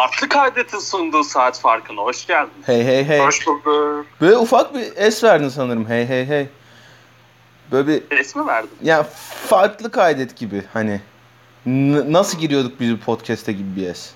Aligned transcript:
Farklı 0.00 0.28
kaydetin 0.28 0.78
sunduğu 0.78 1.24
saat 1.24 1.58
farkına 1.60 2.00
hoş 2.00 2.26
geldin. 2.26 2.52
Hey 2.66 2.84
hey 2.84 3.04
hey. 3.04 3.18
Hoş 3.20 3.46
bulduk. 3.46 4.06
Böyle 4.20 4.36
ufak 4.38 4.74
bir 4.74 4.92
es 4.96 5.24
verdin 5.24 5.48
sanırım. 5.48 5.88
Hey 5.88 6.08
hey 6.08 6.26
hey. 6.26 6.48
Böyle 7.72 7.86
bir 7.88 8.16
Resmi 8.16 8.46
verdim. 8.46 8.70
ya 8.82 9.02
farklı 9.46 9.90
kaydet 9.90 10.36
gibi 10.36 10.64
hani. 10.72 11.00
N- 11.66 12.12
nasıl 12.12 12.38
giriyorduk 12.38 12.80
biz 12.80 12.96
podcast'e 12.98 13.52
gibi 13.52 13.76
bir 13.76 13.86
es. 13.86 14.10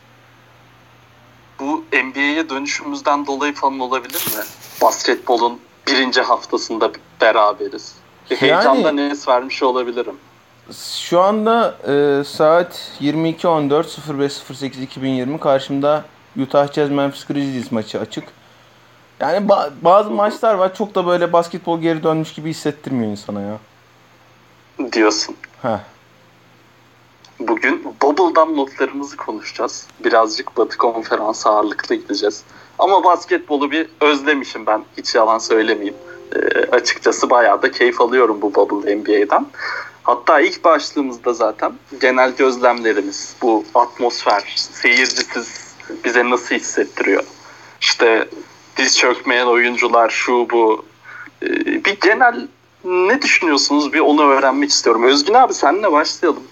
Bu 1.61 1.85
NBA'ye 1.93 2.49
dönüşümüzden 2.51 3.27
dolayı 3.27 3.55
falan 3.55 3.79
olabilir 3.81 4.27
mi? 4.37 4.43
Basketbolun 4.83 5.61
birinci 5.87 6.21
haftasında 6.21 6.91
beraberiz. 7.21 7.95
Bir 8.31 8.41
Yani- 8.41 8.41
heyecandan 8.41 8.99
es 8.99 9.29
vermiş 9.29 9.63
olabilirim. 9.63 10.17
Şu 10.73 11.21
anda 11.21 11.75
e, 11.89 12.25
saat 12.25 12.91
22.14 13.01 13.83
05.08.2020 13.83 15.39
karşımda 15.39 16.05
Utah 16.43 16.73
Jazz 16.73 16.91
Memphis 16.91 17.25
Grizzlies 17.25 17.73
maçı 17.73 18.01
açık. 18.01 18.25
Yani 19.21 19.47
ba- 19.47 19.71
bazı 19.83 20.11
maçlar 20.11 20.55
var 20.55 20.75
çok 20.75 20.95
da 20.95 21.07
böyle 21.07 21.33
basketbol 21.33 21.81
geri 21.81 22.03
dönmüş 22.03 22.33
gibi 22.33 22.51
hissettirmiyor 22.51 23.11
insana 23.11 23.41
ya. 23.41 23.59
Diyorsun. 24.93 25.37
Heh. 25.63 25.79
Bugün 27.41 27.85
Bubble'dan 28.03 28.57
notlarımızı 28.57 29.17
konuşacağız. 29.17 29.87
Birazcık 30.05 30.57
Batı 30.57 30.77
Konferansı 30.79 31.49
ağırlıklı 31.49 31.95
gideceğiz. 31.95 32.43
Ama 32.79 33.05
basketbolu 33.05 33.71
bir 33.71 33.89
özlemişim 34.01 34.67
ben. 34.67 34.85
Hiç 34.97 35.15
yalan 35.15 35.39
söylemeyeyim. 35.39 35.95
Ee, 36.37 36.39
açıkçası 36.71 37.31
bayağı 37.31 37.63
da 37.63 37.71
keyif 37.71 38.01
alıyorum 38.01 38.43
bu 38.43 38.55
Bubble 38.55 38.97
NBA'den. 38.97 39.47
Hatta 40.05 40.41
ilk 40.41 40.65
başlığımızda 40.65 41.33
zaten 41.33 41.73
genel 42.01 42.37
gözlemlerimiz, 42.37 43.37
bu 43.43 43.65
atmosfer, 43.75 44.55
seyircisiz 44.57 45.75
bize 46.05 46.31
nasıl 46.31 46.55
hissettiriyor? 46.55 47.25
İşte 47.81 48.29
diz 48.77 48.99
çökmeyen 48.99 49.47
oyuncular, 49.47 50.11
şu 50.11 50.51
bu. 50.51 50.85
Ee, 51.43 51.85
bir 51.85 52.01
genel 52.01 52.49
ne 52.85 53.23
düşünüyorsunuz? 53.23 53.93
Bir 53.93 54.01
onu 54.01 54.31
öğrenmek 54.31 54.71
istiyorum. 54.71 55.05
Özgün 55.05 55.35
abi 55.35 55.55
seninle 55.55 55.93
başlayalım. 55.93 56.43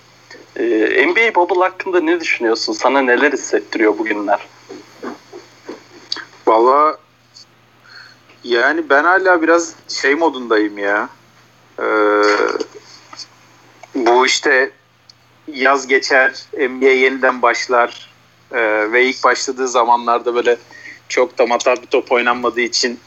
Ee, 0.56 1.06
NBA 1.06 1.34
Bubble 1.34 1.60
hakkında 1.60 2.00
ne 2.00 2.20
düşünüyorsun? 2.20 2.72
Sana 2.72 3.00
neler 3.00 3.32
hissettiriyor 3.32 3.98
bugünler? 3.98 4.48
Valla 6.46 6.98
yani 8.44 8.90
ben 8.90 9.04
hala 9.04 9.42
biraz 9.42 9.74
şey 9.88 10.14
modundayım 10.14 10.78
ya. 10.78 11.08
Ee, 11.78 11.84
bu 13.94 14.26
işte 14.26 14.70
yaz 15.48 15.86
geçer, 15.86 16.32
NBA 16.58 16.90
yeniden 16.90 17.42
başlar 17.42 18.10
ee, 18.52 18.92
ve 18.92 19.04
ilk 19.04 19.24
başladığı 19.24 19.68
zamanlarda 19.68 20.34
böyle 20.34 20.56
çok 21.08 21.38
da 21.38 21.46
matah 21.46 21.76
bir 21.82 21.86
top 21.86 22.12
oynanmadığı 22.12 22.60
için 22.60 23.00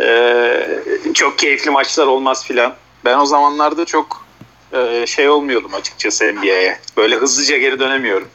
ee, 0.00 0.80
çok 1.14 1.38
keyifli 1.38 1.70
maçlar 1.70 2.06
olmaz 2.06 2.44
filan. 2.46 2.74
Ben 3.04 3.18
o 3.18 3.26
zamanlarda 3.26 3.84
çok 3.84 4.24
ee, 4.72 5.04
şey 5.06 5.28
olmuyordum 5.28 5.74
açıkçası 5.74 6.24
NBA'ye. 6.34 6.78
Böyle 6.96 7.16
hızlıca 7.16 7.56
geri 7.56 7.80
dönemiyorum. 7.80 8.28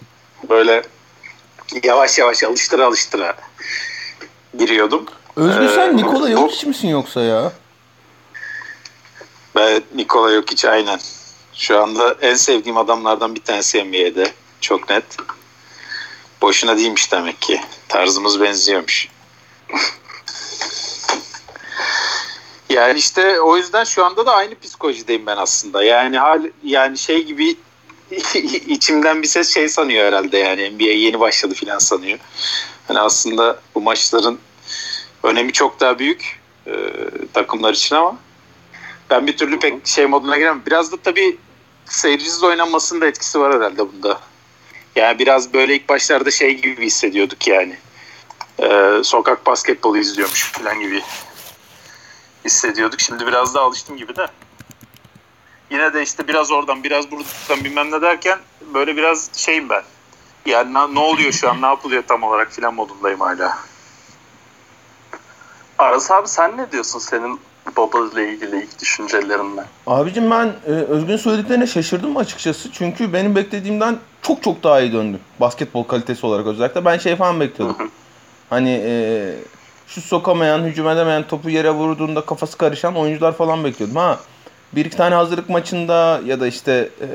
Böyle 0.50 0.84
yavaş 1.84 2.20
yavaş 2.20 2.44
alıştıra 2.44 2.86
alıştıra 2.86 3.36
giriyordum. 4.58 5.06
Özgür 5.36 5.70
sen 5.70 5.90
Ee, 5.90 5.98
Nikola 5.98 6.32
Jokic 6.32 6.68
misin 6.68 6.88
yoksa 6.88 7.22
ya? 7.22 7.52
Ben 9.56 9.82
Nikola 9.96 10.34
Jokic 10.34 10.70
aynen. 10.70 11.00
Şu 11.58 11.82
anda 11.82 12.16
en 12.22 12.36
sevdiğim 12.36 12.78
adamlardan 12.78 13.36
bir 13.36 13.42
tanesi 13.42 13.84
NBA'de. 13.84 14.32
Çok 14.62 14.90
net. 14.90 15.04
Boşuna 16.42 16.78
değilmiş 16.78 17.12
demek 17.12 17.42
ki. 17.42 17.62
Tarzımız 17.88 18.42
benziyormuş. 18.42 19.08
yani 22.70 23.00
işte 23.00 23.42
o 23.42 23.58
yüzden 23.58 23.84
şu 23.84 24.06
anda 24.06 24.26
da 24.26 24.34
aynı 24.34 24.60
psikolojideyim 24.60 25.26
ben 25.26 25.38
aslında. 25.38 25.84
Yani 25.84 26.18
hal 26.18 26.44
yani 26.64 26.98
şey 26.98 27.24
gibi 27.24 27.56
içimden 28.68 29.22
bir 29.22 29.28
ses 29.28 29.54
şey 29.54 29.70
sanıyor 29.70 30.06
herhalde 30.06 30.38
yani 30.38 30.70
NBA 30.70 30.84
yeni 30.84 31.20
başladı 31.20 31.54
filan 31.54 31.80
sanıyor. 31.80 32.20
Hani 32.88 33.00
aslında 33.00 33.60
bu 33.76 33.82
maçların 33.82 34.40
önemi 35.24 35.54
çok 35.54 35.80
daha 35.80 36.00
büyük 36.00 36.40
e, 36.68 36.74
takımlar 37.34 37.74
için 37.74 37.96
ama 37.96 38.18
ben 39.10 39.28
bir 39.28 39.38
türlü 39.38 39.60
pek 39.60 39.88
şey 39.88 40.06
moduna 40.06 40.38
giremem. 40.38 40.62
Biraz 40.66 40.92
da 40.92 40.98
tabii 40.98 41.38
seyircisiz 41.90 42.44
oynanmasının 42.44 43.02
da 43.02 43.08
etkisi 43.08 43.40
var 43.40 43.56
herhalde 43.56 43.94
bunda. 43.94 44.20
Yani 44.96 45.20
biraz 45.20 45.54
böyle 45.54 45.76
ilk 45.76 45.90
başlarda 45.90 46.32
şey 46.32 46.62
gibi 46.62 46.86
hissediyorduk 46.86 47.48
yani. 47.48 47.78
Ee, 48.60 49.02
sokak 49.04 49.46
basketbolu 49.46 49.98
izliyormuş 49.98 50.52
falan 50.52 50.80
gibi 50.80 51.04
hissediyorduk. 52.46 53.00
Şimdi 53.00 53.28
biraz 53.28 53.56
daha 53.56 53.64
alıştım 53.64 53.98
gibi 53.98 54.16
de. 54.16 54.28
Yine 55.72 55.94
de 55.94 56.04
işte 56.04 56.28
biraz 56.28 56.52
oradan 56.52 56.84
biraz 56.84 57.12
buradan 57.12 57.64
bilmem 57.64 57.92
ne 57.92 58.02
derken 58.02 58.40
böyle 58.74 58.98
biraz 58.98 59.30
şeyim 59.34 59.70
ben. 59.70 59.84
Yani 60.46 60.74
ne, 60.74 60.96
ne 60.96 61.00
oluyor 61.00 61.32
şu 61.32 61.50
an 61.50 61.62
ne 61.62 61.66
yapılıyor 61.66 62.04
tam 62.08 62.24
olarak 62.24 62.52
filan 62.52 62.74
modundayım 62.74 63.20
hala. 63.20 63.60
Aras 65.78 66.12
abi 66.12 66.28
sen 66.28 66.58
ne 66.58 66.72
diyorsun 66.72 67.00
senin 67.00 67.40
Bubble 67.76 68.22
ile 68.22 68.34
ilgili 68.34 68.64
ilk 68.64 68.82
düşüncelerinle? 68.82 69.64
Abicim 69.88 70.32
ben 70.32 70.54
e, 70.68 70.72
Özgün 70.72 71.18
söylediklerine 71.18 71.68
şaşırdım 71.68 72.18
açıkçası. 72.18 72.72
Çünkü 72.72 73.14
benim 73.14 73.36
beklediğimden 73.36 73.98
çok 74.22 74.44
çok 74.44 74.64
daha 74.64 74.82
iyi 74.82 74.94
döndü. 74.94 75.20
Basketbol 75.40 75.84
kalitesi 75.84 76.26
olarak 76.26 76.48
özellikle. 76.48 76.86
Ben 76.86 76.98
şey 76.98 77.16
falan 77.16 77.40
bekliyordum. 77.40 77.92
Hani 78.50 78.82
e, 78.86 79.34
şu 79.88 80.02
sokamayan, 80.02 80.60
hücum 80.60 80.90
edemeyen, 80.90 81.28
topu 81.28 81.50
yere 81.50 81.72
vurduğunda 81.72 82.22
kafası 82.22 82.58
karışan 82.58 82.96
oyuncular 82.96 83.34
falan 83.34 83.64
bekliyordum. 83.64 83.98
Ha 83.98 84.20
bir 84.74 84.86
iki 84.86 84.98
tane 84.98 85.16
hazırlık 85.16 85.50
maçında 85.50 86.22
ya 86.26 86.40
da 86.40 86.48
işte 86.48 86.90
e, 87.02 87.08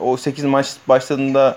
o 0.00 0.16
8 0.16 0.44
maç 0.44 0.66
başladığında 0.88 1.56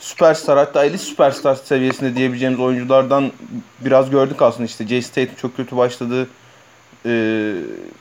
süperstar 0.00 0.58
hatta 0.58 0.84
elit 0.84 1.00
süperstar 1.00 1.54
seviyesinde 1.54 2.16
diyebileceğimiz 2.16 2.60
oyunculardan 2.60 3.32
biraz 3.80 4.10
gördük 4.10 4.42
aslında 4.42 4.64
işte 4.64 4.86
Jay 4.86 5.02
State 5.02 5.30
çok 5.36 5.56
kötü 5.56 5.76
başladı. 5.76 6.28
E, 7.06 7.54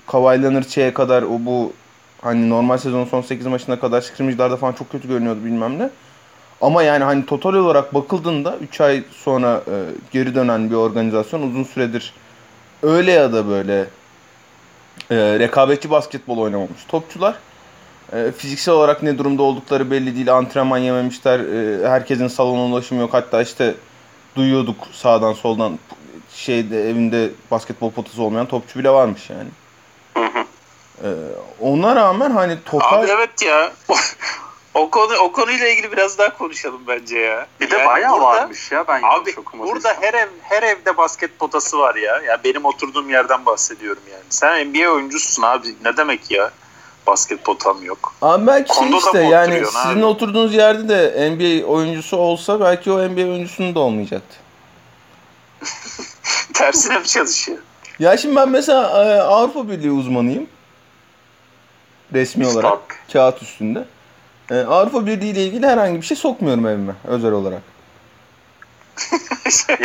Kawhi 0.08 0.44
Leonard 0.44 0.94
kadar 0.94 1.24
o 1.24 1.40
bu 1.40 1.74
hani 2.22 2.50
normal 2.50 2.78
sezonun 2.78 3.06
son 3.06 3.22
8 3.22 3.46
maçına 3.48 3.80
kadar 3.80 4.02
scrimmage'larda 4.02 4.58
falan 4.58 4.74
çok 4.74 4.92
kötü 4.92 5.08
görünüyordu 5.08 5.46
bilmem 5.46 5.80
ne. 5.80 5.90
Ama 6.62 6.84
yani 6.84 7.04
hani 7.04 7.26
total 7.26 7.54
olarak 7.54 7.94
bakıldığında 7.94 8.58
3 8.58 8.82
ay 8.82 9.04
sonra 9.12 9.64
e, 9.68 9.76
geri 10.12 10.36
dönen 10.36 10.70
bir 10.70 10.76
organizasyon 10.76 11.42
uzun 11.42 11.64
süredir 11.64 12.14
öyle 12.84 13.12
ya 13.12 13.34
da 13.34 13.48
böyle 13.48 13.86
e, 15.12 15.16
rekabetçi 15.40 15.90
basketbol 15.90 16.38
oynamamış 16.38 16.86
topçular. 16.88 17.36
E, 18.14 18.32
fiziksel 18.38 18.74
olarak 18.74 19.04
ne 19.04 19.18
durumda 19.18 19.44
oldukları 19.44 19.92
belli 19.92 20.16
değil. 20.16 20.34
Antrenman 20.34 20.78
yememişler. 20.78 21.40
E, 21.40 21.88
herkesin 21.90 22.28
salona 22.28 22.62
ulaşımı 22.62 23.02
yok. 23.02 23.14
Hatta 23.14 23.42
işte 23.42 23.76
duyuyorduk 24.36 24.76
sağdan 24.92 25.34
soldan 25.34 25.80
şeyde 26.42 26.90
evinde 26.90 27.30
basketbol 27.52 27.92
potası 27.92 28.24
olmayan 28.24 28.46
topçu 28.46 28.80
bile 28.80 28.90
varmış 28.90 29.30
yani. 29.30 29.50
Hı 30.14 30.40
hı. 30.40 30.46
E, 31.04 31.10
ona 31.60 31.96
rağmen 31.96 32.32
hani 32.32 32.58
total 32.66 33.02
Abi 33.04 33.12
evet 33.12 33.42
ya. 33.42 33.72
o 34.74 34.90
konu 34.90 35.14
o 35.16 35.32
konuyla 35.32 35.68
ilgili 35.68 35.92
biraz 35.92 36.18
daha 36.18 36.38
konuşalım 36.38 36.82
bence 36.88 37.18
ya. 37.20 37.48
Bir 37.62 37.70
de 37.72 37.78
Yani 37.78 37.88
bayağı 37.88 38.12
burada- 38.14 38.26
varmış 38.26 38.72
ya 38.72 38.88
ben 38.88 39.02
Abi 39.04 39.36
burada 39.54 39.94
her 40.02 40.14
ev 40.14 40.28
her 40.42 40.64
evde 40.64 40.98
basket 40.98 41.40
potası 41.40 41.80
var 41.80 41.96
ya. 41.96 42.22
Ya 42.22 42.44
benim 42.44 42.66
oturduğum 42.66 43.10
yerden 43.10 43.46
bahsediyorum 43.46 44.04
yani. 44.12 44.24
Sen 44.30 44.68
NBA 44.70 44.90
oyuncususun 44.90 45.44
abi. 45.44 45.68
Ne 45.86 45.98
demek 45.98 46.32
ya? 46.32 46.52
Basket 47.08 47.44
potam 47.44 47.84
yok. 47.84 48.14
Abi 48.22 48.48
belki 48.48 48.74
şey 48.76 48.84
Kondoda 48.84 48.98
işte 49.06 49.24
mı 49.24 49.32
yani 49.32 49.66
sizin 49.66 49.98
abi? 49.98 50.06
oturduğunuz 50.06 50.54
yerde 50.54 50.90
de 50.90 51.32
NBA 51.32 51.66
oyuncusu 51.68 52.18
olsa 52.18 52.60
belki 52.60 52.92
o 52.92 52.98
NBA 53.10 53.22
oyuncusunun 53.22 53.76
da 53.76 53.80
olmayacaktı. 53.80 54.36
Tersine 56.54 57.00
mi 57.00 57.08
çalışıyor? 57.08 57.58
Ya 58.00 58.18
şimdi 58.18 58.36
ben 58.36 58.50
mesela 58.50 59.06
e, 59.06 59.22
Avrupa 59.22 59.70
Birliği 59.70 59.92
uzmanıyım. 59.92 60.48
Resmi 62.14 62.48
olarak 62.48 62.72
Stop. 62.72 63.14
kağıt 63.14 63.42
üstünde. 63.42 63.86
E, 64.52 64.56
Avrupa 64.56 65.06
Birliği 65.06 65.30
ile 65.30 65.46
ilgili 65.46 65.68
herhangi 65.68 66.02
bir 66.02 66.06
şey 66.06 66.18
sokmuyorum 66.18 66.68
evime 66.68 66.94
özel 67.08 67.32
olarak. 67.32 67.62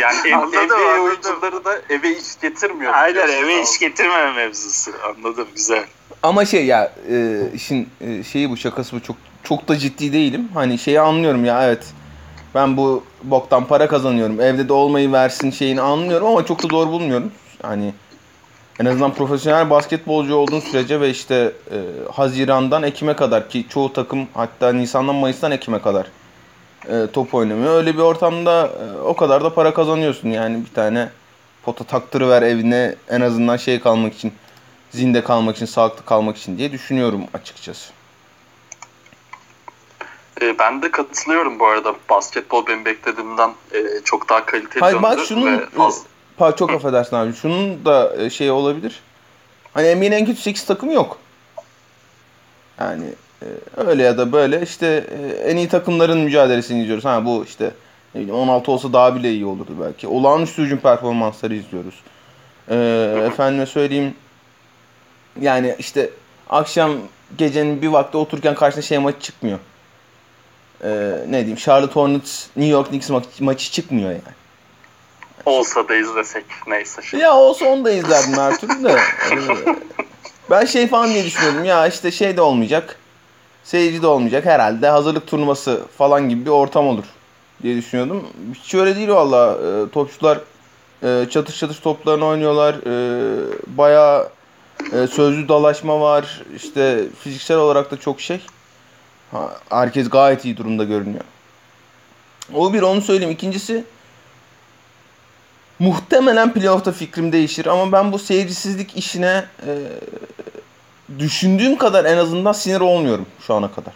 Yani 0.01 0.35
Anladım, 0.35 0.65
NBA 0.65 0.75
anladım. 0.75 1.03
oyuncuları 1.03 1.65
da 1.65 1.81
eve 1.89 2.09
iş 2.17 2.39
getirmiyor. 2.41 2.93
Aynen 2.93 3.27
eve 3.27 3.55
abi. 3.55 3.63
iş 3.63 3.79
getirmeme 3.79 4.31
mevzusu. 4.33 4.91
Anladım 5.03 5.47
güzel. 5.55 5.85
Ama 6.23 6.45
şey 6.45 6.65
ya 6.65 6.91
e, 7.11 7.41
işin 7.53 7.89
e, 8.01 8.23
şeyi 8.23 8.49
bu 8.49 8.57
şakası 8.57 8.95
bu 8.95 9.03
çok 9.03 9.15
çok 9.43 9.67
da 9.67 9.77
ciddi 9.77 10.13
değilim. 10.13 10.49
Hani 10.53 10.77
şeyi 10.77 10.99
anlıyorum 11.01 11.45
ya 11.45 11.65
evet. 11.67 11.83
Ben 12.57 12.77
bu 12.77 13.03
boktan 13.23 13.67
para 13.67 13.87
kazanıyorum. 13.87 14.41
Evde 14.41 14.69
de 14.69 14.73
olmayı 14.73 15.11
versin 15.11 15.51
şeyini 15.51 15.81
anlıyorum 15.81 16.27
ama 16.27 16.45
çok 16.45 16.63
da 16.63 16.69
doğru 16.69 16.91
bulmuyorum. 16.91 17.31
Hani 17.61 17.93
en 18.79 18.85
azından 18.85 19.13
profesyonel 19.13 19.69
basketbolcu 19.69 20.35
olduğun 20.35 20.59
sürece 20.59 21.01
ve 21.01 21.09
işte 21.09 21.51
e, 21.71 21.77
Haziran'dan 22.11 22.83
Ekim'e 22.83 23.15
kadar 23.15 23.49
ki 23.49 23.65
çoğu 23.69 23.93
takım 23.93 24.27
hatta 24.33 24.73
Nisan'dan 24.73 25.15
Mayıs'tan 25.15 25.51
Ekim'e 25.51 25.81
kadar 25.81 26.07
e, 26.89 27.07
top 27.13 27.35
oynamıyor. 27.35 27.77
Öyle 27.77 27.93
bir 27.93 28.01
ortamda 28.01 28.67
e, 28.67 29.01
o 29.01 29.15
kadar 29.15 29.43
da 29.43 29.53
para 29.53 29.73
kazanıyorsun 29.73 30.29
yani 30.29 30.65
bir 30.65 30.73
tane 30.73 31.09
pota 31.63 31.83
taktırıver 31.83 32.41
evine 32.41 32.95
en 33.09 33.21
azından 33.21 33.57
şey 33.57 33.79
kalmak 33.79 34.13
için 34.13 34.33
zinde 34.91 35.23
kalmak 35.23 35.55
için 35.55 35.65
sağlıklı 35.65 36.05
kalmak 36.05 36.37
için 36.37 36.57
diye 36.57 36.71
düşünüyorum 36.71 37.21
açıkçası. 37.33 37.96
E, 40.41 40.59
ben 40.59 40.81
de 40.81 40.91
katılıyorum 40.91 41.59
bu 41.59 41.65
arada. 41.65 41.95
Basketbol 42.09 42.67
benim 42.67 42.85
beklediğimden 42.85 43.49
e, 43.73 43.79
çok 44.03 44.29
daha 44.29 44.45
kaliteli 44.45 44.79
Hayır 44.79 45.01
bak 45.01 45.19
şunun 45.27 45.57
ve 45.57 45.65
az- 45.79 46.03
pa, 46.37 46.55
çok 46.55 46.71
affedersin 46.71 47.15
abi. 47.15 47.33
Şunun 47.33 47.85
da 47.85 48.15
e, 48.17 48.29
şey 48.29 48.51
olabilir. 48.51 48.99
Hani 49.73 49.95
NBA'nin 49.95 50.11
en 50.11 50.25
kötü 50.25 50.41
8 50.41 50.65
takımı 50.65 50.93
yok. 50.93 51.17
Yani 52.79 53.05
e, 53.41 53.45
öyle 53.77 54.03
ya 54.03 54.17
da 54.17 54.31
böyle 54.31 54.61
işte 54.61 55.07
e, 55.11 55.49
en 55.49 55.57
iyi 55.57 55.69
takımların 55.69 56.19
mücadelesini 56.19 56.81
izliyoruz. 56.81 57.05
Ha 57.05 57.25
bu 57.25 57.43
işte 57.47 57.71
ne 58.15 58.21
bileyim 58.21 58.39
16 58.39 58.71
olsa 58.71 58.93
daha 58.93 59.15
bile 59.15 59.31
iyi 59.31 59.45
olurdu 59.45 59.71
belki. 59.81 60.07
Olağanüstü 60.07 60.61
hücum 60.63 60.79
performansları 60.79 61.55
izliyoruz. 61.55 61.95
E, 62.69 62.75
efendime 63.27 63.65
söyleyeyim 63.65 64.13
yani 65.41 65.75
işte 65.79 66.09
akşam 66.49 66.91
gecenin 67.37 67.81
bir 67.81 67.87
vakti 67.87 68.17
otururken 68.17 68.55
karşına 68.55 68.81
şey 68.81 68.97
maçı 68.97 69.19
çıkmıyor. 69.19 69.59
E, 70.83 70.89
ne 71.27 71.37
diyeyim 71.37 71.57
Charlotte 71.57 71.93
Hornets 71.93 72.45
New 72.55 72.71
York 72.71 72.87
Knicks 72.89 73.09
ma- 73.09 73.43
maçı 73.43 73.71
çıkmıyor 73.71 74.09
yani. 74.09 74.21
olsa 75.45 75.87
da 75.89 75.95
izlesek 75.95 76.45
neyse. 76.67 77.01
Şimdi. 77.01 77.23
Ya 77.23 77.35
olsa 77.35 77.65
onu 77.65 77.85
da 77.85 77.91
izlerdim 77.91 78.33
her 78.33 78.57
türlü 78.57 78.83
de. 78.83 78.91
Ee, 79.31 79.75
ben 80.49 80.65
şey 80.65 80.87
falan 80.87 81.09
diye 81.09 81.25
düşünüyordum 81.25 81.65
ya 81.65 81.87
işte 81.87 82.11
şey 82.11 82.37
de 82.37 82.41
olmayacak. 82.41 82.95
Seyirci 83.63 84.01
de 84.01 84.07
olmayacak 84.07 84.45
herhalde 84.45 84.89
hazırlık 84.89 85.27
turnuvası 85.27 85.81
falan 85.97 86.29
gibi 86.29 86.45
bir 86.45 86.49
ortam 86.49 86.87
olur 86.87 87.03
diye 87.63 87.75
düşünüyordum. 87.77 88.27
Hiç 88.63 88.75
öyle 88.75 88.95
değil 88.95 89.09
valla. 89.09 89.57
Ee, 89.65 89.89
topçular 89.89 90.39
e, 91.03 91.25
çatış 91.29 91.59
çatış 91.59 91.79
toplarını 91.79 92.25
oynuyorlar. 92.25 92.75
Ee, 92.85 93.37
bayağı 93.67 94.29
e, 94.93 95.07
sözlü 95.07 95.47
dalaşma 95.47 95.99
var. 96.01 96.41
İşte 96.55 97.03
fiziksel 97.23 97.57
olarak 97.57 97.91
da 97.91 97.97
çok 97.97 98.21
şey. 98.21 98.41
Herkes 99.69 100.09
gayet 100.09 100.45
iyi 100.45 100.57
durumda 100.57 100.83
görünüyor. 100.83 101.23
O 102.53 102.73
bir 102.73 102.81
onu 102.81 103.01
söyleyeyim. 103.01 103.31
İkincisi 103.31 103.83
Muhtemelen 105.79 106.53
playoff'ta 106.53 106.91
fikrim 106.91 107.31
değişir 107.31 107.65
ama 107.65 107.91
ben 107.91 108.11
bu 108.11 108.19
seyircisizlik 108.19 108.97
işine 108.97 109.45
e, 109.67 109.71
düşündüğüm 111.19 111.77
kadar 111.77 112.05
en 112.05 112.17
azından 112.17 112.51
sinir 112.51 112.79
olmuyorum 112.79 113.25
şu 113.47 113.53
ana 113.53 113.71
kadar. 113.71 113.93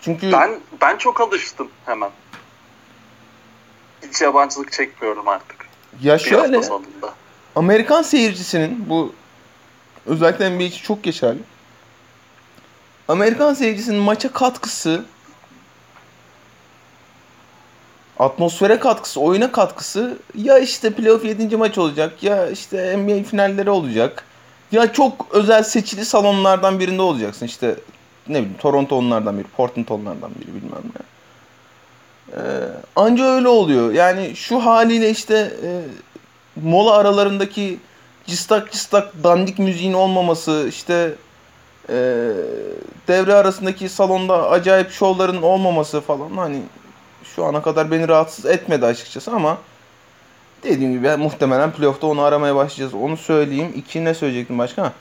Çünkü 0.00 0.32
Ben 0.32 0.60
ben 0.80 0.96
çok 0.96 1.20
alıştım 1.20 1.68
hemen. 1.84 2.10
Hiç 4.08 4.20
yabancılık 4.20 4.72
çekmiyorum 4.72 5.28
artık. 5.28 5.66
ya 6.02 6.18
şöyle. 6.18 6.60
Amerikan 7.56 8.02
seyircisinin 8.02 8.88
bu 8.88 9.12
özellikle 10.06 10.50
NBA 10.50 10.62
için 10.62 10.82
çok 10.82 11.02
geçerli. 11.02 11.38
Amerikan 13.08 13.54
seyircisinin 13.54 14.00
maça 14.00 14.32
katkısı 14.32 15.04
atmosfere 18.18 18.78
katkısı, 18.78 19.20
oyuna 19.20 19.52
katkısı 19.52 20.18
ya 20.34 20.58
işte 20.58 20.90
playoff 20.90 21.24
7. 21.24 21.56
maç 21.56 21.78
olacak 21.78 22.22
ya 22.22 22.50
işte 22.50 22.96
NBA 22.98 23.22
finalleri 23.22 23.70
olacak. 23.70 24.24
Ya 24.72 24.92
çok 24.92 25.26
özel 25.30 25.62
seçili 25.62 26.04
salonlardan 26.04 26.80
birinde 26.80 27.02
olacaksın. 27.02 27.46
İşte 27.46 27.76
ne 28.28 28.38
bileyim 28.38 28.54
Toronto 28.58 28.96
onlardan 28.96 29.38
biri, 29.38 29.46
Portland 29.56 29.88
onlardan 29.88 30.30
biri 30.34 30.46
bilmem 30.46 30.82
ne. 30.94 31.02
Ee, 32.32 32.40
anca 32.96 33.24
öyle 33.24 33.48
oluyor. 33.48 33.92
Yani 33.92 34.36
şu 34.36 34.58
haliyle 34.58 35.10
işte 35.10 35.52
e, 35.62 35.82
mola 36.62 36.92
aralarındaki 36.94 37.78
cıstak 38.26 38.72
cıstak 38.72 39.24
dandik 39.24 39.58
müziğin 39.58 39.92
olmaması, 39.92 40.66
işte 40.68 41.14
e, 41.88 41.94
devre 43.08 43.34
arasındaki 43.34 43.88
salonda 43.88 44.50
acayip 44.50 44.90
şovların 44.90 45.42
olmaması 45.42 46.00
falan 46.00 46.36
hani 46.36 46.62
şu 47.24 47.44
ana 47.44 47.62
kadar 47.62 47.90
beni 47.90 48.08
rahatsız 48.08 48.46
etmedi 48.46 48.86
açıkçası 48.86 49.30
ama 49.30 49.58
dediğim 50.62 50.92
gibi 50.92 51.16
muhtemelen 51.16 51.72
playoff'ta 51.72 52.06
onu 52.06 52.22
aramaya 52.22 52.56
başlayacağız. 52.56 52.94
Onu 52.94 53.16
söyleyeyim. 53.16 53.72
İki 53.76 54.04
ne 54.04 54.14
söyleyecektim 54.14 54.58
başka? 54.58 54.92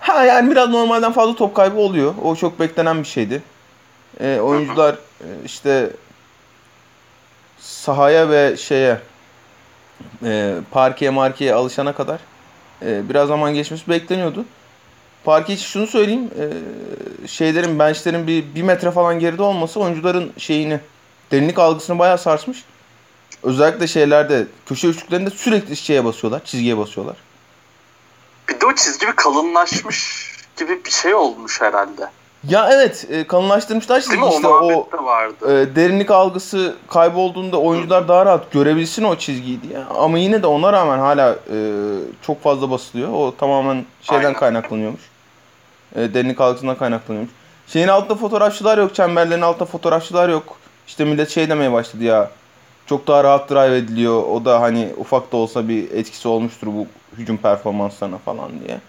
Ha, 0.00 0.24
yani 0.24 0.50
biraz 0.50 0.68
normalden 0.68 1.12
fazla 1.12 1.36
top 1.36 1.54
kaybı 1.54 1.78
oluyor. 1.78 2.14
O 2.24 2.36
çok 2.36 2.60
beklenen 2.60 3.02
bir 3.02 3.08
şeydi. 3.08 3.42
E, 4.20 4.40
oyuncular 4.40 4.96
işte 5.44 5.90
sahaya 7.58 8.30
ve 8.30 8.56
şeye 8.56 8.98
e, 10.24 10.54
parkeye 10.70 11.10
markeye 11.10 11.54
alışana 11.54 11.92
kadar 11.92 12.20
e, 12.82 13.08
biraz 13.08 13.28
zaman 13.28 13.54
geçmesi 13.54 13.88
bekleniyordu. 13.88 14.44
Parke 15.24 15.52
için 15.52 15.64
şunu 15.66 15.86
söyleyeyim. 15.86 16.30
E, 16.40 16.46
şeylerin, 17.28 17.78
benchlerin 17.78 18.26
bir, 18.26 18.44
bir 18.54 18.62
metre 18.62 18.90
falan 18.90 19.18
geride 19.18 19.42
olması 19.42 19.80
oyuncuların 19.80 20.32
şeyini 20.38 20.80
derinlik 21.30 21.58
algısını 21.58 21.98
bayağı 21.98 22.18
sarsmış. 22.18 22.64
Özellikle 23.42 23.86
şeylerde 23.86 24.46
köşe 24.66 24.88
üçlüklerinde 24.88 25.30
sürekli 25.30 25.76
şeye 25.76 26.04
basıyorlar, 26.04 26.44
çizgiye 26.44 26.78
basıyorlar. 26.78 27.16
Bir 28.48 28.60
de 28.60 28.66
o 28.66 28.74
çizgi 28.74 29.06
bir 29.06 29.12
kalınlaşmış 29.12 30.30
gibi 30.58 30.84
bir 30.84 30.90
şey 30.90 31.14
olmuş 31.14 31.60
herhalde. 31.60 32.10
Ya 32.48 32.68
evet, 32.72 33.06
e, 33.10 33.26
kalınlaştırmışlar 33.26 33.96
Değil 34.00 34.10
çizgi 34.10 34.26
mi? 34.26 34.34
işte 34.34 34.48
o 34.48 34.88
o 35.00 35.04
vardı. 35.04 35.62
e, 35.62 35.76
derinlik 35.76 36.10
algısı 36.10 36.76
kaybolduğunda 36.88 37.56
oyuncular 37.60 38.08
daha 38.08 38.26
rahat 38.26 38.52
görebilsin 38.52 39.04
o 39.04 39.16
çizgiyi 39.16 39.62
diye. 39.62 39.78
Ama 39.98 40.18
yine 40.18 40.42
de 40.42 40.46
ona 40.46 40.72
rağmen 40.72 40.98
hala 40.98 41.32
e, 41.52 41.56
çok 42.26 42.42
fazla 42.42 42.70
basılıyor. 42.70 43.08
O 43.12 43.34
tamamen 43.36 43.84
şeyden 44.02 44.24
Aynen. 44.24 44.34
kaynaklanıyormuş. 44.40 45.11
E, 45.96 46.14
derinlik 46.14 46.40
algısından 46.40 46.78
kaynaklanıyormuş. 46.78 47.32
Şeyin 47.66 47.88
altında 47.88 48.14
fotoğrafçılar 48.14 48.78
yok, 48.78 48.94
çemberlerin 48.94 49.42
altında 49.42 49.64
fotoğrafçılar 49.64 50.28
yok. 50.28 50.58
İşte 50.86 51.04
millet 51.04 51.30
şey 51.30 51.48
demeye 51.48 51.72
başladı 51.72 52.04
ya. 52.04 52.30
Çok 52.86 53.06
daha 53.06 53.24
rahat 53.24 53.50
drive 53.50 53.76
ediliyor. 53.76 54.22
O 54.22 54.44
da 54.44 54.60
hani 54.60 54.88
ufak 54.96 55.32
da 55.32 55.36
olsa 55.36 55.68
bir 55.68 55.90
etkisi 55.90 56.28
olmuştur 56.28 56.66
bu 56.66 56.86
hücum 57.18 57.36
performanslarına 57.36 58.18
falan 58.18 58.50
diye. 58.66 58.80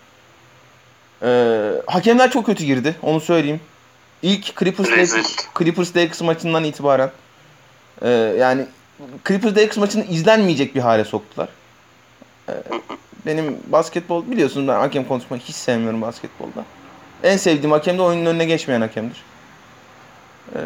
Ee, 1.23 1.71
hakemler 1.87 2.31
çok 2.31 2.45
kötü 2.45 2.65
girdi. 2.65 2.95
Onu 3.01 3.19
söyleyeyim. 3.19 3.61
İlk 4.21 4.59
Clippers. 4.59 4.91
Lakers, 4.91 5.35
Clippers 5.57 5.95
Lakers 5.95 6.21
maçından 6.21 6.63
itibaren 6.63 7.11
e, 8.01 8.09
yani 8.09 8.65
Clippers 9.27 9.57
Lakers 9.57 9.77
maçını 9.77 10.05
izlenmeyecek 10.05 10.75
bir 10.75 10.79
hale 10.79 11.05
soktular. 11.05 11.49
Ee, 12.49 12.53
benim 13.25 13.57
basketbol 13.67 14.31
biliyorsunuz 14.31 14.67
ben 14.67 14.79
hakem 14.79 15.07
konuşmayı 15.07 15.43
hiç 15.43 15.55
sevmiyorum 15.55 16.01
basketbolda. 16.01 16.65
En 17.23 17.37
sevdiğim 17.37 17.71
hakem 17.71 17.97
de 17.97 18.01
oyunun 18.01 18.25
önüne 18.25 18.45
geçmeyen 18.45 18.81
hakemdir. 18.81 19.23
Ee, 20.55 20.59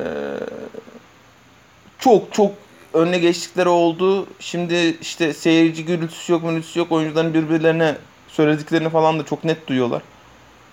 çok 1.99 2.33
çok 2.33 2.51
önüne 2.93 3.19
geçtikleri 3.19 3.69
oldu. 3.69 4.27
Şimdi 4.39 4.97
işte 5.01 5.33
seyirci 5.33 5.85
gürültüsü 5.85 6.33
yok, 6.33 6.41
gürültüsü 6.41 6.79
yok. 6.79 6.91
Oyuncuların 6.91 7.33
birbirlerine 7.33 7.95
söylediklerini 8.27 8.89
falan 8.89 9.19
da 9.19 9.25
çok 9.25 9.43
net 9.43 9.67
duyuyorlar. 9.67 10.01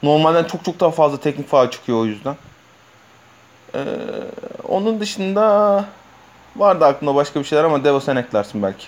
Normalden 0.02 0.44
çok 0.44 0.64
çok 0.64 0.80
daha 0.80 0.90
fazla 0.90 1.20
teknik 1.20 1.48
faal 1.48 1.70
çıkıyor 1.70 1.98
o 1.98 2.04
yüzden. 2.04 2.36
Ee, 3.74 3.84
onun 4.68 5.00
dışında 5.00 5.84
vardı 6.56 6.84
aklımda 6.84 7.14
başka 7.14 7.40
bir 7.40 7.44
şeyler 7.44 7.64
ama 7.64 7.84
Devo 7.84 8.18
eklersin 8.18 8.62
belki. 8.62 8.86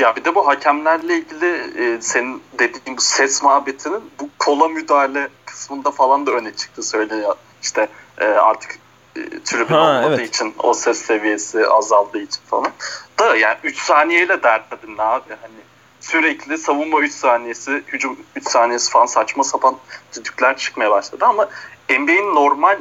Ya 0.00 0.16
bir 0.16 0.24
de 0.24 0.34
bu 0.34 0.46
hakemlerle 0.46 1.16
ilgili 1.16 1.46
e, 1.78 2.00
senin 2.00 2.42
dediğin 2.58 2.96
bu 2.96 3.00
ses 3.00 3.42
muhabbetinin 3.42 4.10
bu 4.20 4.28
kola 4.38 4.68
müdahale 4.68 5.28
kısmında 5.44 5.90
falan 5.90 6.26
da 6.26 6.30
öne 6.30 6.54
çıktı 6.54 6.82
söyleniyor. 6.82 7.34
İşte 7.62 7.88
e, 8.18 8.24
artık 8.24 8.78
e, 9.16 9.20
tribün 9.44 9.74
Ha, 9.74 9.80
olmadığı 9.80 10.14
evet. 10.14 10.28
için 10.28 10.54
o 10.58 10.74
ses 10.74 11.02
seviyesi 11.02 11.66
azaldığı 11.66 12.18
için 12.18 12.40
falan. 12.46 12.72
Da 13.18 13.36
yani 13.36 13.56
3 13.64 13.78
saniyeyle 13.78 14.42
derdin 14.42 14.96
ne 14.96 15.02
abi 15.02 15.36
hani 15.42 15.60
sürekli 16.00 16.58
savunma 16.58 17.00
3 17.00 17.12
saniyesi, 17.12 17.82
hücum 17.86 18.16
3 18.36 18.48
saniyesi 18.48 18.90
falan 18.90 19.06
saçma 19.06 19.44
sapan 19.44 19.76
düdükler 20.16 20.56
çıkmaya 20.56 20.90
başladı 20.90 21.24
ama 21.24 21.48
NBA'in 21.90 22.34
normal 22.34 22.78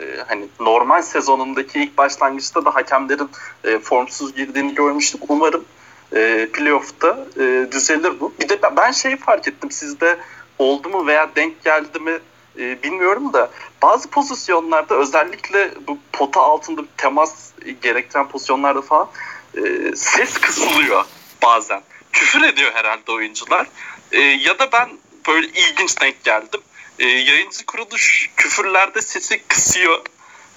e, 0.00 0.04
hani 0.28 0.48
normal 0.60 1.02
sezonundaki 1.02 1.82
ilk 1.82 1.98
başlangıçta 1.98 2.64
da 2.64 2.74
hakemlerin 2.74 3.30
e, 3.64 3.78
formsuz 3.78 4.34
girdiğini 4.34 4.74
görmüştük. 4.74 5.22
Umarım 5.28 5.64
e, 6.14 6.48
playoff'ta 6.52 7.26
e, 7.40 7.72
düzelir 7.72 8.20
bu. 8.20 8.34
Bir 8.40 8.48
de 8.48 8.58
ben- 8.76 8.92
şeyi 8.92 9.16
fark 9.16 9.48
ettim 9.48 9.70
sizde 9.70 10.18
oldu 10.58 10.88
mu 10.88 11.06
veya 11.06 11.30
denk 11.36 11.64
geldi 11.64 11.98
mi 11.98 12.18
e, 12.58 12.82
bilmiyorum 12.82 13.32
da 13.32 13.50
bazı 13.82 14.10
pozisyonlarda 14.10 14.94
özellikle 14.94 15.70
bu 15.88 15.98
pota 16.12 16.40
altında 16.40 16.82
temas 16.96 17.50
gerektiren 17.82 18.28
pozisyonlarda 18.28 18.82
falan 18.82 19.08
e, 19.56 19.60
ses 19.96 20.38
kısılıyor 20.38 21.04
bazen. 21.42 21.82
Küfür 22.12 22.42
ediyor 22.42 22.70
herhalde 22.74 23.12
oyuncular. 23.12 23.66
E, 24.12 24.20
ya 24.20 24.58
da 24.58 24.72
ben 24.72 24.88
böyle 25.28 25.46
ilginç 25.46 26.00
denk 26.00 26.24
geldim. 26.24 26.60
E, 26.98 27.06
yayıncı 27.06 27.66
kuruluş 27.66 28.30
küfürlerde 28.36 29.02
sesi 29.02 29.42
kısıyor. 29.48 30.00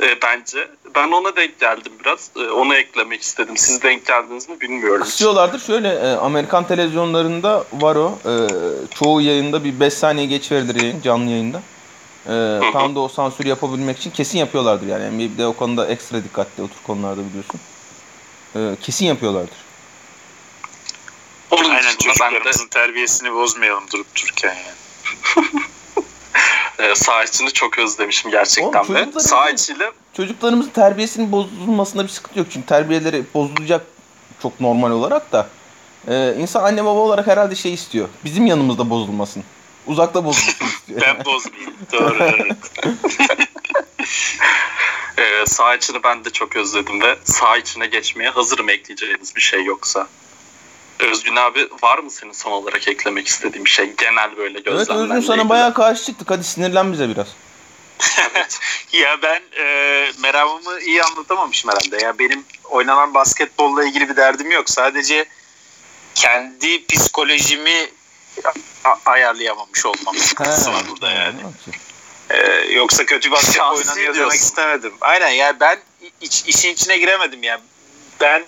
E, 0.01 0.21
bence. 0.21 0.67
Ben 0.95 1.11
ona 1.11 1.35
denk 1.35 1.59
geldim 1.59 1.93
biraz. 1.99 2.29
E, 2.35 2.39
onu 2.39 2.75
eklemek 2.75 3.21
istedim. 3.21 3.57
Siz 3.57 3.83
denk 3.83 4.05
geldiniz 4.05 4.49
mi 4.49 4.61
bilmiyorum. 4.61 5.03
Kısıyorlardır. 5.03 5.59
Şöyle 5.59 5.89
e, 5.89 6.15
Amerikan 6.15 6.67
televizyonlarında 6.67 7.65
var 7.73 7.95
o. 7.95 8.19
E, 8.25 8.33
çoğu 8.95 9.21
yayında 9.21 9.63
bir 9.63 9.79
5 9.79 9.93
saniye 9.93 10.25
geç 10.25 10.51
verilir 10.51 10.81
yayın 10.81 11.01
canlı 11.01 11.29
yayında. 11.29 11.61
E, 12.25 12.59
tam 12.73 12.95
da 12.95 12.99
o 12.99 13.07
sansür 13.07 13.45
yapabilmek 13.45 13.97
için 13.97 14.11
kesin 14.11 14.39
yapıyorlardır 14.39 14.87
yani. 14.87 15.11
NBA'de 15.11 15.45
o 15.47 15.53
konuda 15.53 15.87
ekstra 15.87 16.23
dikkatli 16.23 16.63
o 16.63 16.67
tür 16.67 16.83
konularda 16.87 17.21
biliyorsun. 17.29 17.59
E, 18.55 18.75
kesin 18.81 19.05
yapıyorlardır. 19.05 19.65
Onun 21.51 21.69
Aynen 21.69 21.95
çocuklarımızın 21.97 22.65
de... 22.65 22.69
terbiyesini 22.69 23.33
bozmayalım 23.33 23.83
durup 23.93 24.15
dururken 24.15 24.55
yani. 24.55 25.47
e, 26.79 26.95
sağ 26.95 27.23
içini 27.23 27.53
çok 27.53 27.79
özlemişim 27.79 28.31
gerçekten 28.31 28.83
Oğlum, 28.83 29.15
de. 29.15 29.19
Sağ 29.19 29.49
içiyle... 29.49 29.91
Çocuklarımızın 30.17 30.69
terbiyesinin 30.69 31.31
bozulmasında 31.31 32.03
bir 32.03 32.09
sıkıntı 32.09 32.39
yok. 32.39 32.47
Çünkü 32.51 32.67
terbiyeleri 32.67 33.23
bozulacak 33.33 33.85
çok 34.41 34.59
normal 34.59 34.91
olarak 34.91 35.31
da. 35.31 35.49
Ee, 36.07 36.35
insan 36.39 36.63
anne 36.63 36.85
baba 36.85 36.99
olarak 36.99 37.27
herhalde 37.27 37.55
şey 37.55 37.73
istiyor. 37.73 38.09
Bizim 38.25 38.45
yanımızda 38.47 38.89
bozulmasın. 38.89 39.43
Uzakta 39.87 40.25
bozulmasın 40.25 40.65
istiyor. 40.79 41.01
ben 41.01 41.25
bozmayayım. 41.25 41.73
Doğru 41.91 42.17
evet. 42.19 42.57
ee, 45.17 45.45
sağ 45.45 45.75
içini 45.75 46.03
ben 46.03 46.25
de 46.25 46.29
çok 46.29 46.55
özledim 46.55 47.01
ve 47.01 47.15
sağ 47.23 47.57
içine 47.57 47.87
geçmeye 47.87 48.29
hazırım 48.29 48.69
ekleyeceğiniz 48.69 49.35
bir 49.35 49.41
şey 49.41 49.63
yoksa. 49.63 50.07
Özgün 50.99 51.35
abi 51.35 51.67
var 51.81 51.99
mı 51.99 52.11
senin 52.11 52.31
son 52.31 52.51
olarak 52.51 52.87
eklemek 52.87 53.27
istediğin 53.27 53.65
bir 53.65 53.69
şey? 53.69 53.93
Genel 53.97 54.37
böyle 54.37 54.59
gözlemlerle 54.59 55.03
Evet 55.03 55.11
Özgün 55.11 55.27
sana 55.27 55.35
ilgili. 55.37 55.49
bayağı 55.49 55.73
karşı 55.73 56.03
çıktık. 56.05 56.31
Hadi 56.31 56.43
sinirlen 56.43 56.93
bize 56.93 57.09
biraz. 57.09 57.27
ya 58.91 59.21
ben 59.21 59.41
e, 59.59 60.11
meramımı 60.19 60.79
iyi 60.79 61.03
anlatamamışım 61.03 61.71
herhalde. 61.71 62.05
Ya 62.05 62.19
benim 62.19 62.45
oynanan 62.63 63.13
basketbolla 63.13 63.85
ilgili 63.85 64.09
bir 64.09 64.15
derdim 64.15 64.51
yok. 64.51 64.69
Sadece 64.69 65.25
kendi 66.15 66.85
psikolojimi 66.85 67.89
ayarlayamamış 69.05 69.85
olmam 69.85 70.15
sıkıntısı 70.17 70.73
var 70.73 70.83
burada 70.89 71.11
yani. 71.11 71.35
Ee, 72.29 72.37
yoksa 72.73 73.05
kötü 73.05 73.31
basketbol 73.31 73.77
oynanıyor 73.77 74.15
demek 74.15 74.33
istemedim. 74.33 74.93
Aynen 75.01 75.29
yani 75.29 75.59
ben 75.59 75.79
iç, 76.21 76.43
işin 76.47 76.69
içine 76.73 76.97
giremedim 76.97 77.43
yani. 77.43 77.61
Ben 78.21 78.43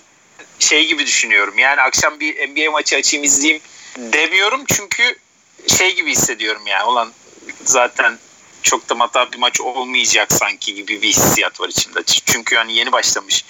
şey 0.58 0.86
gibi 0.86 1.06
düşünüyorum. 1.06 1.58
Yani 1.58 1.80
akşam 1.80 2.20
bir 2.20 2.48
NBA 2.48 2.70
maçı 2.70 2.96
açayım 2.96 3.24
izleyeyim 3.24 3.62
demiyorum 3.96 4.64
çünkü 4.66 5.02
şey 5.66 5.94
gibi 5.94 6.10
hissediyorum 6.10 6.62
yani. 6.66 6.84
Olan 6.84 7.08
zaten 7.64 8.18
çok 8.62 8.88
da 8.88 8.94
mata 8.94 9.32
bir 9.32 9.38
maç 9.38 9.60
olmayacak 9.60 10.32
sanki 10.32 10.74
gibi 10.74 11.02
bir 11.02 11.08
hissiyat 11.08 11.60
var 11.60 11.68
içimde. 11.68 12.02
Çünkü 12.24 12.54
yani 12.54 12.72
yeni 12.72 12.92
başlamış 12.92 13.44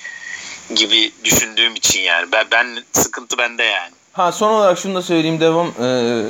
gibi 0.74 1.12
düşündüğüm 1.24 1.74
için 1.74 2.00
yani. 2.00 2.32
Ben, 2.32 2.46
ben 2.52 2.84
sıkıntı 2.92 3.38
bende 3.38 3.62
yani. 3.62 3.92
Ha 4.12 4.32
son 4.32 4.50
olarak 4.50 4.78
şunu 4.78 4.94
da 4.94 5.02
söyleyeyim 5.02 5.40
devam. 5.40 5.66
Ee, 5.82 6.22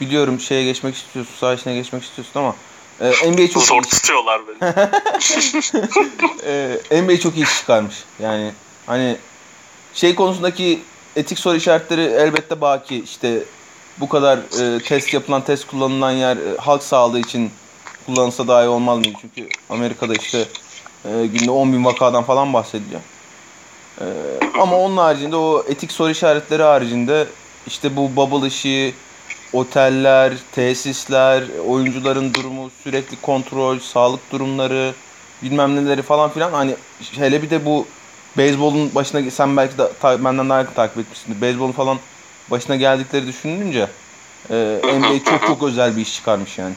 biliyorum 0.00 0.40
şeye 0.40 0.64
geçmek 0.64 0.94
istiyorsun, 0.94 1.34
sağ 1.40 1.54
içine 1.54 1.74
geçmek 1.74 2.02
istiyorsun 2.04 2.40
ama 2.40 2.56
e, 3.00 3.30
NBA 3.30 3.48
çok 3.50 3.62
zor 3.62 3.82
tutuyorlar 3.82 4.42
beni. 4.48 4.74
e, 6.90 7.02
NBA 7.02 7.20
çok 7.20 7.36
iyi 7.36 7.46
çıkarmış. 7.46 7.94
Yani 8.22 8.52
hani 8.86 9.16
şey 9.94 10.14
konusundaki 10.14 10.80
etik 11.16 11.38
soru 11.38 11.56
işaretleri 11.56 12.00
elbette 12.00 12.60
baki. 12.60 13.02
İşte 13.02 13.42
bu 14.00 14.08
kadar 14.08 14.38
e, 14.38 14.82
test 14.82 15.14
yapılan, 15.14 15.44
test 15.44 15.66
kullanılan 15.66 16.10
yer 16.10 16.36
e, 16.36 16.56
halk 16.58 16.82
sağlığı 16.82 17.20
için 17.20 17.50
kullanılsa 18.06 18.48
daha 18.48 18.64
iyi 18.64 18.68
olmaz 18.68 18.98
mıydı? 18.98 19.18
Çünkü 19.20 19.48
Amerika'da 19.70 20.14
işte 20.14 20.44
e, 21.04 21.26
günde 21.26 21.50
10 21.50 21.72
bin 21.72 21.84
vakadan 21.84 22.24
falan 22.24 22.52
bahsediliyor. 22.52 23.00
E, 24.00 24.04
ama 24.60 24.76
onun 24.76 24.96
haricinde 24.96 25.36
o 25.36 25.64
etik 25.68 25.92
soru 25.92 26.10
işaretleri 26.10 26.62
haricinde 26.62 27.26
işte 27.66 27.96
bu 27.96 28.16
bubble 28.16 28.46
işi, 28.46 28.94
oteller, 29.52 30.32
tesisler, 30.52 31.44
oyuncuların 31.68 32.34
durumu, 32.34 32.70
sürekli 32.84 33.20
kontrol, 33.20 33.78
sağlık 33.78 34.32
durumları, 34.32 34.94
bilmem 35.42 35.76
neleri 35.76 36.02
falan 36.02 36.30
filan 36.30 36.52
hani 36.52 36.74
hele 37.16 37.42
bir 37.42 37.50
de 37.50 37.64
bu 37.64 37.86
beyzbolun 38.38 38.94
başına 38.94 39.30
sen 39.30 39.56
belki 39.56 39.78
de 39.78 39.90
ta, 40.00 40.24
benden 40.24 40.48
daha 40.48 40.58
yakın 40.58 40.74
takip 40.74 40.98
etmişsindir. 40.98 41.40
Beyzbolun 41.40 41.72
falan 41.72 41.98
başına 42.50 42.76
geldikleri 42.76 43.26
düşününce 43.26 43.88
e, 44.50 44.80
NBA 44.84 45.24
çok 45.24 45.46
çok 45.46 45.62
özel 45.62 45.96
bir 45.96 46.02
iş 46.02 46.14
çıkarmış 46.14 46.58
yani. 46.58 46.74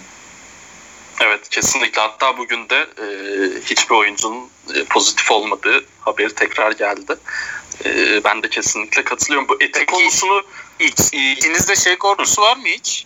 Evet 1.22 1.50
kesinlikle. 1.50 2.02
Hatta 2.02 2.38
bugün 2.38 2.70
de 2.70 2.76
e, 2.76 3.06
hiçbir 3.66 3.96
oyuncunun 3.96 4.50
e, 4.76 4.84
pozitif 4.84 5.32
olmadığı 5.32 5.86
haberi 6.02 6.36
tekrar 6.36 6.72
geldi. 6.72 7.16
E, 7.86 8.24
ben 8.24 8.44
de 8.44 8.50
kesinlikle 8.50 9.04
katılıyorum. 9.04 9.48
Bu 9.48 9.58
etik 9.64 9.88
konusunu 9.88 10.44
hiç, 10.80 11.00
içinizde 11.14 11.76
şey 11.76 11.96
korkusu 11.96 12.42
var 12.42 12.58
mı 12.58 12.68
hiç? 12.68 13.06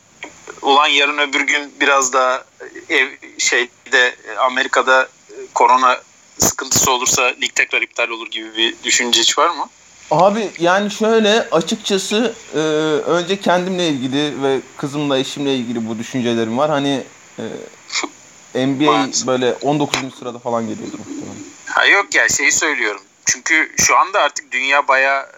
Ulan 0.62 0.88
yarın 0.88 1.18
öbür 1.18 1.42
gün 1.42 1.74
biraz 1.80 2.14
da 2.14 2.46
ev 2.90 3.08
şeyde 3.38 4.16
Amerika'da 4.38 5.08
korona 5.54 6.02
sıkıntısı 6.40 6.92
olursa 6.92 7.24
lig 7.42 7.56
tekrar 7.56 7.82
iptal 7.82 8.10
olur 8.10 8.32
gibi 8.32 8.56
bir 8.58 8.76
düşünce 8.84 9.22
hiç 9.22 9.38
var 9.38 9.50
mı? 9.50 9.70
Abi 10.12 10.50
yani 10.60 10.92
şöyle 10.92 11.50
açıkçası 11.52 12.34
e, 12.54 12.58
önce 13.12 13.40
kendimle 13.40 13.88
ilgili 13.88 14.44
ve 14.44 14.60
kızımla 14.78 15.18
eşimle 15.18 15.56
ilgili 15.56 15.88
bu 15.90 16.00
düşüncelerim 16.00 16.58
var. 16.58 16.70
Hani 16.70 17.04
e, 18.56 18.66
NBA 18.68 19.28
böyle 19.28 19.54
19. 19.54 20.00
sırada 20.20 20.40
falan 20.40 20.68
geliyordu 20.68 20.98
Ha 21.66 21.86
yok 21.86 22.16
ya 22.16 22.30
şeyi 22.30 22.52
söylüyorum. 22.52 23.02
Çünkü 23.26 23.72
şu 23.78 23.98
anda 23.98 24.20
artık 24.20 24.52
dünya 24.52 24.88
baya 24.88 25.30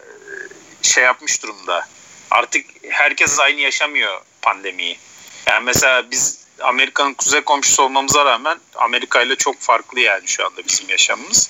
şey 0.81 1.03
yapmış 1.03 1.43
durumda. 1.43 1.87
Artık 2.31 2.65
herkes 2.89 3.39
aynı 3.39 3.59
yaşamıyor 3.59 4.21
pandemiyi. 4.41 4.97
Yani 5.47 5.63
mesela 5.65 6.11
biz 6.11 6.38
Amerika'nın 6.61 7.13
kuzey 7.13 7.41
komşusu 7.41 7.83
olmamıza 7.83 8.25
rağmen 8.25 8.57
Amerika 8.75 9.21
ile 9.21 9.35
çok 9.35 9.59
farklı 9.59 9.99
yani 9.99 10.27
şu 10.27 10.45
anda 10.45 10.61
bizim 10.67 10.89
yaşamımız. 10.89 11.49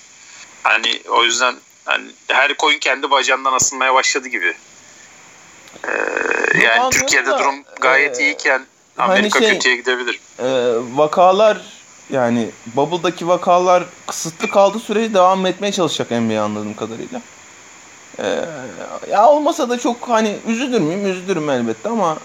Hani 0.63 1.01
o 1.09 1.23
yüzden 1.23 1.55
hani 1.85 2.11
her 2.27 2.53
koyun 2.53 2.79
kendi 2.79 3.11
bacağından 3.11 3.53
asılmaya 3.53 3.93
başladı 3.93 4.27
gibi. 4.27 4.53
Ee, 5.87 6.59
yani 6.63 6.89
Türkiye'de 6.89 7.29
da, 7.29 7.39
durum 7.39 7.63
gayet 7.81 8.19
e, 8.19 8.23
iyiyken 8.23 8.65
Amerika 8.97 9.39
hani 9.39 9.45
şey, 9.45 9.53
kötüye 9.53 9.75
gidebilir. 9.75 10.19
E, 10.39 10.47
vakalar 10.97 11.57
yani 12.09 12.49
Bubble'daki 12.65 13.27
vakalar 13.27 13.83
kısıtlı 14.07 14.49
kaldığı 14.49 14.79
sürece 14.79 15.13
devam 15.13 15.45
etmeye 15.45 15.71
çalışacak 15.71 16.11
NBA 16.11 16.41
anladığım 16.41 16.75
kadarıyla. 16.75 17.21
Ee, 18.19 18.45
ya 19.11 19.27
olmasa 19.27 19.69
da 19.69 19.79
çok 19.79 20.09
hani 20.09 20.37
üzülür 20.47 20.79
müyüm? 20.79 21.05
Üzülürüm 21.05 21.49
elbette 21.49 21.89
ama 21.89 22.17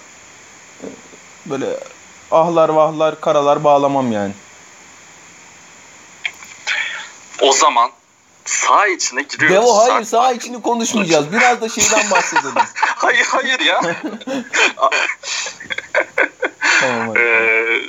e, 0.83 0.87
böyle 1.47 1.67
ahlar 2.31 2.69
vahlar 2.69 3.21
karalar 3.21 3.64
bağlamam 3.64 4.12
yani. 4.12 4.33
O 7.40 7.52
zaman 7.52 7.90
sağ 8.45 8.87
içine 8.87 9.23
giriyoruz. 9.23 9.57
Devo 9.57 9.78
hayır 9.78 10.04
sağ 10.04 10.33
içini 10.33 10.62
konuşmayacağız. 10.62 11.33
Biraz 11.33 11.61
da 11.61 11.69
şeyden 11.69 12.11
bahsedelim. 12.11 12.54
hayır 12.75 13.26
hayır 13.26 13.61
ya. 13.61 13.81
tamam, 16.81 17.16
ee, 17.16 17.81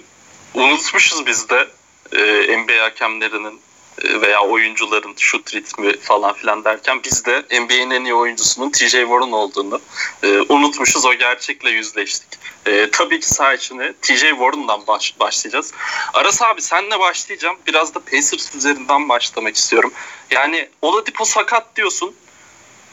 unutmuşuz 0.53 1.25
biz 1.25 1.49
de 1.49 1.67
e, 2.11 2.57
NBA 2.57 2.83
hakemlerinin 2.83 3.61
e, 4.01 4.21
veya 4.21 4.41
oyuncuların 4.41 5.13
şut 5.17 5.55
ritmi 5.55 5.99
falan 5.99 6.33
filan 6.33 6.63
derken 6.63 7.03
biz 7.03 7.25
de 7.25 7.45
NBA'nin 7.61 7.91
en 7.91 8.03
iyi 8.03 8.13
oyuncusunun 8.13 8.69
TJ 8.69 8.91
Warren 8.91 9.31
olduğunu 9.31 9.81
e, 10.23 10.27
unutmuşuz. 10.27 11.05
O 11.05 11.13
gerçekle 11.13 11.69
yüzleştik. 11.69 12.44
E, 12.65 12.91
tabii 12.91 13.19
ki 13.19 13.27
sağ 13.27 13.53
içine 13.53 13.93
TJ 14.01 14.21
Warren'dan 14.21 14.87
baş, 14.87 15.19
başlayacağız. 15.19 15.73
Aras 16.13 16.41
abi 16.41 16.61
senle 16.61 16.99
başlayacağım. 16.99 17.57
Biraz 17.67 17.95
da 17.95 17.99
Pacers 17.99 18.55
üzerinden 18.55 19.09
başlamak 19.09 19.55
istiyorum. 19.55 19.93
Yani 20.31 20.69
Oladipo 20.81 21.25
sakat 21.25 21.75
diyorsun. 21.75 22.15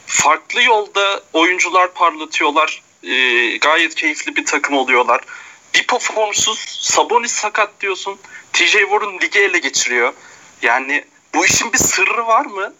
Farklı 0.05 0.63
yolda 0.63 1.23
oyuncular 1.33 1.93
parlatıyorlar. 1.93 2.81
E, 3.03 3.11
gayet 3.57 3.95
keyifli 3.95 4.35
bir 4.35 4.45
takım 4.45 4.77
oluyorlar. 4.77 5.21
Bir 5.73 5.87
formsuz 5.99 6.59
Sabonis 6.81 7.31
sakat 7.31 7.81
diyorsun. 7.81 8.19
TJ 8.53 8.71
Warren 8.71 9.19
ligi 9.19 9.39
ele 9.39 9.57
geçiriyor. 9.57 10.13
Yani 10.61 11.05
bu 11.35 11.45
işin 11.45 11.73
bir 11.73 11.77
sırrı 11.77 12.27
var 12.27 12.45
mı? 12.45 12.73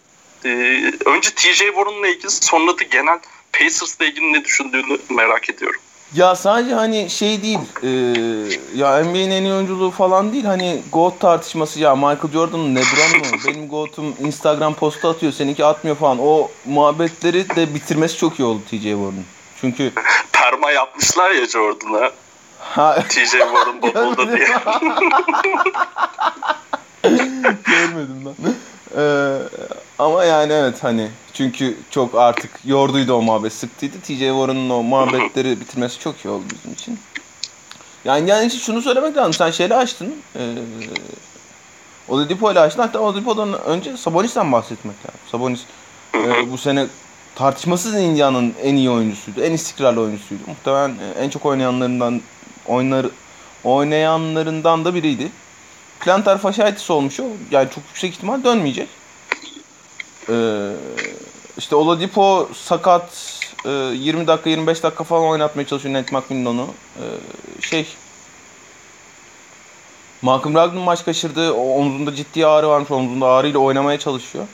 Ee, 0.44 0.92
önce 1.04 1.30
TJ 1.30 1.58
Warren'la 1.58 2.08
ilgili 2.08 2.30
sonra 2.30 2.78
da 2.78 2.82
genel 2.82 3.18
Pacers'la 3.52 4.04
ilgili 4.04 4.32
ne 4.32 4.44
düşündüğünü 4.44 4.98
merak 5.10 5.50
ediyorum. 5.50 5.80
Ya 6.14 6.34
sadece 6.36 6.74
hani 6.74 7.10
şey 7.10 7.42
değil 7.42 7.58
e, 7.82 7.88
ya 8.74 9.04
NBA'nin 9.04 9.30
en 9.30 9.42
iyi 9.42 9.52
oyunculuğu 9.52 9.90
falan 9.90 10.32
değil 10.32 10.44
hani 10.44 10.82
GOAT 10.92 11.20
tartışması 11.20 11.80
ya 11.80 11.96
Michael 11.96 12.32
Jordan 12.32 12.60
mı 12.60 12.68
LeBron 12.68 13.18
mu 13.18 13.38
benim 13.46 13.68
GOAT'um 13.68 14.14
Instagram 14.20 14.74
postu 14.74 15.08
atıyor 15.08 15.32
seninki 15.32 15.64
atmıyor 15.64 15.96
falan 15.96 16.18
o 16.20 16.48
muhabbetleri 16.64 17.56
de 17.56 17.74
bitirmesi 17.74 18.16
çok 18.18 18.38
iyi 18.40 18.44
oldu 18.44 18.62
TJ 18.70 18.82
Warren. 18.82 19.24
Çünkü 19.60 19.92
perma 20.32 20.70
yapmışlar 20.70 21.30
ya 21.30 21.46
Jordan'a. 21.46 22.10
Ha. 22.58 22.98
TJ 23.08 23.30
Warren 23.30 23.82
Bubble'da 23.82 24.36
diye. 24.36 24.48
Görmedim 27.64 28.34
ben. 28.38 28.54
Ee, 28.96 29.38
ama 29.98 30.24
yani 30.24 30.52
evet 30.52 30.84
hani 30.84 31.08
çünkü 31.32 31.76
çok 31.90 32.14
artık 32.14 32.50
yorduydu 32.64 33.14
o 33.14 33.22
muhabbet 33.22 33.52
sıktıydı. 33.52 34.00
TJ 34.00 34.18
Warren'ın 34.18 34.70
o 34.70 34.82
muhabbetleri 34.82 35.60
bitirmesi 35.60 36.00
çok 36.00 36.24
iyi 36.24 36.28
oldu 36.28 36.44
bizim 36.54 36.72
için. 36.72 36.98
Yani 38.04 38.30
yani 38.30 38.50
şunu 38.50 38.82
söylemek 38.82 39.16
lazım. 39.16 39.32
Sen 39.32 39.50
şeyle 39.50 39.74
açtın. 39.76 40.14
Ee, 40.36 40.40
Oladipo 42.08 42.52
ile 42.52 42.60
açtın. 42.60 42.82
Hatta 42.82 43.00
Oladipo'dan 43.00 43.62
önce 43.62 43.96
Sabonis'ten 43.96 44.52
bahsetmek 44.52 44.96
lazım. 44.96 45.20
Sabonis 45.30 45.60
e, 46.14 46.50
bu 46.52 46.58
sene 46.58 46.86
tartışmasız 47.34 47.94
Indiana'nın 47.94 48.54
en 48.62 48.74
iyi 48.74 48.90
oyuncusuydu. 48.90 49.42
En 49.42 49.52
istikrarlı 49.52 50.00
oyuncusuydu. 50.00 50.42
Muhtemelen 50.46 50.90
e, 50.90 51.20
en 51.20 51.30
çok 51.30 51.46
oynayanlarından 51.46 52.20
oynar 52.66 53.06
oynayanlarından 53.64 54.84
da 54.84 54.94
biriydi. 54.94 55.30
Plantar 56.04 56.38
fasciitis 56.38 56.90
olmuş 56.90 57.20
o. 57.20 57.24
Yani 57.50 57.68
çok 57.74 57.84
yüksek 57.88 58.14
ihtimal 58.14 58.44
dönmeyecek. 58.44 58.88
Ee, 60.28 60.70
işte 61.58 61.76
Oladipo 61.76 62.48
sakat 62.54 63.40
e, 63.64 63.70
20 63.70 64.26
dakika 64.26 64.50
25 64.50 64.82
dakika 64.82 65.04
falan 65.04 65.24
oynatmaya 65.24 65.66
çalışıyor 65.66 65.94
Nate 65.94 66.16
McMillan'ı. 66.16 66.66
Ee, 66.96 67.02
şey 67.60 67.86
Malcolm 70.22 70.54
Brogdon 70.54 70.82
maç 70.82 71.04
kaçırdı. 71.04 71.52
Omzunda 71.52 72.14
ciddi 72.14 72.46
ağrı 72.46 72.68
varmış. 72.68 72.90
Omzunda 72.90 73.26
ağrıyla 73.26 73.58
oynamaya 73.58 73.98
çalışıyor. 73.98 74.44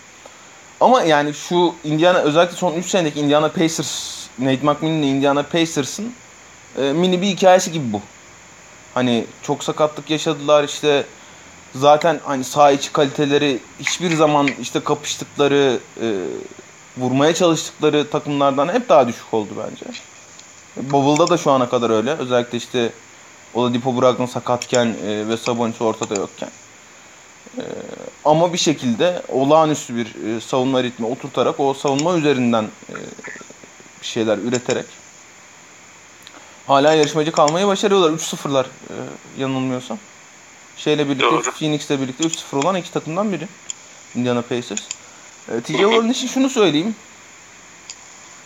Ama 0.81 1.03
yani 1.03 1.35
şu 1.35 1.75
Indiana 1.85 2.19
özellikle 2.19 2.57
son 2.57 2.75
3 2.75 2.87
senedeki 2.87 3.21
Indiana 3.21 3.49
Pacers 3.49 4.27
Nate 4.39 4.67
McMillan'ın 4.67 5.03
Indiana 5.03 5.43
Pacers'ın 5.43 6.15
e, 6.79 6.83
mini 6.83 7.23
bir 7.23 7.27
hikayesi 7.27 7.73
gibi 7.73 7.93
bu. 7.93 8.01
Hani 8.95 9.25
çok 9.43 9.65
sakatlık 9.65 10.11
yaşadılar 10.11 10.65
işte 10.65 11.07
zaten 11.75 12.21
hani 12.25 12.45
sağ 12.45 12.71
içi 12.71 12.93
kaliteleri 12.93 13.59
hiçbir 13.81 14.15
zaman 14.17 14.49
işte 14.61 14.81
kapıştıkları 14.81 15.79
e, 16.03 16.15
vurmaya 16.97 17.35
çalıştıkları 17.35 18.11
takımlardan 18.11 18.69
hep 18.69 18.89
daha 18.89 19.09
düşük 19.09 19.35
oldu 19.35 19.51
bence. 19.59 19.87
Bubble'da 20.77 21.29
da 21.29 21.37
şu 21.37 21.51
ana 21.51 21.69
kadar 21.69 21.91
öyle. 21.91 22.11
Özellikle 22.11 22.59
işte 22.59 22.93
Oladipo 23.55 24.01
Brogdon 24.01 24.27
sakatken 24.27 24.87
e, 24.87 25.29
ve 25.29 25.37
Sabonis 25.37 25.81
ortada 25.81 26.15
yokken. 26.15 26.51
E, 27.59 27.65
ama 28.25 28.53
bir 28.53 28.59
şekilde 28.59 29.23
olağanüstü 29.29 29.97
bir 29.97 30.37
e, 30.37 30.41
savunma 30.41 30.83
ritmi 30.83 31.07
oturtarak 31.07 31.61
o 31.61 31.75
savunma 31.75 32.17
üzerinden 32.17 32.65
e, 32.65 32.95
bir 34.01 34.07
şeyler 34.07 34.39
üreterek 34.39 34.87
hala 36.67 36.95
yarışmacı 36.95 37.33
kalmayı 37.33 37.67
başarıyorlar. 37.67 38.11
3-0'lar 38.11 38.65
e, 38.65 38.95
yanılmıyorsam. 39.39 39.99
Şeyle 40.85 41.09
birlikte, 41.09 41.27
Doğru. 41.27 41.43
Phoenix'le 41.43 41.91
birlikte 41.91 42.25
3-0 42.25 42.57
olan 42.57 42.77
iki 42.77 42.93
takımdan 42.93 43.33
biri. 43.33 43.49
Indiana 44.15 44.43
Pacers. 44.43 44.83
E, 45.49 45.61
TJ 45.61 45.77
Warren 45.77 46.09
için 46.09 46.27
şunu 46.27 46.51
söyleyeyim. 46.51 46.95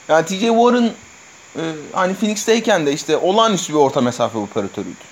Yani 0.08 0.26
TJ 0.26 0.40
Warren 0.40 0.92
e, 1.56 1.62
hani 1.92 2.14
Phoenix'teyken 2.14 2.86
de 2.86 2.92
işte 2.92 3.16
olağanüstü 3.16 3.72
bir 3.72 3.78
orta 3.78 4.00
mesafe 4.00 4.38
operatörüydü. 4.38 5.04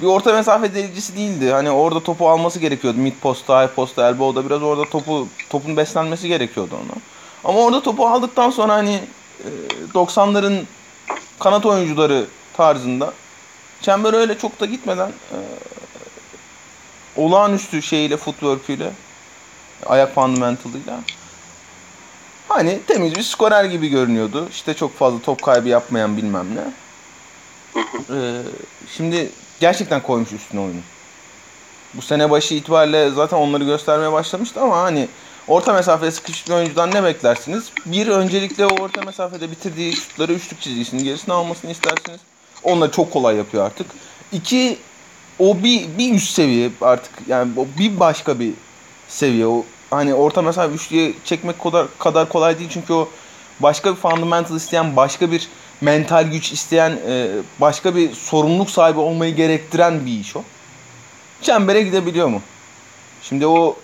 Bir 0.00 0.06
orta 0.06 0.32
mesafe 0.32 0.74
delicisi 0.74 1.16
değildi. 1.16 1.50
Hani 1.50 1.70
orada 1.70 2.02
topu 2.02 2.28
alması 2.28 2.58
gerekiyordu. 2.58 2.98
Mid 2.98 3.14
posta, 3.22 3.62
high 3.62 3.74
posta, 3.74 4.08
elbow'da 4.08 4.46
biraz 4.46 4.62
orada 4.62 4.90
topu 4.90 5.28
topun 5.50 5.76
beslenmesi 5.76 6.28
gerekiyordu 6.28 6.74
ona. 6.74 7.00
Ama 7.44 7.60
orada 7.60 7.82
topu 7.82 8.08
aldıktan 8.08 8.50
sonra 8.50 8.72
hani 8.74 9.00
e, 9.44 9.48
90'ların 9.94 10.62
kanat 11.38 11.66
oyuncuları 11.66 12.26
tarzında 12.56 13.12
çember 13.82 14.14
öyle 14.14 14.38
çok 14.38 14.60
da 14.60 14.66
gitmeden 14.66 15.08
e, 15.08 15.38
olağanüstü 17.16 17.82
şeyiyle 17.82 18.16
footwork'üyle 18.16 18.90
ayak 19.86 20.14
fundamentalıyla 20.14 21.00
hani 22.48 22.80
temiz 22.86 23.14
bir 23.14 23.22
skorer 23.22 23.64
gibi 23.64 23.88
görünüyordu. 23.88 24.48
İşte 24.50 24.74
çok 24.74 24.98
fazla 24.98 25.22
top 25.22 25.42
kaybı 25.42 25.68
yapmayan 25.68 26.16
bilmem 26.16 26.46
ne. 26.56 26.72
Ee, 28.10 28.42
şimdi 28.96 29.30
gerçekten 29.60 30.02
koymuş 30.02 30.32
üstüne 30.32 30.60
oyunu. 30.60 30.80
Bu 31.94 32.02
sene 32.02 32.30
başı 32.30 32.54
itibariyle 32.54 33.10
zaten 33.10 33.36
onları 33.36 33.64
göstermeye 33.64 34.12
başlamıştı 34.12 34.60
ama 34.60 34.78
hani 34.78 35.08
orta 35.48 35.72
mesafede 35.72 36.10
sıkışmış 36.10 36.48
bir 36.48 36.54
oyuncudan 36.54 36.90
ne 36.90 37.04
beklersiniz? 37.04 37.72
Bir, 37.86 38.06
öncelikle 38.06 38.66
o 38.66 38.82
orta 38.82 39.02
mesafede 39.02 39.50
bitirdiği 39.50 39.92
şutları 39.92 40.32
üçlük 40.32 40.60
çizgisinin 40.60 41.04
gerisine 41.04 41.34
almasını 41.34 41.70
istersiniz. 41.70 42.20
Onları 42.62 42.90
çok 42.90 43.12
kolay 43.12 43.36
yapıyor 43.36 43.66
artık. 43.66 43.86
İki, 44.32 44.78
o 45.38 45.56
bir, 45.62 45.98
bir 45.98 46.14
üst 46.14 46.30
seviye 46.30 46.70
artık 46.80 47.12
yani 47.28 47.52
o 47.56 47.66
bir 47.78 48.00
başka 48.00 48.40
bir 48.40 48.52
seviye. 49.08 49.46
O 49.46 49.64
hani 49.90 50.14
orta 50.14 50.42
mesafe 50.42 50.74
üçlüye 50.74 51.12
çekmek 51.24 51.62
kadar, 51.62 51.86
kadar 51.98 52.28
kolay 52.28 52.58
değil 52.58 52.70
çünkü 52.72 52.92
o 52.92 53.08
başka 53.60 53.90
bir 53.90 53.96
fundamental 53.96 54.56
isteyen, 54.56 54.96
başka 54.96 55.32
bir 55.32 55.48
mental 55.80 56.24
güç 56.24 56.52
isteyen, 56.52 56.98
e, 57.08 57.28
başka 57.60 57.96
bir 57.96 58.12
sorumluluk 58.12 58.70
sahibi 58.70 59.00
olmayı 59.00 59.34
gerektiren 59.36 60.06
bir 60.06 60.20
iş 60.20 60.36
o. 60.36 60.42
Çembere 61.42 61.82
gidebiliyor 61.82 62.28
mu? 62.28 62.42
Şimdi 63.22 63.46
o 63.46 63.76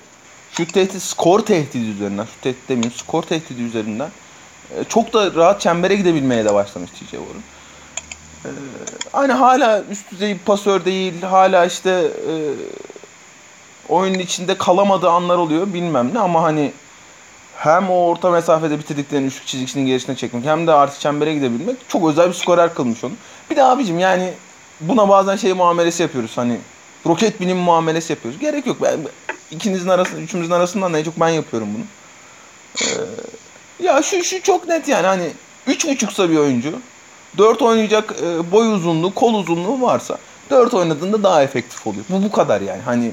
şut 0.53 0.73
tehdit, 0.73 1.03
skor 1.03 1.41
tehdidi 1.41 1.91
üzerinden, 1.91 2.25
şut 2.25 2.43
tehdit 2.43 2.69
demeyeyim, 2.69 2.93
skor 2.97 3.23
tehdidi 3.23 3.63
üzerinden 3.63 4.11
e, 4.71 4.85
çok 4.85 5.13
da 5.13 5.35
rahat 5.35 5.61
çembere 5.61 5.95
gidebilmeye 5.95 6.45
de 6.45 6.55
başlamış 6.55 6.91
TJ 6.91 7.01
Warren. 7.01 7.43
E, 8.45 8.49
hani 9.13 9.33
hala 9.33 9.85
üst 9.91 10.11
düzey 10.11 10.39
pasör 10.39 10.85
değil, 10.85 11.23
hala 11.23 11.67
işte 11.67 11.91
e, 12.29 12.33
oyunun 13.89 14.19
içinde 14.19 14.59
kalamadığı 14.59 15.11
anlar 15.11 15.39
oluyor 15.39 15.75
bilmem 15.75 16.11
ne 16.15 16.19
ama 16.19 16.43
hani 16.43 16.73
hem 17.57 17.91
o 17.91 18.07
orta 18.07 18.31
mesafede 18.31 18.79
bitirdiklerini 18.79 19.27
üçlük 19.27 19.47
çizgisinin 19.47 19.87
gerisine 19.87 20.17
çekmek 20.17 20.45
hem 20.45 20.67
de 20.67 20.73
artı 20.73 21.01
çembere 21.01 21.35
gidebilmek 21.35 21.77
çok 21.89 22.09
özel 22.09 22.29
bir 22.29 22.35
skorer 22.35 22.75
kılmış 22.75 23.05
onu. 23.05 23.13
Bir 23.51 23.57
de 23.57 23.65
abicim 23.65 23.99
yani 23.99 24.33
buna 24.81 25.09
bazen 25.09 25.37
şey 25.37 25.53
muamelesi 25.53 26.03
yapıyoruz 26.03 26.33
hani 26.37 26.59
roket 27.07 27.41
bilim 27.41 27.57
muamelesi 27.57 28.13
yapıyoruz. 28.13 28.41
Gerek 28.41 28.67
yok. 28.67 28.77
Ben, 28.83 28.99
ikinizin 29.51 29.89
arasında, 29.89 30.21
üçümüzün 30.21 30.53
arasından 30.53 30.93
ne 30.93 31.05
çok 31.05 31.21
ben 31.21 31.29
yapıyorum 31.29 31.69
bunu. 31.75 31.85
Ee, 32.83 33.85
ya 33.85 34.03
şu 34.03 34.25
şu 34.25 34.43
çok 34.43 34.69
net 34.69 34.89
yani 34.89 35.07
hani 35.07 35.31
üç 35.67 35.87
buçuksa 35.87 36.31
bir 36.31 36.37
oyuncu 36.37 36.73
dört 37.39 37.63
oynayacak 37.63 38.15
e, 38.23 38.53
boy 38.53 38.73
uzunluğu, 38.73 39.15
kol 39.15 39.35
uzunluğu 39.35 39.83
varsa 39.83 40.19
dört 40.51 40.75
oynadığında 40.75 41.23
daha 41.23 41.43
efektif 41.43 41.87
oluyor. 41.87 42.05
Bu 42.09 42.23
bu 42.23 42.33
kadar 42.33 42.61
yani. 42.61 42.83
Hani 42.83 43.13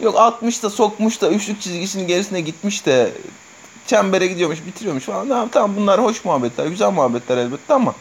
yok 0.00 0.16
60 0.16 0.62
da 0.62 0.70
sokmuş 0.70 1.20
da 1.20 1.30
üçlük 1.30 1.60
çizgisinin 1.60 2.06
gerisine 2.06 2.40
gitmiş 2.40 2.86
de 2.86 3.12
çembere 3.86 4.26
gidiyormuş, 4.26 4.66
bitiriyormuş 4.66 5.04
falan. 5.04 5.28
Tamam, 5.28 5.48
tamam 5.48 5.76
bunlar 5.76 6.02
hoş 6.02 6.24
muhabbetler, 6.24 6.66
güzel 6.66 6.90
muhabbetler 6.90 7.36
elbette 7.36 7.74
ama 7.74 7.94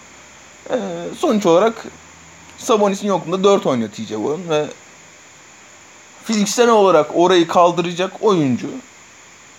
e, 0.69 0.77
sonuç 1.17 1.45
olarak 1.45 1.85
Sabonis'in 2.57 3.07
yokluğunda 3.07 3.43
4 3.43 3.65
oynuyor 3.65 3.89
TJ 3.89 4.07
Warren 4.07 4.49
ve 4.49 4.65
fiziksel 6.23 6.69
olarak 6.69 7.11
orayı 7.13 7.47
kaldıracak 7.47 8.11
oyuncu 8.21 8.67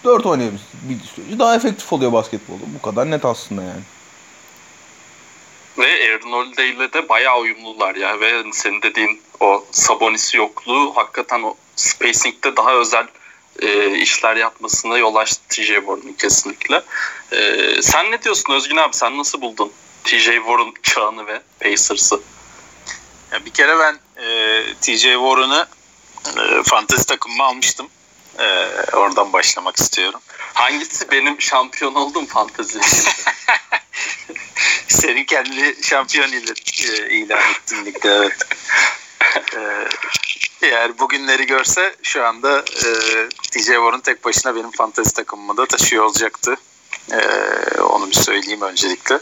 4 0.05 0.27
oynayabildiği 0.27 1.01
sürece 1.15 1.39
daha 1.39 1.55
efektif 1.55 1.93
oluyor 1.93 2.13
basketbolda. 2.13 2.63
Bu 2.79 2.83
kadar 2.83 3.11
net 3.11 3.25
aslında 3.25 3.63
yani. 3.63 3.81
Ve 5.81 5.87
Aaron 5.87 6.53
ile 6.53 6.93
de 6.93 7.09
bayağı 7.09 7.39
uyumlular 7.39 7.95
ya. 7.95 8.21
Ve 8.21 8.43
senin 8.53 8.83
dediğin 8.83 9.23
o 9.41 9.65
Sabonis 9.73 10.35
yokluğu 10.35 10.97
hakikaten 10.97 11.43
o 11.43 11.55
spacing'de 11.77 12.57
daha 12.57 12.73
özel 12.73 13.07
e, 13.63 13.99
işler 13.99 14.37
yapmasına 14.37 14.99
yol 14.99 15.15
açtı 15.15 15.41
TJ 15.49 15.67
Warren'ın 15.67 16.13
kesinlikle. 16.13 16.83
E, 17.33 17.83
sen 17.83 18.11
ne 18.11 18.23
diyorsun 18.23 18.53
Özgün 18.53 18.77
abi? 18.77 18.97
Sen 18.97 19.19
nasıl 19.19 19.41
buldun 19.41 19.73
TJ 20.05 20.25
Warren 20.25 20.73
çağını 20.83 21.27
ve 21.27 21.41
Pacers'ı? 21.61 22.21
Ya 23.33 23.45
bir 23.45 23.51
kere 23.51 23.79
ben 23.79 23.99
e, 24.25 24.63
TJ 24.81 25.03
Warren'ı 25.03 25.67
e, 26.27 26.63
fantezi 26.63 27.07
takımıma 27.07 27.45
almıştım. 27.45 27.89
E, 28.39 28.45
oradan 28.97 29.33
başlamak 29.33 29.77
istiyorum. 29.77 30.21
Hangisi 30.61 31.11
benim 31.11 31.41
şampiyon 31.41 31.95
oldum 31.95 32.27
fantezi? 32.27 32.81
Senin 34.89 35.25
kendi 35.25 35.77
şampiyon 35.83 36.33
ilan, 36.33 37.39
e, 37.39 37.51
ettin 37.51 37.85
ligde 37.85 38.09
evet. 38.09 38.43
e, 39.57 39.89
eğer 40.67 40.99
bugünleri 40.99 41.47
görse 41.47 41.97
şu 42.03 42.25
anda 42.25 42.59
e, 42.59 42.89
TJ 43.51 43.67
Warren 43.67 44.01
tek 44.01 44.25
başına 44.25 44.55
benim 44.55 44.71
fantezi 44.71 45.15
takımımı 45.15 45.57
da 45.57 45.67
taşıyor 45.67 46.05
olacaktı. 46.05 46.57
E, 47.13 47.21
onu 47.81 48.11
bir 48.11 48.17
söyleyeyim 48.17 48.63
öncelikle. 48.63 49.19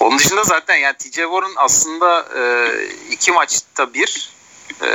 Onun 0.00 0.18
dışında 0.18 0.44
zaten 0.44 0.76
yani 0.76 0.96
TJ 0.96 1.14
Warren 1.14 1.54
aslında 1.56 2.28
e, 2.36 2.72
iki 3.10 3.32
maçta 3.32 3.94
bir 3.94 4.37
e, 4.82 4.88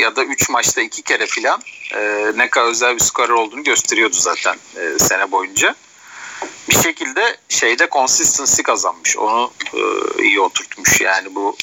ya 0.00 0.16
da 0.16 0.24
üç 0.24 0.48
maçta 0.48 0.80
iki 0.80 1.02
kere 1.02 1.26
filan 1.26 1.62
e, 1.94 2.32
ne 2.36 2.50
kadar 2.50 2.66
özel 2.66 2.94
bir 2.94 3.00
skorer 3.00 3.28
olduğunu 3.28 3.64
gösteriyordu 3.64 4.16
zaten 4.16 4.56
e, 4.76 4.98
sene 4.98 5.30
boyunca. 5.30 5.74
Bir 6.68 6.82
şekilde 6.82 7.36
şeyde 7.48 7.88
consistency 7.92 8.62
kazanmış. 8.62 9.16
Onu 9.16 9.52
e, 9.74 9.78
iyi 10.22 10.40
oturtmuş 10.40 11.00
yani 11.00 11.34
bu 11.34 11.56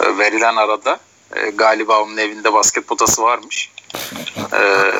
e, 0.00 0.18
verilen 0.18 0.56
arada 0.56 1.00
e, 1.36 1.50
galiba 1.50 2.02
onun 2.02 2.16
evinde 2.16 2.52
basket 2.52 2.86
potası 2.86 3.22
varmış. 3.22 3.70
Ee, 4.52 4.92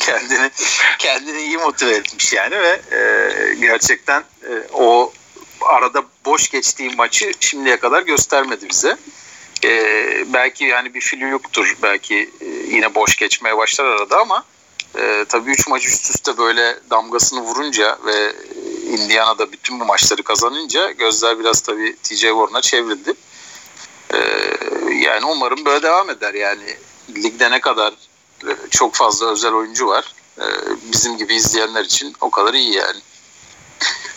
kendini 0.00 0.50
kendini 0.98 1.40
iyi 1.40 1.58
motive 1.58 1.90
etmiş 1.90 2.32
yani 2.32 2.60
ve 2.60 2.80
e, 2.92 3.54
gerçekten 3.54 4.20
e, 4.20 4.52
o 4.72 5.12
arada 5.60 6.04
boş 6.24 6.50
geçtiği 6.50 6.90
maçı 6.96 7.32
şimdiye 7.40 7.76
kadar 7.76 8.02
göstermedi 8.02 8.68
bize. 8.70 8.96
E, 9.64 10.32
belki 10.32 10.64
yani 10.64 10.94
bir 10.94 11.00
flülüktür 11.00 11.76
belki 11.82 12.30
e, 12.40 12.46
yine 12.46 12.94
boş 12.94 13.16
geçmeye 13.16 13.56
başlar 13.56 13.84
arada 13.84 14.20
ama 14.20 14.44
e, 14.98 15.24
tabii 15.28 15.50
3 15.50 15.68
maç 15.68 15.86
üst 15.86 16.10
üste 16.10 16.38
böyle 16.38 16.76
damgasını 16.90 17.40
vurunca 17.40 17.98
ve 18.06 18.32
Indiana'da 18.86 19.52
bütün 19.52 19.80
bu 19.80 19.84
maçları 19.84 20.22
kazanınca 20.22 20.90
gözler 20.90 21.38
biraz 21.38 21.60
tabii 21.60 21.96
TJ 22.02 22.20
Warren'a 22.20 22.60
çevrildi. 22.60 23.14
E, 24.14 24.18
yani 24.94 25.24
umarım 25.24 25.64
böyle 25.64 25.82
devam 25.82 26.10
eder 26.10 26.34
yani 26.34 26.76
ligde 27.16 27.50
ne 27.50 27.60
kadar 27.60 27.92
e, 28.46 28.52
çok 28.70 28.94
fazla 28.94 29.30
özel 29.30 29.52
oyuncu 29.52 29.86
var. 29.86 30.14
E, 30.38 30.44
bizim 30.92 31.18
gibi 31.18 31.34
izleyenler 31.34 31.84
için 31.84 32.14
o 32.20 32.30
kadar 32.30 32.54
iyi 32.54 32.74
yani. 32.74 33.00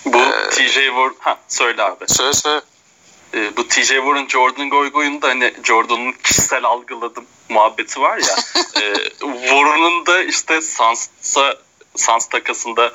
Bu 0.06 0.18
ee, 0.18 0.50
TJ 0.50 0.74
Warren... 0.74 1.16
Ha 1.20 1.38
söyle 1.48 1.84
abi. 1.84 2.06
Söyle 2.08 2.34
söyle. 2.34 2.62
Ee, 3.36 3.58
bu 3.58 3.68
TJ 3.68 3.88
Warren 3.88 4.28
Jordan 4.28 4.70
Goygoy'un 4.70 5.20
hani 5.22 5.54
Jordan'ın 5.64 6.12
kişisel 6.12 6.64
algıladım 6.64 7.26
muhabbeti 7.50 8.02
var 8.02 8.18
ya. 8.18 8.36
e, 8.82 8.94
Warren'ın 9.20 10.06
da 10.06 10.24
işte 10.24 10.62
Suns'a 10.62 11.56
Suns 11.96 12.26
takasında 12.28 12.94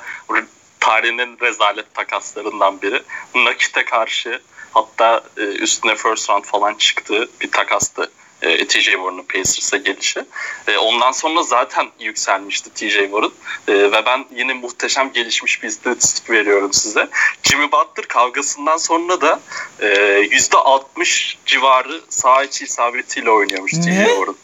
tarihinin 0.79 1.37
rezalet 1.41 1.93
takaslarından 1.93 2.81
biri. 2.81 3.03
Nakit'e 3.35 3.85
karşı 3.85 4.41
hatta 4.71 5.23
e, 5.37 5.41
üstüne 5.41 5.95
first 5.95 6.29
round 6.29 6.43
falan 6.43 6.73
çıktığı 6.73 7.29
bir 7.41 7.51
takastı 7.51 8.11
e, 8.41 8.67
TJ 8.67 8.85
Warren'ın 8.85 9.23
Pacers'a 9.23 9.77
gelişi. 9.77 10.25
E, 10.67 10.77
ondan 10.77 11.11
sonra 11.11 11.43
zaten 11.43 11.87
yükselmişti 11.99 12.69
TJ 12.73 12.93
Warren 12.93 13.31
e, 13.67 13.73
ve 13.73 14.05
ben 14.05 14.25
yine 14.35 14.53
muhteşem 14.53 15.13
gelişmiş 15.13 15.63
bir 15.63 15.67
istatistik 15.67 16.29
veriyorum 16.29 16.73
size. 16.73 17.09
Jimmy 17.43 17.71
Butler 17.71 18.05
kavgasından 18.07 18.77
sonra 18.77 19.21
da 19.21 19.39
e, 19.79 19.87
%60 19.87 21.35
civarı 21.45 22.01
sağ 22.09 22.43
içi 22.43 22.63
isabetiyle 22.63 23.29
oynuyormuş 23.29 23.71
TJ 23.71 23.83
Warren. 23.83 24.35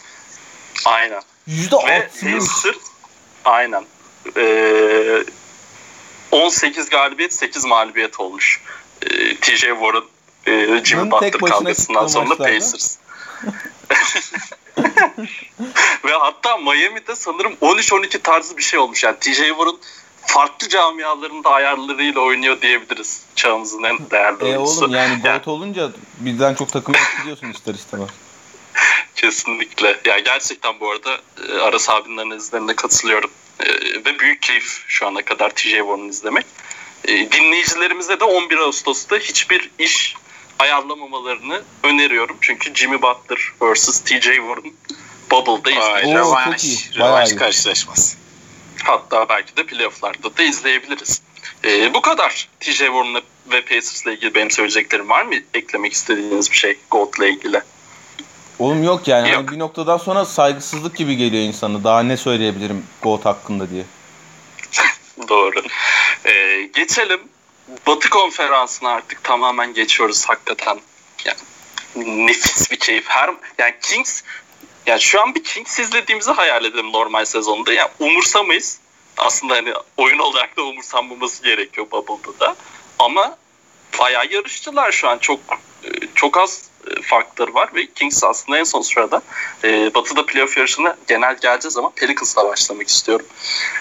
Aynen. 0.86 1.22
%60. 1.48 1.88
Ve 1.88 2.10
Pacers 2.22 2.66
aynen. 3.46 3.86
E, 4.38 5.24
18 6.32 6.90
galibiyet 6.90 7.34
8 7.34 7.66
mağlubiyet 7.66 8.20
olmuş. 8.20 8.62
E, 9.02 9.36
TJ 9.36 9.62
Warren 9.62 10.04
e, 10.48 10.84
Jimmy 10.84 11.12
Butler 11.12 11.32
kavgasından 11.32 12.08
sonra 12.08 12.38
Pacers. 12.38 12.98
Ve 16.06 16.12
hatta 16.12 16.58
Miami'de 16.58 17.16
sanırım 17.16 17.54
13-12 17.54 18.22
tarzı 18.22 18.58
bir 18.58 18.64
şey 18.64 18.80
olmuş. 18.80 19.04
Yani 19.04 19.20
TJ 19.20 19.38
Warren 19.38 19.78
farklı 20.28 20.70
camialarında 20.70 21.50
ayarlarıyla 21.50 22.22
oynuyor 22.22 22.62
diyebiliriz. 22.62 23.22
Çağımızın 23.36 23.84
en 23.84 23.98
değerli 24.12 24.42
e 24.42 24.46
oyuncusu. 24.46 24.80
oğlum 24.80 24.96
yani 24.96 25.22
yani, 25.24 25.42
olunca 25.46 25.92
birden 26.20 26.56
çok 26.56 26.72
takıma 26.72 26.98
etkiliyorsun 26.98 27.50
ister 27.50 27.74
istemez. 27.74 28.10
Kesinlikle. 29.16 29.88
Ya 29.88 29.98
yani 30.06 30.24
gerçekten 30.24 30.80
bu 30.80 30.92
arada 30.92 31.18
e, 31.50 31.60
Aras 31.60 31.90
abinin 31.90 32.18
analizlerine 32.18 32.76
katılıyorum. 32.76 33.32
Ee, 33.60 33.66
ve 34.06 34.20
büyük 34.20 34.42
keyif 34.42 34.84
şu 34.88 35.08
ana 35.08 35.22
kadar 35.22 35.50
TJ 35.50 35.64
Warren'ı 35.64 36.10
izlemek. 36.10 36.46
Dinleyicilerimize 37.08 38.20
de 38.20 38.24
11 38.24 38.58
Ağustos'ta 38.58 39.18
hiçbir 39.18 39.72
iş 39.80 40.16
ayarlamamalarını 40.60 41.62
öneriyorum. 41.84 42.38
Çünkü 42.42 42.76
Jimmy 42.76 43.02
Butler 43.02 43.40
vs. 43.62 44.00
TJ 44.00 44.24
Warren 44.24 44.74
Bubble'da 45.32 45.72
izleyeceğiz. 45.72 46.18
Rövanş, 46.18 46.90
rövanş 46.98 47.36
karşılaşması. 47.36 48.18
Hatta 48.84 49.30
belki 49.30 49.58
de 49.58 49.66
playofflarda 49.66 50.38
da 50.38 50.44
izleyebiliriz. 50.44 51.22
Ee, 51.66 51.94
bu 51.94 52.02
kadar. 52.02 52.50
TJ 52.60 52.78
Warren 52.78 53.22
ve 53.52 53.62
Pacers'la 53.62 54.12
ilgili 54.12 54.36
benim 54.36 54.52
söyleyeceklerim 54.52 55.10
var 55.10 55.24
mı? 55.24 55.36
Eklemek 55.54 55.94
istediğiniz 55.94 56.52
bir 56.52 56.56
şey 56.58 56.80
Gold'la 56.92 57.28
ilgili. 57.28 57.62
Oğlum 58.60 58.84
yok 58.84 59.08
yani. 59.08 59.30
Yok. 59.30 59.36
yani 59.36 59.52
bir 59.52 59.60
noktadan 59.60 59.98
sonra 59.98 60.26
saygısızlık 60.26 60.98
gibi 60.98 61.18
geliyor 61.18 61.44
insanı. 61.44 61.84
Daha 61.84 62.04
ne 62.04 62.18
söyleyebilirim 62.18 62.86
Goat 63.02 63.26
hakkında 63.26 63.70
diye. 63.70 63.84
Doğru. 65.30 65.62
Ee, 66.26 66.70
geçelim 66.74 67.20
Batı 67.88 68.10
konferansına 68.10 68.90
artık 68.90 69.24
tamamen 69.24 69.74
geçiyoruz 69.74 70.26
hakikaten. 70.26 70.80
Yani 71.26 71.38
nefis 72.28 72.72
bir 72.72 72.80
keyif. 72.80 73.06
Her 73.08 73.34
yani 73.58 73.76
Kings 73.82 74.22
yani 74.86 75.02
şu 75.02 75.22
an 75.22 75.36
bir 75.36 75.44
Kings 75.44 75.80
izlediğimizi 75.80 76.32
hayal 76.32 76.66
edelim 76.66 76.92
normal 76.92 77.26
sezonda. 77.26 77.74
Yani 77.74 77.90
umursamayız. 78.00 78.80
Aslında 79.18 79.56
hani 79.56 79.74
oyun 79.98 80.20
olarak 80.20 80.58
da 80.58 80.64
umursanmaması 80.64 81.44
gerekiyor 81.44 81.88
Bubble'da 81.92 82.40
da. 82.40 82.56
Ama 83.00 83.38
bayağı 84.00 84.28
yarışçılar 84.28 84.92
şu 84.92 85.10
an. 85.10 85.18
Çok 85.18 85.40
çok 86.16 86.38
az 86.38 86.70
e, 86.92 87.02
farkları 87.02 87.54
var 87.54 87.70
ve 87.76 87.86
Kings 87.86 88.24
aslında 88.24 88.58
en 88.58 88.64
son 88.64 88.82
sırada 88.82 89.22
e, 89.64 89.94
Batı'da 89.94 90.26
playoff 90.26 90.58
yarışına 90.58 90.96
genel 91.08 91.38
geleceğiz 91.38 91.78
ama 91.78 91.90
Pelicans'la 91.90 92.46
başlamak 92.46 92.88
istiyorum. 92.88 93.26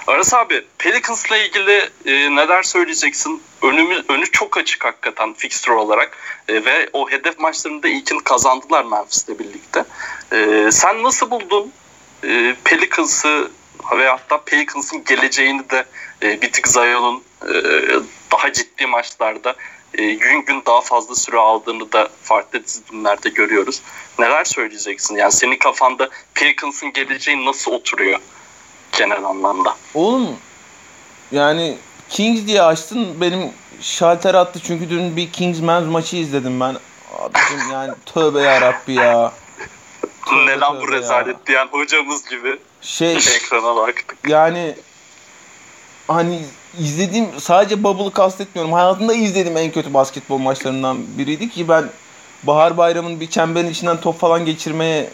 Aras 0.07 0.35
abi 0.35 0.65
Pelicans'la 0.79 1.37
ilgili 1.37 1.91
e, 2.05 2.37
neler 2.37 2.63
söyleyeceksin? 2.63 3.43
Önümü, 3.63 4.05
önü 4.09 4.27
çok 4.27 4.57
açık 4.57 4.85
hakikaten 4.85 5.35
fixture 5.35 5.75
olarak 5.75 6.19
e, 6.49 6.65
ve 6.65 6.91
o 6.93 7.11
hedef 7.11 7.39
maçlarında 7.39 7.89
ilkini 7.89 8.25
kazandılar 8.25 8.85
Memphis'le 8.85 9.39
birlikte. 9.39 9.85
E, 10.33 10.69
sen 10.73 11.03
nasıl 11.03 11.31
buldun 11.31 11.73
e, 12.25 12.57
Pelicans'ı 12.65 13.51
ve 13.99 14.09
hatta 14.09 14.41
Pelicans'ın 14.41 15.05
geleceğini 15.05 15.71
de 15.71 15.85
e, 16.23 16.43
bir 16.43 16.53
tık 16.53 16.69
Zion'un 16.69 17.23
e, 17.43 17.53
daha 18.33 18.53
ciddi 18.53 18.87
maçlarda 18.87 19.57
e, 19.99 20.15
gün 20.15 20.45
gün 20.45 20.63
daha 20.67 20.81
fazla 20.81 21.15
süre 21.15 21.39
aldığını 21.39 21.93
da 21.93 22.09
farklı 22.23 22.65
disiplinlerde 22.65 23.29
görüyoruz. 23.29 23.83
Neler 24.19 24.45
söyleyeceksin? 24.45 25.17
Yani 25.17 25.33
senin 25.33 25.57
kafanda 25.57 26.09
Perkins'in 26.35 26.93
geleceği 26.93 27.47
nasıl 27.47 27.73
oturuyor 27.73 28.19
genel 28.99 29.25
anlamda? 29.25 29.77
Oğlum 29.95 30.37
yani 31.33 31.79
Kings 32.09 32.47
diye 32.47 32.63
açtın 32.63 33.21
benim 33.21 33.51
şalter 33.81 34.35
attı 34.35 34.61
çünkü 34.67 34.91
dün 34.91 35.17
bir 35.17 35.33
Kings 35.33 35.61
Men's 35.61 35.87
maçı 35.87 36.17
izledim 36.17 36.61
ben. 36.61 36.77
Abicim 37.19 37.73
yani 37.73 37.93
tövbe 38.07 38.41
yarabbi 38.41 38.95
ya. 38.95 39.33
Tövbe 40.27 40.47
ne 40.47 40.61
lan 40.61 40.81
bu 40.81 40.93
rezalet 40.93 41.37
ya. 41.37 41.47
diyen 41.47 41.69
hocamız 41.71 42.29
gibi 42.29 42.59
şey, 42.81 43.17
ekrana 43.17 43.77
baktık. 43.77 44.17
Yani 44.29 44.75
hani 46.09 46.43
izlediğim 46.79 47.41
sadece 47.41 47.83
Bubble'ı 47.83 48.11
kastetmiyorum. 48.11 48.73
Hayatımda 48.73 49.15
izlediğim 49.15 49.57
en 49.57 49.71
kötü 49.71 49.95
basketbol 49.95 50.39
maçlarından 50.39 50.99
biriydi 51.19 51.51
ki 51.51 51.69
ben 51.69 51.91
Bahar 52.43 52.77
Bayram'ın 52.77 53.21
bir 53.21 53.31
çemberin 53.31 53.71
içinden 53.71 54.01
top 54.01 54.21
falan 54.21 54.45
geçirmeye 54.45 55.11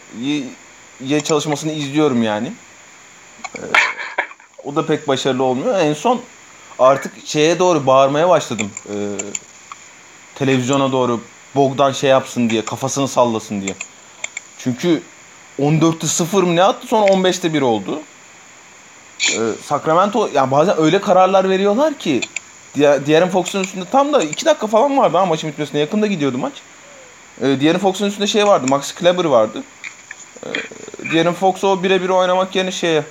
ye 1.01 1.21
çalışmasını 1.21 1.73
izliyorum 1.73 2.23
yani. 2.23 2.53
Ee, 3.59 3.61
o 4.65 4.77
da 4.77 4.87
pek 4.87 5.09
başarılı 5.09 5.43
olmuyor. 5.43 5.81
En 5.81 5.95
son 5.95 6.21
artık 6.79 7.13
şeye 7.27 7.59
doğru 7.59 7.87
bağırmaya 7.87 8.29
başladım. 8.29 8.71
Ee, 8.89 8.95
televizyona 10.35 10.93
doğru 10.93 11.21
Bogdan 11.55 11.93
şey 11.93 12.11
yapsın 12.11 12.51
diye, 12.51 12.65
kafasını 12.65 13.09
sallasın 13.09 13.61
diye. 13.61 13.75
Çünkü 14.59 15.03
14'te 15.61 16.07
0 16.07 16.43
mı 16.43 16.57
ne 16.57 16.63
attı 16.63 16.87
sonra 16.87 17.07
15'te 17.07 17.55
1 17.55 17.63
oldu 17.63 18.01
e, 19.31 19.39
Sacramento 19.65 20.29
yani 20.35 20.51
bazen 20.51 20.81
öyle 20.81 21.01
kararlar 21.01 21.51
veriyorlar 21.51 21.95
ki 21.95 22.21
diğer 23.07 23.31
Fox'un 23.31 23.61
üstünde 23.61 23.85
tam 23.93 24.13
da 24.13 24.23
2 24.23 24.47
dakika 24.47 24.67
falan 24.67 24.99
vardı 24.99 25.17
ha 25.17 25.27
maçın 25.27 25.51
bitmesine 25.51 25.81
yakında 25.81 26.07
gidiyordu 26.07 26.39
maç. 26.39 26.53
E, 27.41 27.61
diğerin 27.61 27.79
Fox'un 27.79 28.07
üstünde 28.07 28.27
şey 28.27 28.47
vardı. 28.47 28.67
Max 28.69 28.95
Kleber 28.95 29.25
vardı. 29.25 29.63
E, 30.47 30.49
diğerin 31.11 31.33
Fox 31.33 31.65
o 31.65 31.83
birebir 31.83 32.09
oynamak 32.09 32.57
yerine 32.57 32.71
şeye 32.71 33.03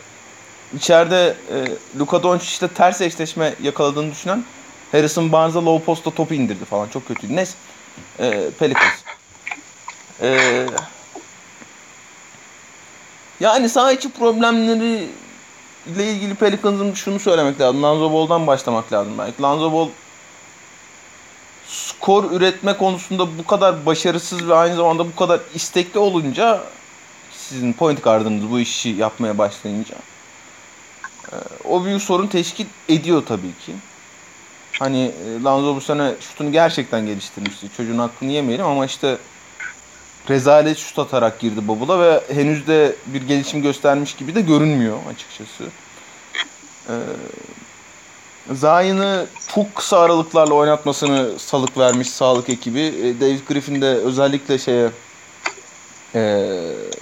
içeride 0.76 1.36
e, 1.54 1.56
Luka 2.00 2.24
Doncic'te 2.24 2.68
ters 2.68 3.02
eşleşme 3.02 3.54
yakaladığını 3.64 4.12
düşünen 4.12 4.44
Harrison 4.92 5.32
Barnes'a 5.32 5.66
low 5.66 5.86
post'a 5.86 6.12
topu 6.12 6.34
indirdi 6.34 6.66
falan. 6.66 6.88
Çok 6.88 7.08
kötüydü. 7.08 7.36
Neyse. 7.36 7.54
E, 8.20 8.50
Pelicans. 8.60 8.94
Yani 13.40 13.70
saha 13.70 13.92
içi 13.92 14.12
problemleri 14.12 15.08
ile 15.88 16.12
ilgili 16.12 16.36
Pelicans'ın 16.36 16.94
şunu 16.94 17.20
söylemek 17.20 17.62
lazım. 17.62 17.84
Lonzo 17.84 18.14
Ball'dan 18.14 18.48
başlamak 18.48 18.94
lazım 18.94 19.14
belki. 19.18 19.42
Lonzo 19.42 19.74
Ball 19.74 19.88
skor 21.68 22.32
üretme 22.32 22.78
konusunda 22.78 23.38
bu 23.38 23.46
kadar 23.46 23.86
başarısız 23.86 24.48
ve 24.48 24.56
aynı 24.56 24.76
zamanda 24.76 25.06
bu 25.06 25.16
kadar 25.16 25.40
istekli 25.54 26.00
olunca 26.00 26.64
sizin 27.32 27.74
point 27.74 28.04
guardınız 28.04 28.52
bu 28.52 28.60
işi 28.60 28.90
yapmaya 28.90 29.38
başlayınca 29.38 29.96
e, 31.32 31.36
o 31.64 31.86
büyük 31.86 32.02
sorun 32.02 32.28
teşkil 32.28 32.66
ediyor 32.90 33.24
tabii 33.28 33.54
ki. 33.66 33.74
Hani 34.80 35.00
e, 35.00 35.44
Lonzo 35.44 35.76
bu 35.76 35.82
sene 35.82 36.14
şutunu 36.22 36.52
gerçekten 36.52 37.06
geliştirmişti. 37.06 37.68
Çocuğun 37.78 38.00
hakkını 38.00 38.32
yemeyelim 38.32 38.66
ama 38.66 38.86
işte 38.86 39.18
rezalet 40.30 40.78
şut 40.78 41.00
atarak 41.00 41.40
girdi 41.40 41.68
Bubble'a 41.68 42.00
ve 42.00 42.22
henüz 42.34 42.68
de 42.68 42.96
bir 43.06 43.22
gelişim 43.22 43.62
göstermiş 43.62 44.16
gibi 44.16 44.36
de 44.36 44.42
görünmüyor 44.42 44.98
açıkçası. 45.14 45.64
Ee, 46.90 46.94
Zion'ı 48.54 49.26
çok 49.56 49.76
kısa 49.76 50.00
aralıklarla 50.00 50.54
oynatmasını 50.54 51.40
salık 51.40 51.78
vermiş 51.78 52.10
sağlık 52.10 52.50
ekibi. 52.50 52.80
Ee, 52.80 53.22
David 53.22 53.48
Griffin 53.48 53.82
de 53.82 53.88
özellikle 53.88 54.60
şeye 54.60 54.90
e, 56.16 56.50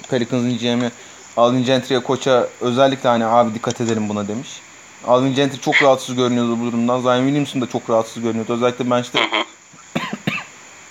Pelicans'ın 0.09 0.57
GM'i 0.57 0.91
Alvin 1.37 1.63
Gentry'e 1.63 1.99
koça 1.99 2.47
özellikle 2.61 3.09
hani 3.09 3.25
abi 3.25 3.53
dikkat 3.53 3.81
edelim 3.81 4.09
buna 4.09 4.27
demiş. 4.27 4.61
Alvin 5.07 5.35
Gentry 5.35 5.59
çok 5.61 5.83
rahatsız 5.83 6.15
görünüyordu 6.15 6.59
bu 6.61 6.65
durumdan. 6.65 7.01
Zion 7.01 7.23
Williamson 7.23 7.61
da 7.61 7.67
çok 7.69 7.89
rahatsız 7.89 8.23
görünüyordu. 8.23 8.53
Özellikle 8.53 8.91
ben 8.91 9.01
işte 9.01 9.19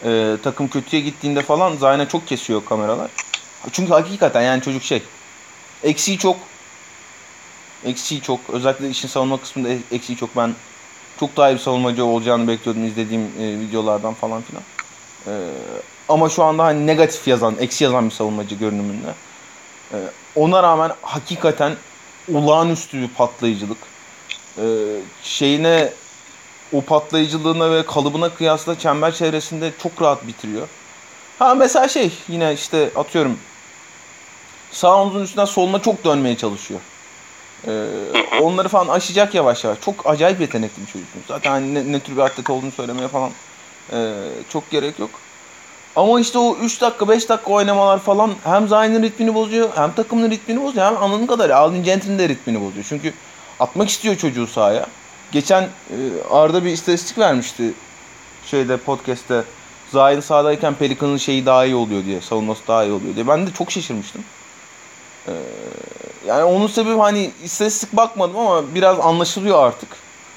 e, 0.08 0.36
takım 0.42 0.68
kötüye 0.68 1.02
gittiğinde 1.02 1.42
falan 1.42 1.76
Zion'a 1.76 2.08
çok 2.08 2.26
kesiyor 2.26 2.64
kameralar. 2.64 3.10
Çünkü 3.72 3.92
hakikaten 3.92 4.42
yani 4.42 4.62
çocuk 4.62 4.82
şey. 4.82 5.02
Eksiği 5.82 6.18
çok. 6.18 6.36
Eksiği 7.84 8.22
çok. 8.22 8.40
Özellikle 8.52 8.90
işin 8.90 9.08
savunma 9.08 9.40
kısmında 9.40 9.68
eksiği 9.90 10.18
çok. 10.18 10.36
Ben 10.36 10.54
çok 11.20 11.36
daha 11.36 11.50
iyi 11.50 11.54
bir 11.54 11.60
savunmacı 11.60 12.04
olacağını 12.04 12.48
bekliyordum 12.48 12.86
izlediğim 12.86 13.22
e, 13.40 13.60
videolardan 13.60 14.14
falan 14.14 14.42
filan. 14.42 14.62
E, 15.26 15.32
ama 16.08 16.28
şu 16.28 16.44
anda 16.44 16.64
hani 16.64 16.86
negatif 16.86 17.28
yazan, 17.28 17.56
eksi 17.60 17.84
yazan 17.84 18.04
bir 18.04 18.14
savunmacı 18.14 18.54
görünümünde. 18.54 19.14
E, 19.92 19.96
ona 20.34 20.62
rağmen 20.62 20.92
hakikaten 21.02 21.76
olağanüstü 22.34 23.02
bir 23.02 23.08
patlayıcılık. 23.08 23.78
E, 24.58 24.64
şeyine 25.22 25.92
o 26.72 26.80
patlayıcılığına 26.80 27.70
ve 27.70 27.86
kalıbına 27.86 28.34
kıyasla 28.34 28.78
çember 28.78 29.14
çevresinde 29.14 29.72
çok 29.82 30.02
rahat 30.02 30.26
bitiriyor. 30.26 30.68
Ha 31.38 31.54
mesela 31.54 31.88
şey 31.88 32.12
yine 32.28 32.54
işte 32.54 32.90
atıyorum 32.96 33.38
sağ 34.70 35.02
omzun 35.02 35.22
üstünden 35.22 35.44
soluna 35.44 35.82
çok 35.82 36.04
dönmeye 36.04 36.36
çalışıyor. 36.36 36.80
Ee, 37.66 37.86
onları 38.40 38.68
falan 38.68 38.88
aşacak 38.88 39.34
yavaş 39.34 39.64
yavaş. 39.64 39.80
Çok 39.80 40.06
acayip 40.06 40.40
yetenekli 40.40 40.82
bir 40.82 40.86
çocuksun. 40.86 41.22
Zaten 41.28 41.50
hani 41.50 41.74
ne, 41.74 41.92
ne 41.92 42.00
tür 42.00 42.16
bir 42.16 42.22
atlet 42.22 42.50
olduğunu 42.50 42.72
söylemeye 42.72 43.08
falan 43.08 43.30
e, 43.92 44.14
çok 44.48 44.70
gerek 44.70 44.98
yok. 44.98 45.10
Ama 45.96 46.20
işte 46.20 46.38
o 46.38 46.56
3 46.56 46.80
dakika 46.80 47.08
5 47.08 47.28
dakika 47.28 47.52
oynamalar 47.52 47.98
falan 47.98 48.30
hem 48.44 48.68
Zayn'in 48.68 49.02
ritmini 49.02 49.34
bozuyor 49.34 49.70
hem 49.74 49.92
takımın 49.92 50.30
ritmini 50.30 50.62
bozuyor 50.62 50.86
hem 50.86 51.02
anladığım 51.02 51.26
kadarıyla 51.26 51.58
Alvin 51.58 51.82
Gentry'nin 51.82 52.18
de 52.18 52.28
ritmini 52.28 52.60
bozuyor. 52.60 52.86
Çünkü 52.88 53.12
atmak 53.60 53.88
istiyor 53.88 54.16
çocuğu 54.16 54.46
sahaya. 54.46 54.86
Geçen 55.32 55.62
e, 55.62 55.68
Arda 56.30 56.64
bir 56.64 56.70
istatistik 56.70 57.18
vermişti 57.18 57.72
şeyde 58.46 58.76
podcast'te. 58.76 59.44
Zayn 59.92 60.20
sahadayken 60.20 60.74
Pelican'ın 60.74 61.16
şeyi 61.16 61.46
daha 61.46 61.64
iyi 61.64 61.74
oluyor 61.74 62.04
diye, 62.04 62.20
savunması 62.20 62.62
daha 62.68 62.84
iyi 62.84 62.92
oluyor 62.92 63.14
diye. 63.14 63.28
Ben 63.28 63.46
de 63.46 63.50
çok 63.52 63.72
şaşırmıştım. 63.72 64.24
Ee, 65.28 65.32
yani 66.26 66.44
onun 66.44 66.66
sebebi 66.66 66.98
hani 66.98 67.30
istatistik 67.44 67.92
bakmadım 67.92 68.36
ama 68.38 68.74
biraz 68.74 69.00
anlaşılıyor 69.00 69.66
artık. 69.66 69.88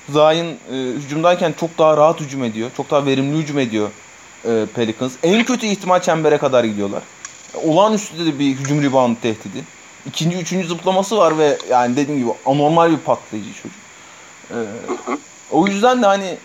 Zayn 0.09 0.45
e, 0.45 0.55
hücumdayken 0.73 1.53
çok 1.59 1.77
daha 1.77 1.97
rahat 1.97 2.21
hücum 2.21 2.43
ediyor. 2.43 2.69
Çok 2.77 2.91
daha 2.91 3.05
verimli 3.05 3.37
hücum 3.37 3.59
ediyor 3.59 3.89
e, 4.45 4.65
Pelicans. 4.75 5.13
En 5.23 5.43
kötü 5.43 5.67
ihtimal 5.67 6.01
çembere 6.01 6.37
kadar 6.37 6.63
gidiyorlar. 6.63 7.03
Olağanüstü 7.63 8.25
de 8.25 8.39
bir 8.39 8.55
hücum 8.55 8.83
rebound 8.83 9.15
tehdidi. 9.21 9.63
İkinci, 10.07 10.37
üçüncü 10.37 10.67
zıplaması 10.67 11.17
var 11.17 11.37
ve 11.37 11.57
yani 11.69 11.95
dediğim 11.95 12.19
gibi 12.19 12.31
anormal 12.45 12.91
bir 12.91 12.97
patlayıcı 12.97 13.53
çocuk. 13.53 13.80
Ee, 14.51 14.65
o 15.51 15.67
yüzden 15.67 16.01
de 16.01 16.05
hani 16.05 16.37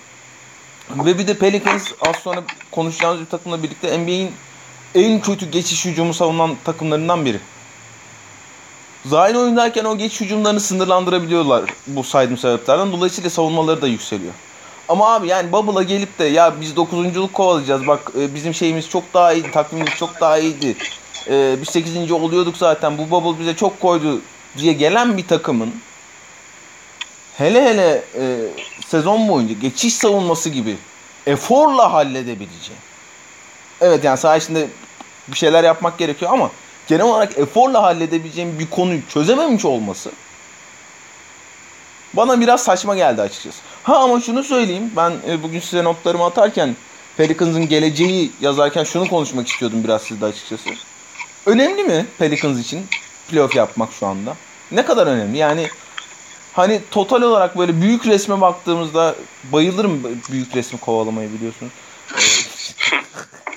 ve 0.90 1.18
bir 1.18 1.26
de 1.26 1.34
Pelicans 1.34 1.92
az 2.08 2.16
sonra 2.16 2.42
konuşacağımız 2.70 3.20
bir 3.20 3.26
takımla 3.26 3.62
birlikte 3.62 3.98
NBA'in 3.98 4.32
en 4.94 5.20
kötü 5.20 5.50
geçiş 5.50 5.84
hücumu 5.84 6.14
savunan 6.14 6.56
takımlarından 6.64 7.24
biri. 7.24 7.40
Zayn 9.04 9.34
oynarken 9.34 9.84
o 9.84 9.98
geçiş 9.98 10.20
hücumlarını 10.20 10.60
sınırlandırabiliyorlar 10.60 11.64
bu 11.86 12.04
saydığım 12.04 12.36
sebeplerden. 12.38 12.92
Dolayısıyla 12.92 13.30
savunmaları 13.30 13.82
da 13.82 13.86
yükseliyor. 13.86 14.32
Ama 14.88 15.14
abi 15.14 15.28
yani 15.28 15.52
Bubble'a 15.52 15.82
gelip 15.82 16.18
de 16.18 16.24
ya 16.24 16.60
biz 16.60 16.76
dokuzunculuk 16.76 17.34
kovalayacağız. 17.34 17.86
Bak 17.86 18.12
e, 18.20 18.34
bizim 18.34 18.54
şeyimiz 18.54 18.88
çok 18.88 19.14
daha 19.14 19.32
iyiydi. 19.32 19.50
Takvimimiz 19.50 19.94
çok 19.94 20.20
daha 20.20 20.38
iyiydi. 20.38 20.76
E, 21.28 21.56
biz 21.60 21.68
sekizinci 21.68 22.14
oluyorduk 22.14 22.56
zaten. 22.56 22.98
Bu 22.98 23.10
Bubble 23.10 23.40
bize 23.40 23.56
çok 23.56 23.80
koydu 23.80 24.20
diye 24.58 24.72
gelen 24.72 25.16
bir 25.16 25.26
takımın 25.26 25.74
hele 27.38 27.64
hele 27.64 28.02
e, 28.18 28.38
sezon 28.86 29.28
boyunca 29.28 29.54
geçiş 29.54 29.94
savunması 29.94 30.50
gibi 30.50 30.76
eforla 31.26 31.92
halledebileceği. 31.92 32.78
Evet 33.80 34.04
yani 34.04 34.18
saha 34.18 34.36
içinde 34.36 34.68
bir 35.28 35.36
şeyler 35.36 35.64
yapmak 35.64 35.98
gerekiyor 35.98 36.32
ama 36.32 36.50
genel 36.86 37.04
olarak 37.04 37.38
eforla 37.38 37.82
halledebileceğim 37.82 38.58
bir 38.58 38.70
konuyu 38.70 39.00
çözememiş 39.08 39.64
olması 39.64 40.10
bana 42.16 42.40
biraz 42.40 42.62
saçma 42.62 42.96
geldi 42.96 43.22
açıkçası. 43.22 43.58
Ha 43.82 43.98
ama 43.98 44.20
şunu 44.20 44.42
söyleyeyim. 44.42 44.92
Ben 44.96 45.12
e, 45.28 45.42
bugün 45.42 45.60
size 45.60 45.84
notlarımı 45.84 46.24
atarken 46.24 46.76
Pelicans'ın 47.16 47.68
geleceği 47.68 48.32
yazarken 48.40 48.84
şunu 48.84 49.08
konuşmak 49.08 49.48
istiyordum 49.48 49.84
biraz 49.84 50.02
sizde 50.02 50.26
açıkçası. 50.26 50.70
Önemli 51.46 51.84
mi 51.84 52.06
Pelicans 52.18 52.58
için 52.58 52.86
playoff 53.28 53.56
yapmak 53.56 53.92
şu 53.92 54.06
anda? 54.06 54.36
Ne 54.70 54.84
kadar 54.84 55.06
önemli? 55.06 55.38
Yani 55.38 55.68
hani 56.56 56.80
total 56.90 57.22
olarak 57.22 57.58
böyle 57.58 57.80
büyük 57.80 58.06
resme 58.06 58.40
baktığımızda 58.40 59.14
bayılırım 59.52 60.20
büyük 60.30 60.56
resmi 60.56 60.78
kovalamayı 60.78 61.32
biliyorsunuz. 61.32 61.72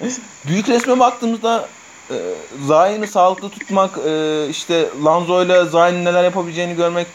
büyük 0.48 0.70
resme 0.70 1.00
baktığımızda 1.00 1.68
e, 2.12 2.16
Zayn'i 2.66 3.08
sağlıklı 3.08 3.50
tutmak, 3.50 3.98
e, 4.08 4.46
işte 4.50 4.90
Lanzo'yla 5.06 5.66
Zayn'in 5.66 6.06
neler 6.06 6.24
yapabileceğini 6.24 6.76
görmek, 6.76 7.08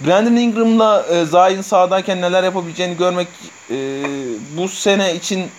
Brandon 0.00 0.36
Ingram'la 0.36 1.06
e, 1.10 1.24
Zayn 1.24 1.60
sahadayken 1.60 2.20
neler 2.20 2.42
yapabileceğini 2.44 2.96
görmek 2.96 3.28
e, 3.70 3.76
bu 4.56 4.68
sene 4.68 5.14
için 5.14 5.50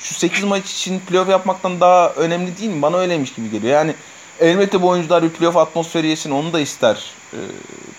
şu 0.00 0.14
8 0.14 0.44
maç 0.44 0.72
için 0.72 1.00
playoff 1.00 1.28
yapmaktan 1.28 1.80
daha 1.80 2.10
önemli 2.10 2.58
değil 2.58 2.70
mi? 2.70 2.82
Bana 2.82 2.96
öyleymiş 2.96 3.34
gibi 3.34 3.50
geliyor. 3.50 3.72
Yani 3.72 3.94
elbette 4.40 4.82
bu 4.82 4.88
oyuncular 4.88 5.22
bir 5.22 5.30
playoff 5.30 5.56
atmosferi 5.56 6.06
yesin 6.06 6.30
onu 6.30 6.52
da 6.52 6.60
ister 6.60 7.10
e, 7.32 7.38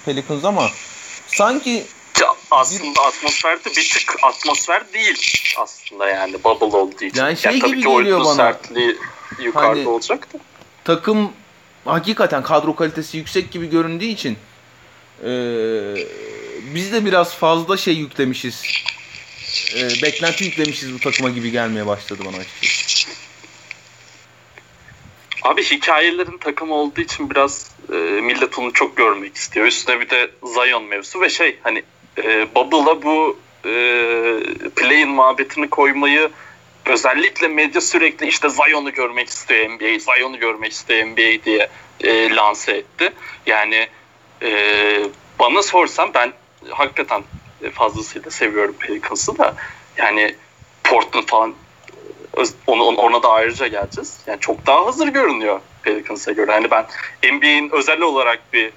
Pelicans 0.05 0.45
ama 0.45 0.63
sanki 1.27 1.85
aslında 2.51 3.01
atmosferde 3.01 3.69
bir 3.69 3.89
tık 3.93 4.15
atmosfer 4.23 4.93
değil 4.93 5.31
aslında 5.57 6.09
yani 6.09 6.43
bubble 6.43 6.77
olduğu 6.77 7.05
için. 7.05 7.21
Yani 7.21 7.37
şey 7.37 7.51
yani 7.51 7.71
gibi 7.71 7.81
geliyor 7.81 8.19
bana. 8.19 8.35
sertliği 8.35 8.97
yukarıda 9.39 9.69
hani, 9.69 9.87
olacak 9.87 10.33
da. 10.33 10.37
Takım 10.83 11.31
hakikaten 11.85 12.43
kadro 12.43 12.75
kalitesi 12.75 13.17
yüksek 13.17 13.51
gibi 13.51 13.69
göründüğü 13.69 14.05
için 14.05 14.37
e, 15.23 15.29
biz 16.75 16.91
de 16.91 17.05
biraz 17.05 17.33
fazla 17.33 17.77
şey 17.77 17.93
yüklemişiz. 17.93 18.63
E, 19.75 20.01
beklenti 20.01 20.43
yüklemişiz 20.43 20.93
bu 20.93 20.99
takıma 20.99 21.29
gibi 21.29 21.51
gelmeye 21.51 21.87
başladı 21.87 22.21
bana 22.25 22.37
açıkçası. 22.37 23.07
Abi 25.41 25.63
hikayelerin 25.63 26.37
takım 26.37 26.71
olduğu 26.71 27.01
için 27.01 27.29
biraz 27.29 27.71
e, 27.93 27.95
millet 27.95 28.59
onu 28.59 28.73
çok 28.73 28.97
görmek 28.97 29.35
istiyor. 29.35 29.65
Üstüne 29.65 29.99
bir 29.99 30.09
de 30.09 30.31
Zion 30.43 30.83
mevzusu 30.83 31.21
ve 31.21 31.29
şey 31.29 31.59
hani 31.63 31.83
e, 32.23 32.55
Bubble'a 32.55 33.03
bu 33.03 33.37
e, 33.65 33.71
play'in 34.75 35.09
muhabbetini 35.09 35.69
koymayı 35.69 36.29
özellikle 36.85 37.47
medya 37.47 37.81
sürekli 37.81 38.27
işte 38.27 38.49
Zion'u 38.49 38.91
görmek 38.91 39.29
istiyor 39.29 39.69
NBA, 39.69 39.99
Zion'u 39.99 40.39
görmek 40.39 40.71
istiyor 40.71 41.07
NBA 41.07 41.43
diye 41.45 41.69
e, 42.03 42.35
lanse 42.35 42.71
etti. 42.71 43.13
Yani 43.45 43.87
e, 44.41 44.49
bana 45.39 45.63
sorsan 45.63 46.13
ben 46.13 46.33
hakikaten 46.69 47.23
fazlasıyla 47.73 48.31
seviyorum 48.31 48.75
Pelicans'ı 48.79 49.37
da 49.37 49.55
yani 49.97 50.35
Portland 50.83 51.27
falan 51.27 51.53
onu, 52.67 52.83
ona 52.83 53.23
da 53.23 53.29
ayrıca 53.29 53.67
geleceğiz. 53.67 54.17
Yani 54.27 54.39
çok 54.39 54.65
daha 54.67 54.85
hazır 54.85 55.07
görünüyor 55.07 55.59
Pelicans'a 55.83 56.31
göre. 56.31 56.51
Hani 56.51 56.71
ben 56.71 56.85
NBA'in 57.33 57.69
özel 57.69 58.01
olarak 58.01 58.53
bir 58.53 58.71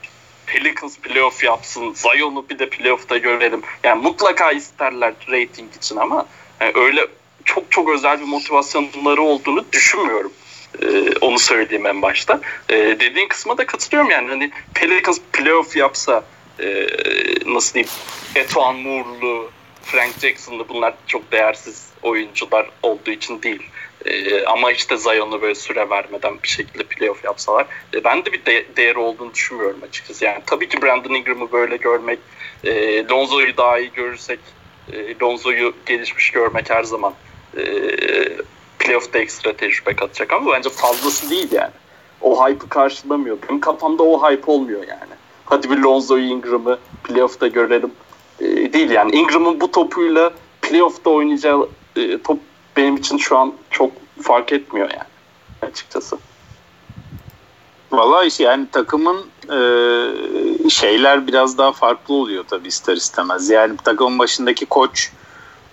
Pelicans 0.47 0.99
playoff 0.99 1.45
yapsın, 1.45 1.95
Zion'u 1.95 2.49
bir 2.49 2.59
de 2.59 2.69
playoff'ta 2.69 3.19
görelim. 3.19 3.63
Yani 3.85 4.03
mutlaka 4.03 4.53
isterler 4.53 5.15
rating 5.29 5.77
için 5.77 5.97
ama 5.97 6.27
yani 6.61 6.73
öyle 6.75 7.07
çok 7.45 7.71
çok 7.71 7.91
özel 7.91 8.21
bir 8.21 8.27
motivasyonları 8.27 9.23
olduğunu 9.23 9.65
düşünmüyorum. 9.73 10.33
Ee, 10.83 11.17
onu 11.21 11.39
söyleyeyim 11.39 11.87
en 11.87 12.03
başta. 12.03 12.41
Ee, 12.69 12.77
dediğin 12.77 13.29
kısma 13.29 13.59
da 13.59 13.67
katılıyorum 13.67 14.11
yani. 14.11 14.29
Hani 14.29 14.51
Pelicans 14.75 15.19
playoff 15.33 15.77
yapsa 15.77 16.25
e, 16.61 16.87
nasıl 17.47 17.75
diyeyim 17.75 17.91
Eto'an 18.35 18.77
Moore'lu, 18.77 19.51
Frank 19.91 20.19
Jackson'lı 20.21 20.69
bunlar 20.69 20.95
çok 21.07 21.33
değersiz 21.33 21.89
oyuncular 22.03 22.71
olduğu 22.83 23.11
için 23.11 23.43
değil. 23.43 23.63
Ee, 24.05 24.45
ama 24.45 24.73
işte 24.73 24.97
Zion'u 24.97 25.43
böyle 25.43 25.55
süre 25.55 25.91
vermeden 25.91 26.43
bir 26.43 26.49
şekilde 26.49 26.83
playoff 26.83 27.25
yapsalar 27.25 27.67
e, 27.95 28.05
ben 28.05 28.25
de 28.25 28.33
bir 28.33 28.45
de- 28.47 28.77
değeri 28.77 28.99
olduğunu 28.99 29.35
düşünmüyorum 29.35 29.81
açıkçası. 29.89 30.25
Yani 30.25 30.43
tabii 30.47 30.69
ki 30.69 30.83
Brandon 30.83 31.15
Ingram'ı 31.15 31.53
böyle 31.53 31.77
görmek, 31.77 32.19
e, 32.65 33.05
Lonzo'yu 33.09 33.57
daha 33.57 33.79
iyi 33.79 33.93
görürsek, 33.93 34.39
e, 34.93 35.19
Lonzo'yu 35.23 35.75
gelişmiş 35.87 36.31
görmek 36.31 36.71
her 36.71 36.83
zaman 36.83 37.15
e, 37.57 37.63
playoff'ta 38.79 39.19
ekstra 39.19 39.53
tecrübe 39.57 39.97
katacak 39.97 40.33
ama 40.33 40.53
bence 40.53 40.71
fazlası 40.71 41.31
değil 41.31 41.53
yani. 41.53 41.73
O 42.21 42.47
hype'ı 42.49 42.69
karşılamıyor. 42.69 43.39
Benim 43.49 43.61
kafamda 43.61 44.03
o 44.03 44.31
hype 44.31 44.51
olmuyor 44.51 44.81
yani. 44.89 45.15
Hadi 45.45 45.71
bir 45.71 45.77
Lonzo 45.77 46.19
Ingram'ı 46.19 46.79
playoff'ta 47.05 47.47
görelim. 47.49 47.93
Ee, 48.41 48.73
değil 48.73 48.91
yani. 48.91 49.17
Ingram'ın 49.17 49.61
bu 49.61 49.71
topuyla 49.71 50.33
playoff'ta 50.63 51.11
oynayacağı 51.11 51.69
e, 51.97 52.23
top 52.23 52.39
benim 52.77 52.97
için 52.97 53.17
şu 53.17 53.39
an 53.39 53.53
çok 53.71 53.93
fark 54.23 54.53
etmiyor 54.53 54.91
yani 54.91 55.11
açıkçası. 55.63 56.19
Valla 57.93 58.25
işte 58.25 58.45
yani 58.45 58.67
takımın 58.73 59.27
e, 59.53 59.61
şeyler 60.71 61.27
biraz 61.27 61.59
daha 61.59 61.73
farklı 61.73 62.15
oluyor 62.15 62.45
tabii 62.51 62.69
ister 62.69 62.97
istemez. 62.97 63.51
Yani 63.51 63.77
takımın 63.85 64.19
başındaki 64.19 64.67
koç 64.67 65.11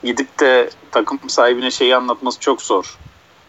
gidip 0.03 0.39
de 0.39 0.69
takım 0.91 1.19
sahibine 1.27 1.71
şeyi 1.71 1.95
anlatması 1.95 2.39
çok 2.39 2.61
zor. 2.61 2.97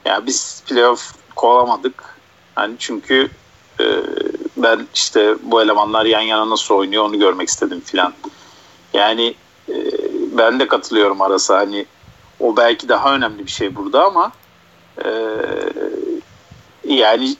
Yani 0.04 0.26
biz 0.26 0.62
playoff 0.66 1.12
kovamadık. 1.36 2.18
Hani 2.54 2.74
çünkü 2.78 3.30
e, 3.80 3.84
ben 4.56 4.86
işte 4.94 5.34
bu 5.42 5.62
elemanlar 5.62 6.04
yan 6.04 6.20
yana 6.20 6.50
nasıl 6.50 6.74
oynuyor 6.74 7.04
onu 7.04 7.18
görmek 7.18 7.48
istedim 7.48 7.82
filan. 7.84 8.12
Yani 8.92 9.34
e, 9.68 9.74
ben 10.38 10.60
de 10.60 10.68
katılıyorum 10.68 11.20
arası 11.20 11.54
hani 11.54 11.86
o 12.40 12.56
belki 12.56 12.88
daha 12.88 13.14
önemli 13.14 13.46
bir 13.46 13.50
şey 13.50 13.76
burada 13.76 14.04
ama 14.04 14.32
e, 15.04 15.08
yani 16.84 17.36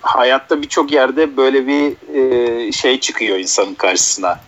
hayatta 0.00 0.62
birçok 0.62 0.92
yerde 0.92 1.36
böyle 1.36 1.66
bir 1.66 2.14
e, 2.14 2.72
şey 2.72 3.00
çıkıyor 3.00 3.38
insanın 3.38 3.74
karşısına. 3.74 4.40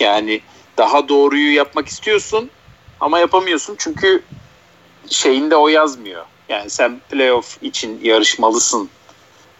Yani 0.00 0.40
daha 0.78 1.08
doğruyu 1.08 1.54
yapmak 1.54 1.88
istiyorsun 1.88 2.50
ama 3.00 3.18
yapamıyorsun 3.18 3.74
çünkü 3.78 4.22
şeyinde 5.08 5.56
o 5.56 5.68
yazmıyor. 5.68 6.24
Yani 6.48 6.70
sen 6.70 7.00
playoff 7.10 7.62
için 7.62 8.00
yarışmalısın 8.02 8.88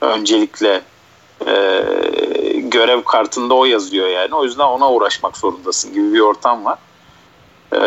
öncelikle 0.00 0.80
e, 1.46 1.54
görev 2.74 3.02
kartında 3.02 3.54
o 3.54 3.64
yazıyor 3.64 4.08
yani. 4.08 4.34
O 4.34 4.44
yüzden 4.44 4.64
ona 4.64 4.92
uğraşmak 4.92 5.36
zorundasın 5.36 5.94
gibi 5.94 6.14
bir 6.14 6.20
ortam 6.20 6.64
var. 6.64 6.78
E, 7.72 7.78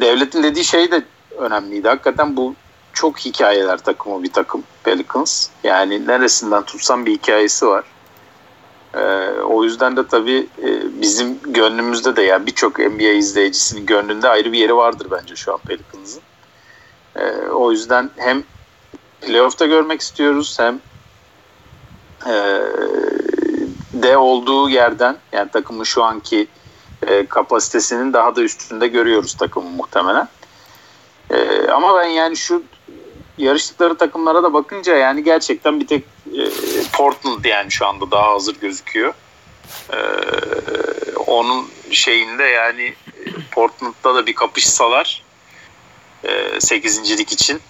devletin 0.00 0.42
dediği 0.42 0.64
şey 0.64 0.90
de 0.90 1.02
önemliydi. 1.38 1.88
Hakikaten 1.88 2.36
bu 2.36 2.54
çok 2.92 3.18
hikayeler 3.18 3.78
takımı 3.78 4.22
bir 4.22 4.32
takım 4.32 4.62
Pelicans. 4.84 5.48
Yani 5.64 6.06
neresinden 6.06 6.62
tutsam 6.62 7.06
bir 7.06 7.12
hikayesi 7.12 7.66
var. 7.66 7.84
Ee, 8.94 9.30
o 9.40 9.64
yüzden 9.64 9.96
de 9.96 10.06
tabii 10.06 10.46
e, 10.62 11.00
bizim 11.02 11.38
gönlümüzde 11.42 12.16
de 12.16 12.22
yani 12.22 12.46
birçok 12.46 12.78
NBA 12.78 13.12
izleyicisinin 13.12 13.86
gönlünde 13.86 14.28
ayrı 14.28 14.52
bir 14.52 14.58
yeri 14.58 14.76
vardır 14.76 15.06
bence 15.10 15.36
şu 15.36 15.52
an 15.52 15.58
Pelicans'ın. 15.58 16.22
Ee, 17.16 17.48
o 17.48 17.72
yüzden 17.72 18.10
hem 18.16 18.42
playoff'ta 19.20 19.66
görmek 19.66 20.00
istiyoruz 20.00 20.56
hem 20.60 20.80
e, 22.26 22.34
de 23.92 24.16
olduğu 24.16 24.70
yerden 24.70 25.16
yani 25.32 25.50
takımın 25.50 25.84
şu 25.84 26.04
anki 26.04 26.48
e, 27.06 27.26
kapasitesinin 27.26 28.12
daha 28.12 28.36
da 28.36 28.42
üstünde 28.42 28.86
görüyoruz 28.86 29.34
takımı 29.34 29.70
muhtemelen. 29.70 30.28
E, 31.30 31.68
ama 31.68 31.98
ben 31.98 32.08
yani 32.08 32.36
şu 32.36 32.62
yarıştıkları 33.38 33.96
takımlara 33.96 34.42
da 34.42 34.52
bakınca 34.52 34.96
yani 34.96 35.24
gerçekten 35.24 35.80
bir 35.80 35.86
tek 35.86 36.04
e, 36.26 36.42
Portland 36.92 37.44
yani 37.44 37.70
şu 37.70 37.86
anda 37.86 38.10
daha 38.10 38.32
hazır 38.32 38.60
gözüküyor. 38.60 39.14
E, 39.92 39.98
onun 41.26 41.68
şeyinde 41.90 42.42
yani 42.42 42.94
Portland'da 43.50 44.14
da 44.14 44.26
bir 44.26 44.34
kapışsalar 44.34 45.22
e, 46.24 46.60
8. 46.60 47.18
lig 47.18 47.32
için 47.32 47.60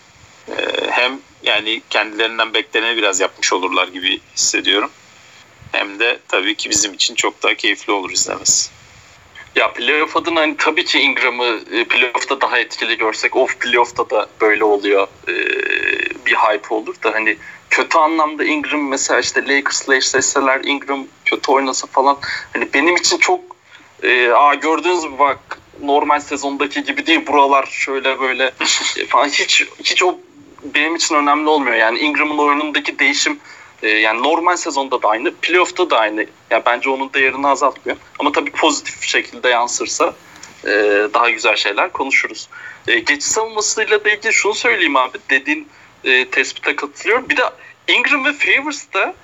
e, 0.48 0.54
hem 0.90 1.18
yani 1.42 1.82
kendilerinden 1.90 2.54
bekleneni 2.54 2.96
biraz 2.96 3.20
yapmış 3.20 3.52
olurlar 3.52 3.88
gibi 3.88 4.20
hissediyorum. 4.36 4.90
Hem 5.72 5.98
de 5.98 6.18
tabii 6.28 6.54
ki 6.54 6.70
bizim 6.70 6.94
için 6.94 7.14
çok 7.14 7.42
daha 7.42 7.54
keyifli 7.54 7.92
olur 7.92 8.10
izlemesi. 8.10 8.70
Ya 9.56 9.72
playoff 9.72 10.16
adına 10.16 10.40
hani 10.40 10.56
tabii 10.56 10.84
ki 10.84 10.98
Ingram'ı 10.98 11.60
e, 11.72 11.84
playoff'ta 11.84 12.40
daha 12.40 12.58
etkili 12.58 12.98
görsek 12.98 13.36
off 13.36 13.60
playoff'ta 13.60 14.10
da 14.10 14.28
böyle 14.40 14.64
oluyor 14.64 15.08
ee, 15.28 15.34
bir 16.26 16.34
hype 16.34 16.74
olur 16.74 16.94
da 17.02 17.14
hani 17.14 17.36
kötü 17.70 17.98
anlamda 17.98 18.44
Ingram 18.44 18.88
mesela 18.88 19.20
işte 19.20 19.40
Lakers'la 19.48 19.96
eşleşseler 19.96 20.60
Ingram 20.64 21.06
kötü 21.24 21.52
oynasa 21.52 21.86
falan 21.86 22.18
hani 22.52 22.68
benim 22.74 22.96
için 22.96 23.18
çok 23.18 23.40
e, 24.02 24.30
aa 24.30 24.54
gördüğünüz 24.54 25.02
gibi 25.02 25.18
bak 25.18 25.58
normal 25.82 26.20
sezondaki 26.20 26.84
gibi 26.84 27.06
değil 27.06 27.26
buralar 27.26 27.66
şöyle 27.66 28.20
böyle. 28.20 28.50
Falan 29.08 29.28
hiç 29.28 29.64
hiç 29.84 30.02
o 30.02 30.18
benim 30.62 30.96
için 30.96 31.14
önemli 31.14 31.48
olmuyor. 31.48 31.76
Yani 31.76 31.98
Ingram'ın 31.98 32.38
oyunundaki 32.38 32.98
değişim 32.98 33.40
e, 33.82 33.88
yani 33.88 34.22
normal 34.22 34.56
sezonda 34.56 35.02
da 35.02 35.08
aynı, 35.08 35.34
playoff'ta 35.34 35.90
da 35.90 35.98
aynı. 35.98 36.26
Yani 36.50 36.62
bence 36.66 36.90
onun 36.90 37.12
değerini 37.12 37.46
azaltmıyor. 37.46 37.98
Ama 38.18 38.32
tabii 38.32 38.50
pozitif 38.50 39.02
şekilde 39.02 39.48
yansırsa 39.48 40.14
e, 40.64 40.70
daha 41.14 41.30
güzel 41.30 41.56
şeyler 41.56 41.92
konuşuruz. 41.92 42.48
E, 42.88 42.98
geçiş 42.98 43.24
savunmasıyla 43.24 44.04
da 44.04 44.10
ilgili 44.10 44.32
şunu 44.32 44.54
söyleyeyim 44.54 44.96
abi. 44.96 45.18
Dediğin 45.30 45.68
e, 46.04 46.30
tespite 46.30 46.76
katılıyorum. 46.76 47.28
Bir 47.28 47.36
de 47.36 47.42
Ingram 47.88 48.24
ve 48.24 48.32
Favors 48.32 48.92
da 48.94 49.14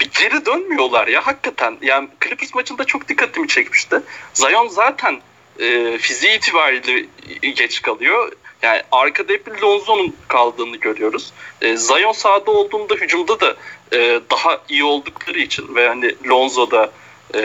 bir 0.00 0.10
geri 0.20 0.46
dönmüyorlar 0.46 1.06
ya 1.06 1.26
hakikaten. 1.26 1.78
Yani 1.82 2.08
Clippers 2.24 2.54
maçında 2.54 2.84
çok 2.84 3.08
dikkatimi 3.08 3.48
çekmişti. 3.48 4.00
Zion 4.34 4.68
zaten 4.68 5.20
e, 5.60 5.98
fiziği 5.98 6.36
itibariyle 6.36 7.06
geç 7.42 7.82
kalıyor. 7.82 8.32
Yani 8.62 8.82
arkada 8.92 9.32
hep 9.32 9.62
Lonzo'nun 9.62 10.14
kaldığını 10.28 10.76
görüyoruz. 10.76 11.32
E, 11.60 11.76
Zion 11.76 12.12
sahada 12.12 12.50
olduğunda 12.50 12.94
hücumda 12.94 13.40
da 13.40 13.56
e, 13.92 14.20
daha 14.30 14.60
iyi 14.68 14.84
oldukları 14.84 15.38
için 15.38 15.74
ve 15.74 15.88
hani 15.88 16.14
Lonzo'da 16.28 16.90
e, 17.34 17.40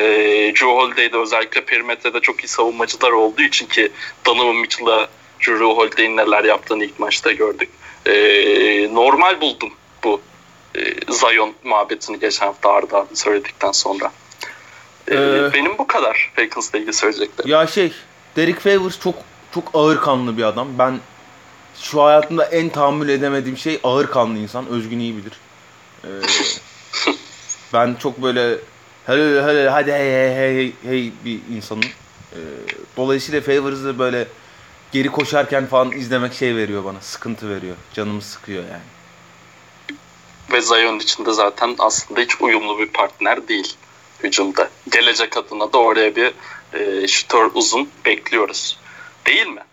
Joe 0.56 0.78
Holiday'de 0.78 1.18
özellikle 1.18 1.66
perimetrede 1.66 2.20
çok 2.20 2.44
iyi 2.44 2.48
savunmacılar 2.48 3.12
olduğu 3.12 3.42
için 3.42 3.66
ki 3.66 3.92
Donovan 4.26 4.56
Mitchell'a 4.56 5.08
Drew 5.48 5.66
Holiday'in 5.66 6.18
neler 6.18 6.44
yaptığını 6.44 6.86
ilk 6.86 7.00
maçta 7.00 7.32
gördük. 7.32 7.70
E, 8.06 8.14
normal 8.94 9.42
buldum 9.42 9.74
bu 10.04 10.22
e, 10.76 10.82
Zion 11.10 11.54
muhabbetini 11.64 12.20
geçen 12.20 12.46
hafta 12.46 12.72
Arda 12.72 12.98
abi 12.98 13.16
söyledikten 13.16 13.72
sonra. 13.72 14.12
E, 15.08 15.16
ee, 15.16 15.54
benim 15.54 15.78
bu 15.78 15.88
kadar 15.88 16.32
Falcons'la 16.36 16.80
ilgili 16.80 16.94
söyleyeceklerim. 16.94 17.52
Ya 17.52 17.68
şey 17.68 17.94
Derek 18.36 18.60
Favors 18.60 19.00
çok 19.00 19.16
çok 19.54 19.64
ağır 19.74 20.02
kanlı 20.02 20.38
bir 20.38 20.44
adam. 20.44 20.68
Ben 20.80 21.00
şu 21.76 22.04
hayatımda 22.04 22.46
en 22.46 22.70
tahammül 22.70 23.10
edemediğim 23.10 23.58
şey 23.58 23.80
ağır 23.84 24.08
kanlı 24.08 24.38
insan. 24.38 24.68
Özgün 24.68 25.00
iyi 25.00 25.18
bilir. 25.18 25.34
Ee, 26.04 26.08
ben 27.74 27.96
çok 28.00 28.22
böyle 28.22 28.58
hele 29.06 29.44
hele 29.44 29.70
hadi 29.70 29.92
hey 29.92 30.12
hey 30.12 30.36
hey 30.36 30.74
hey 30.84 31.12
bir 31.26 31.40
insanım. 31.56 31.84
Ee, 32.34 32.38
dolayısıyla 32.98 33.42
Favors'ı 33.42 34.00
böyle 34.00 34.28
geri 34.92 35.08
koşarken 35.08 35.66
falan 35.66 35.92
izlemek 35.92 36.34
şey 36.34 36.56
veriyor 36.56 36.86
bana. 36.86 37.02
Sıkıntı 37.02 37.50
veriyor. 37.50 37.76
Canımı 37.94 38.22
sıkıyor 38.22 38.64
yani. 38.64 38.84
Ve 40.52 40.62
Zion 40.62 41.00
içinde 41.00 41.34
zaten 41.34 41.76
aslında 41.80 42.22
hiç 42.22 42.42
uyumlu 42.42 42.80
bir 42.80 42.88
partner 42.88 43.48
değil 43.48 43.76
hücumda. 44.24 44.70
Gelecek 44.92 45.38
adına 45.38 45.74
da 45.74 45.78
oraya 45.78 46.16
bir 46.16 46.34
e, 46.74 47.08
şutör 47.08 47.52
uzun 47.54 47.90
bekliyoruz. 48.06 48.78
Değil 49.26 49.48
mi? 49.48 49.64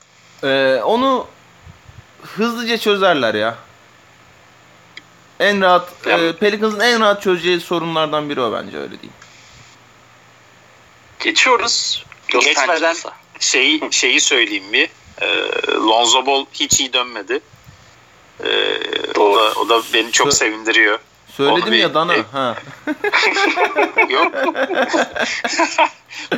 Ee, 0.43 0.81
onu 0.85 1.27
hızlıca 2.23 2.79
çözerler 2.79 3.35
ya. 3.35 3.57
En 5.41 5.61
rahat 5.61 5.93
yani, 6.07 6.25
e, 6.25 6.33
Pelicans'ın 6.37 6.81
en 6.81 7.01
rahat 7.01 7.23
çözeceği 7.23 7.61
sorunlardan 7.61 8.31
biri 8.31 8.41
o 8.41 8.53
bence 8.53 8.79
öyle 8.79 8.91
değil. 9.03 9.13
Geçiyoruz. 11.21 12.05
Los 12.35 12.45
Geçmeden 12.45 12.95
şeyi, 13.41 13.89
şeyi 13.91 14.21
söyleyeyim 14.21 14.73
bir. 14.73 14.89
E, 15.21 15.47
Lonzo 15.73 16.27
Ball 16.27 16.45
hiç 16.53 16.81
iyi 16.81 16.93
dönmedi. 16.93 17.41
E, 18.45 18.79
o, 19.19 19.37
da, 19.37 19.53
o 19.61 19.69
da 19.69 19.83
beni 19.95 20.13
çok 20.13 20.27
Sö- 20.27 20.33
sevindiriyor. 20.33 20.99
Söyledim 21.49 21.75
ya 21.75 21.95
Dana. 21.95 22.15
E, 22.15 22.23
ha. 22.33 22.57
Yok. 24.09 24.33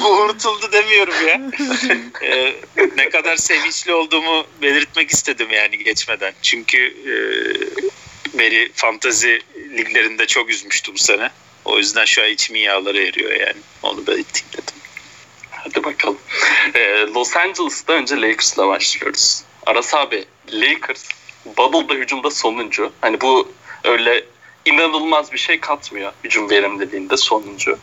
Bu 0.00 0.08
unutuldu 0.08 0.72
demiyorum 0.72 1.14
ya. 1.26 1.40
Ee, 2.22 2.54
ne 2.96 3.10
kadar 3.10 3.36
sevinçli 3.36 3.92
olduğumu 3.92 4.44
belirtmek 4.62 5.10
istedim 5.10 5.48
yani 5.50 5.78
geçmeden. 5.78 6.32
Çünkü 6.42 6.78
e, 6.86 7.14
beni 8.38 8.68
fantazi 8.74 9.42
liglerinde 9.56 10.26
çok 10.26 10.50
üzmüştü 10.50 10.94
bu 10.94 10.98
sene. 10.98 11.30
O 11.64 11.78
yüzden 11.78 12.04
şu 12.04 12.22
an 12.22 12.28
içimin 12.28 12.60
yağları 12.60 13.02
eriyor 13.02 13.30
yani. 13.30 13.60
Onu 13.82 14.06
belirteyim 14.06 14.48
dedim. 14.52 14.74
Hadi 15.50 15.84
bakalım. 15.84 16.18
Ee, 16.74 17.06
Los 17.14 17.36
Angeles'ta 17.36 17.92
önce 17.92 18.20
Lakers'la 18.20 18.68
başlıyoruz. 18.68 19.42
Aras 19.66 19.94
abi 19.94 20.24
Lakers 20.52 21.08
Bubble'da 21.44 21.94
hücumda 21.94 22.30
sonuncu. 22.30 22.92
Hani 23.00 23.20
bu 23.20 23.52
öyle 23.84 24.24
inanılmaz 24.64 25.32
bir 25.32 25.38
şey 25.38 25.60
katmıyor 25.60 26.12
hücum 26.24 26.50
verimliliğinde 26.50 27.16
sonuncu. 27.16 27.78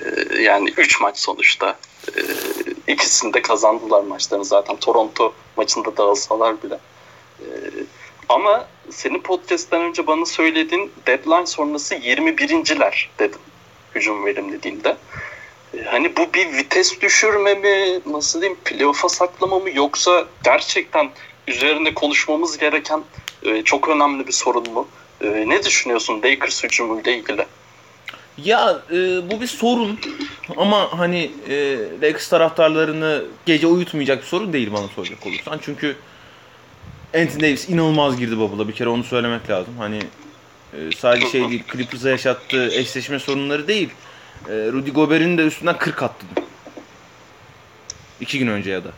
Ee, 0.00 0.42
yani 0.42 0.70
3 0.76 1.00
maç 1.00 1.18
sonuçta. 1.18 1.78
Ee, 2.16 2.22
ikisini 2.92 3.42
kazandılar 3.42 4.02
maçlarını 4.02 4.44
zaten. 4.44 4.76
Toronto 4.76 5.34
maçında 5.56 5.96
dağılsalar 5.96 6.62
bile. 6.62 6.78
Ee, 7.40 7.44
Ama 8.28 8.68
senin 8.90 9.20
podcast'ten 9.20 9.82
önce 9.82 10.06
bana 10.06 10.26
söylediğin 10.26 10.92
deadline 11.06 11.46
sonrası 11.46 11.94
21.ler 11.94 13.08
dedin 13.18 13.40
hücum 13.94 14.24
verimliliğinde. 14.24 14.96
E, 15.78 15.82
hani 15.84 16.16
bu 16.16 16.34
bir 16.34 16.52
vites 16.52 17.00
düşürme 17.00 17.54
mi, 17.54 18.00
nasıl 18.06 18.40
diyeyim, 18.40 18.58
playoff'a 18.64 19.08
saklama 19.08 19.58
mı 19.58 19.70
yoksa 19.74 20.28
gerçekten 20.44 21.10
üzerinde 21.48 21.94
konuşmamız 21.94 22.58
gereken 22.58 23.02
e, 23.42 23.62
çok 23.62 23.88
önemli 23.88 24.26
bir 24.26 24.32
sorun 24.32 24.72
mu? 24.72 24.88
E, 25.20 25.44
ne 25.48 25.64
düşünüyorsun 25.64 26.22
Lakers 26.22 26.64
hücumuyla 26.64 27.12
ilgili? 27.12 27.46
Ya 28.44 28.82
e, 28.90 28.96
bu 29.30 29.40
bir 29.40 29.46
sorun 29.46 29.98
ama 30.56 30.98
hani 30.98 31.30
e, 31.48 31.76
Lakers 32.02 32.28
taraftarlarını 32.28 33.24
gece 33.46 33.66
uyutmayacak 33.66 34.22
bir 34.22 34.26
sorun 34.26 34.52
değil 34.52 34.72
bana 34.72 34.88
soracak 34.88 35.26
olursan. 35.26 35.58
Çünkü 35.62 35.96
Anthony 37.14 37.40
Davis 37.40 37.68
inanılmaz 37.68 38.18
girdi 38.18 38.38
bubble'a 38.38 38.68
bir 38.68 38.72
kere 38.72 38.88
onu 38.88 39.04
söylemek 39.04 39.50
lazım. 39.50 39.74
Hani 39.78 39.98
e, 40.72 40.78
sadece 40.96 41.28
şey 41.28 41.50
değil 41.50 41.62
Clippers'a 41.72 42.10
yaşattığı 42.10 42.70
eşleşme 42.70 43.18
sorunları 43.18 43.68
değil. 43.68 43.88
E, 44.48 44.52
Rudy 44.52 44.90
Gobert'in 44.90 45.38
de 45.38 45.42
üstünden 45.46 45.78
40 45.78 46.02
attı. 46.02 46.26
İki 48.20 48.38
gün 48.38 48.46
önce 48.46 48.70
ya 48.70 48.84
da. 48.84 48.90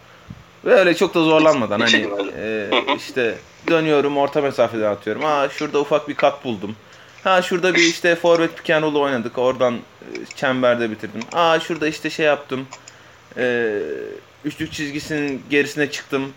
Ve 0.64 0.74
öyle 0.74 0.96
çok 0.96 1.14
da 1.14 1.24
zorlanmadan 1.24 1.80
hani 1.80 2.08
e, 2.36 2.70
işte 2.96 3.38
dönüyorum 3.68 4.16
orta 4.18 4.40
mesafeden 4.40 4.90
atıyorum. 4.90 5.22
Ha 5.22 5.48
şurada 5.48 5.80
ufak 5.80 6.08
bir 6.08 6.14
kat 6.14 6.44
buldum. 6.44 6.76
Ha 7.24 7.42
şurada 7.42 7.74
bir 7.74 7.82
işte 7.82 8.16
forvet 8.16 8.56
pick 8.56 8.84
oynadık. 8.96 9.38
Oradan 9.38 9.74
e, 9.74 9.80
çemberde 10.36 10.90
bitirdim. 10.90 11.20
Aa 11.32 11.60
şurada 11.60 11.88
işte 11.88 12.10
şey 12.10 12.26
yaptım. 12.26 12.66
E, 13.36 13.78
üçlük 14.44 14.72
çizgisinin 14.72 15.42
gerisine 15.50 15.90
çıktım. 15.90 16.32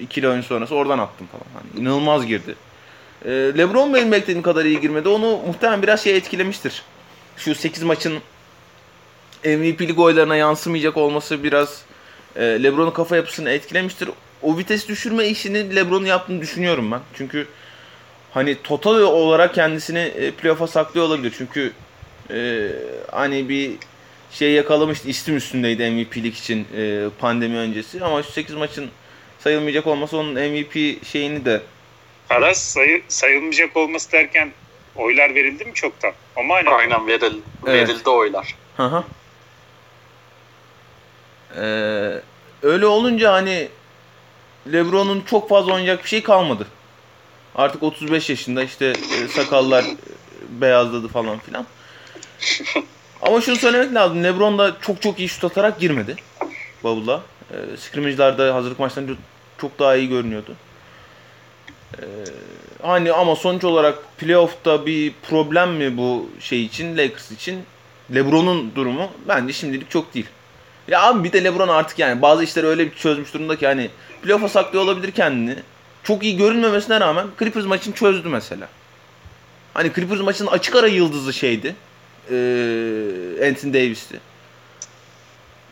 İkili 0.00 0.28
oyun 0.28 0.40
sonrası 0.40 0.74
oradan 0.74 0.98
attım 0.98 1.26
falan. 1.26 1.44
Hani 1.54 1.82
inanılmaz 1.82 2.26
girdi. 2.26 2.54
E, 3.24 3.30
LeBron 3.30 3.94
benim 3.94 4.12
beklediğim 4.12 4.42
kadar 4.42 4.64
iyi 4.64 4.80
girmedi. 4.80 5.08
Onu 5.08 5.36
muhtemelen 5.46 5.82
biraz 5.82 6.04
şey 6.04 6.16
etkilemiştir. 6.16 6.82
Şu 7.36 7.54
8 7.54 7.82
maçın 7.82 8.18
MVP'lik 9.44 9.98
oylarına 9.98 10.36
yansımayacak 10.36 10.96
olması 10.96 11.44
biraz 11.44 11.82
e, 12.36 12.42
LeBron'un 12.42 12.90
kafa 12.90 13.16
yapısını 13.16 13.50
etkilemiştir. 13.50 14.10
O 14.42 14.58
vites 14.58 14.88
düşürme 14.88 15.26
işini 15.26 15.76
LeBron'un 15.76 16.06
yaptığını 16.06 16.40
düşünüyorum 16.40 16.92
ben. 16.92 17.00
Çünkü 17.14 17.46
hani 18.30 18.62
total 18.62 19.00
olarak 19.00 19.54
kendisini 19.54 19.98
e, 19.98 20.30
playoff'a 20.30 20.66
saklıyor 20.66 21.06
olabilir. 21.06 21.34
Çünkü 21.38 21.72
e, 22.30 22.68
hani 23.12 23.48
bir 23.48 23.72
şey 24.32 24.52
yakalamıştı. 24.52 25.08
istim 25.08 25.36
üstündeydi 25.36 25.90
MVP'lik 25.90 26.38
için 26.38 26.66
e, 26.76 27.04
pandemi 27.18 27.56
öncesi. 27.56 28.04
Ama 28.04 28.22
şu 28.22 28.32
8 28.32 28.54
maçın 28.54 28.90
sayılmayacak 29.38 29.86
olması 29.86 30.16
onun 30.16 30.32
MVP 30.32 31.04
şeyini 31.06 31.44
de 31.44 31.60
Aras 32.30 32.58
sayı, 32.58 33.02
sayılmayacak 33.08 33.76
olması 33.76 34.12
derken 34.12 34.52
oylar 34.96 35.34
verildi 35.34 35.64
mi 35.64 35.74
çoktan? 35.74 36.12
Ama 36.36 36.54
aynen. 36.54 36.70
Aynen 36.72 37.06
verildi, 37.06 37.42
Evet. 37.66 37.88
verildi 37.88 38.10
oylar. 38.10 38.54
Hı 38.76 38.82
hı. 38.82 39.04
Ee, 41.56 42.22
öyle 42.62 42.86
olunca 42.86 43.32
hani 43.32 43.68
LeBron'un 44.66 45.20
çok 45.20 45.48
fazla 45.48 45.72
oynayacak 45.72 46.04
bir 46.04 46.08
şey 46.08 46.22
kalmadı. 46.22 46.66
Artık 47.54 47.82
35 47.82 48.30
yaşında 48.30 48.64
işte 48.64 48.86
e, 48.86 49.28
sakallar 49.28 49.84
e, 49.84 50.60
beyazladı 50.60 51.08
falan 51.08 51.38
filan. 51.38 51.66
Ama 53.22 53.40
şunu 53.40 53.56
söylemek 53.56 53.94
lazım. 53.94 54.24
LeBron 54.24 54.58
da 54.58 54.76
çok 54.80 55.02
çok 55.02 55.18
iyi 55.18 55.28
şut 55.28 55.44
atarak 55.44 55.80
girmedi. 55.80 56.16
Bubble'a. 56.82 57.20
E, 57.50 57.76
scrimmage'larda 57.76 58.54
hazırlık 58.54 58.78
maçlarında 58.78 59.12
çok 59.58 59.78
daha 59.78 59.96
iyi 59.96 60.08
görünüyordu. 60.08 60.56
E, 61.98 62.04
hani 62.82 63.12
ama 63.12 63.36
sonuç 63.36 63.64
olarak 63.64 64.18
playoff'ta 64.18 64.86
bir 64.86 65.12
problem 65.30 65.70
mi 65.70 65.96
bu 65.96 66.30
şey 66.40 66.64
için 66.64 66.96
Lakers 66.98 67.30
için? 67.30 67.64
LeBron'un 68.14 68.72
durumu 68.74 69.08
bence 69.28 69.52
şimdilik 69.52 69.90
çok 69.90 70.14
değil. 70.14 70.26
Ya 70.88 71.02
abi 71.02 71.24
bir 71.24 71.32
de 71.32 71.44
LeBron 71.44 71.68
artık 71.68 71.98
yani 71.98 72.22
bazı 72.22 72.44
işleri 72.44 72.66
öyle 72.66 72.86
bir 72.86 72.94
çözmüş 72.96 73.34
durumda 73.34 73.56
ki 73.56 73.66
hani 73.66 73.90
playoff'a 74.22 74.48
saklıyor 74.48 74.84
olabilir 74.84 75.10
kendini. 75.10 75.56
Çok 76.04 76.22
iyi 76.22 76.36
görünmemesine 76.36 77.00
rağmen 77.00 77.26
Clippers 77.38 77.64
maçını 77.64 77.94
çözdü 77.94 78.28
mesela. 78.28 78.68
Hani 79.74 79.92
Clippers 79.94 80.20
maçının 80.20 80.50
açık 80.50 80.76
ara 80.76 80.86
yıldızı 80.86 81.32
şeydi. 81.32 81.74
Ee, 82.30 82.34
Anthony 83.48 83.74
Davis'ti. 83.74 84.20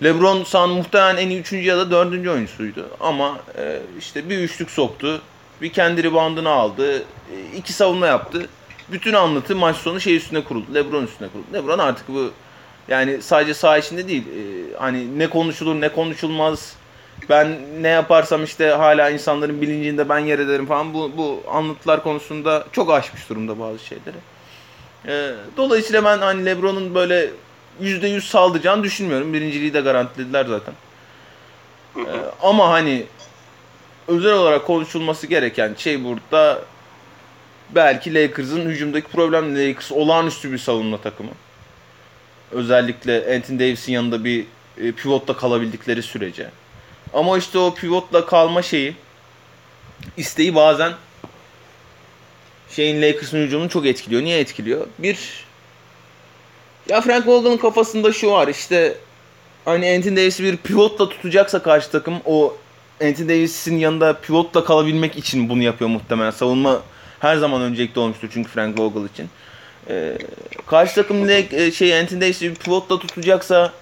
LeBron 0.03 0.45
sahanın 0.45 0.75
muhtemelen 0.75 1.17
en 1.17 1.31
iyi 1.31 1.41
3. 1.41 1.53
ya 1.53 1.79
da 1.79 1.91
4. 1.91 2.29
oyuncusuydu. 2.29 2.89
Ama 3.01 3.41
e, 3.59 3.81
işte 3.99 4.31
bir 4.31 4.39
üçlük 4.39 4.71
soktu. 4.71 5.21
Bir 5.63 5.73
kendi 5.73 6.03
reboundını 6.03 6.49
aldı. 6.49 7.03
iki 7.57 7.73
savunma 7.73 8.07
yaptı. 8.07 8.49
Bütün 8.89 9.13
anlatı 9.13 9.57
maç 9.57 9.77
sonu 9.77 10.01
şey 10.01 10.17
üstüne 10.17 10.45
kuruldu. 10.45 10.75
LeBron 10.75 11.05
üstüne 11.05 11.29
kuruldu. 11.29 11.47
LeBron 11.55 11.79
artık 11.79 12.09
bu 12.09 12.31
yani 12.89 13.23
sadece 13.23 13.55
saha 13.55 13.79
içinde 13.79 14.09
değil. 14.09 14.23
e, 14.23 14.77
hani 14.79 15.19
ne 15.19 15.31
konuşulur 15.31 15.81
ne 15.81 15.89
konuşulmaz. 15.89 16.77
Ben 17.29 17.59
ne 17.81 17.89
yaparsam 17.89 18.45
işte 18.45 18.69
hala 18.69 19.11
insanların 19.11 19.61
bilincinde 19.61 20.09
ben 20.09 20.19
yer 20.19 20.39
ederim 20.39 20.67
falan. 20.67 20.95
Bu, 20.95 21.13
bu 21.17 21.43
anlatılar 21.51 22.03
konusunda 22.03 22.67
çok 22.73 22.91
aşmış 22.91 23.29
durumda 23.29 23.59
bazı 23.61 23.79
şeyleri. 23.79 24.17
E, 25.07 25.35
dolayısıyla 25.57 26.05
ben 26.05 26.19
hani 26.19 26.47
LeBron'un 26.47 26.95
böyle 26.95 27.31
%100 27.83 28.21
saldıracağını 28.21 28.83
düşünmüyorum. 28.83 29.33
Birinciliği 29.33 29.75
de 29.75 29.81
garantilediler 29.81 30.45
zaten. 30.45 30.75
E, 31.97 32.05
ama 32.43 32.71
hani 32.71 33.05
özel 34.09 34.33
olarak 34.33 34.67
konuşulması 34.67 35.27
gereken 35.27 35.75
şey 35.79 36.05
burada 36.05 36.63
belki 37.75 38.15
Lakers'ın 38.15 38.71
hücumdaki 38.71 39.09
problem 39.09 39.55
Lakers 39.55 39.93
olağanüstü 39.93 40.53
bir 40.53 40.59
savunma 40.59 40.99
takımı. 41.01 41.31
Özellikle 42.53 43.37
Anthony 43.37 43.59
Davis'in 43.59 43.93
yanında 43.93 44.25
bir 44.25 44.45
e, 44.79 44.93
pivotla 44.93 45.37
kalabildikleri 45.37 46.03
sürece. 46.03 46.51
Ama 47.13 47.39
işte 47.39 47.59
o 47.59 47.75
pivotla 47.75 48.27
kalma 48.27 48.63
şeyi 48.63 48.97
isteği 50.17 50.55
bazen 50.55 50.93
şeyin 52.71 53.03
Lakers'ın 53.03 53.39
hücumunu 53.39 53.69
çok 53.69 53.87
etkiliyor. 53.87 54.23
Niye 54.23 54.39
etkiliyor? 54.39 54.87
Bir 54.99 55.45
ya 56.89 57.01
Frank 57.01 57.29
Vogel'ın 57.29 57.57
kafasında 57.57 58.13
şu 58.13 58.31
var 58.31 58.49
işte 58.49 58.97
hani 59.65 59.95
Anthony 59.97 60.17
Davis'i 60.17 60.45
bir 60.45 60.57
pivotla 60.57 61.09
tutacaksa 61.09 61.63
karşı 61.63 61.91
takım 61.91 62.15
o 62.25 62.57
Anthony 63.03 63.29
Davis'in 63.29 63.79
yanında 63.79 64.21
pivotla 64.21 64.65
kalabilmek 64.65 65.17
için 65.19 65.49
bunu 65.49 65.63
yapıyor 65.63 65.91
muhtemelen. 65.91 66.31
Savunma 66.31 66.83
her 67.21 67.37
zaman 67.37 67.63
öncelikli 67.63 67.99
olmuştur 67.99 68.29
çünkü 68.33 68.51
Frank 68.51 68.81
Vogel 68.81 69.09
için. 69.13 69.29
Ee, 69.91 70.19
karşı 70.67 70.95
takım 70.95 71.27
ne 71.27 71.47
e, 71.53 71.73
şey 71.73 72.01
Anthony 72.01 72.21
Davis'i 72.21 72.51
bir 72.51 72.55
pivotla 72.55 72.99
tutacaksa 72.99 73.73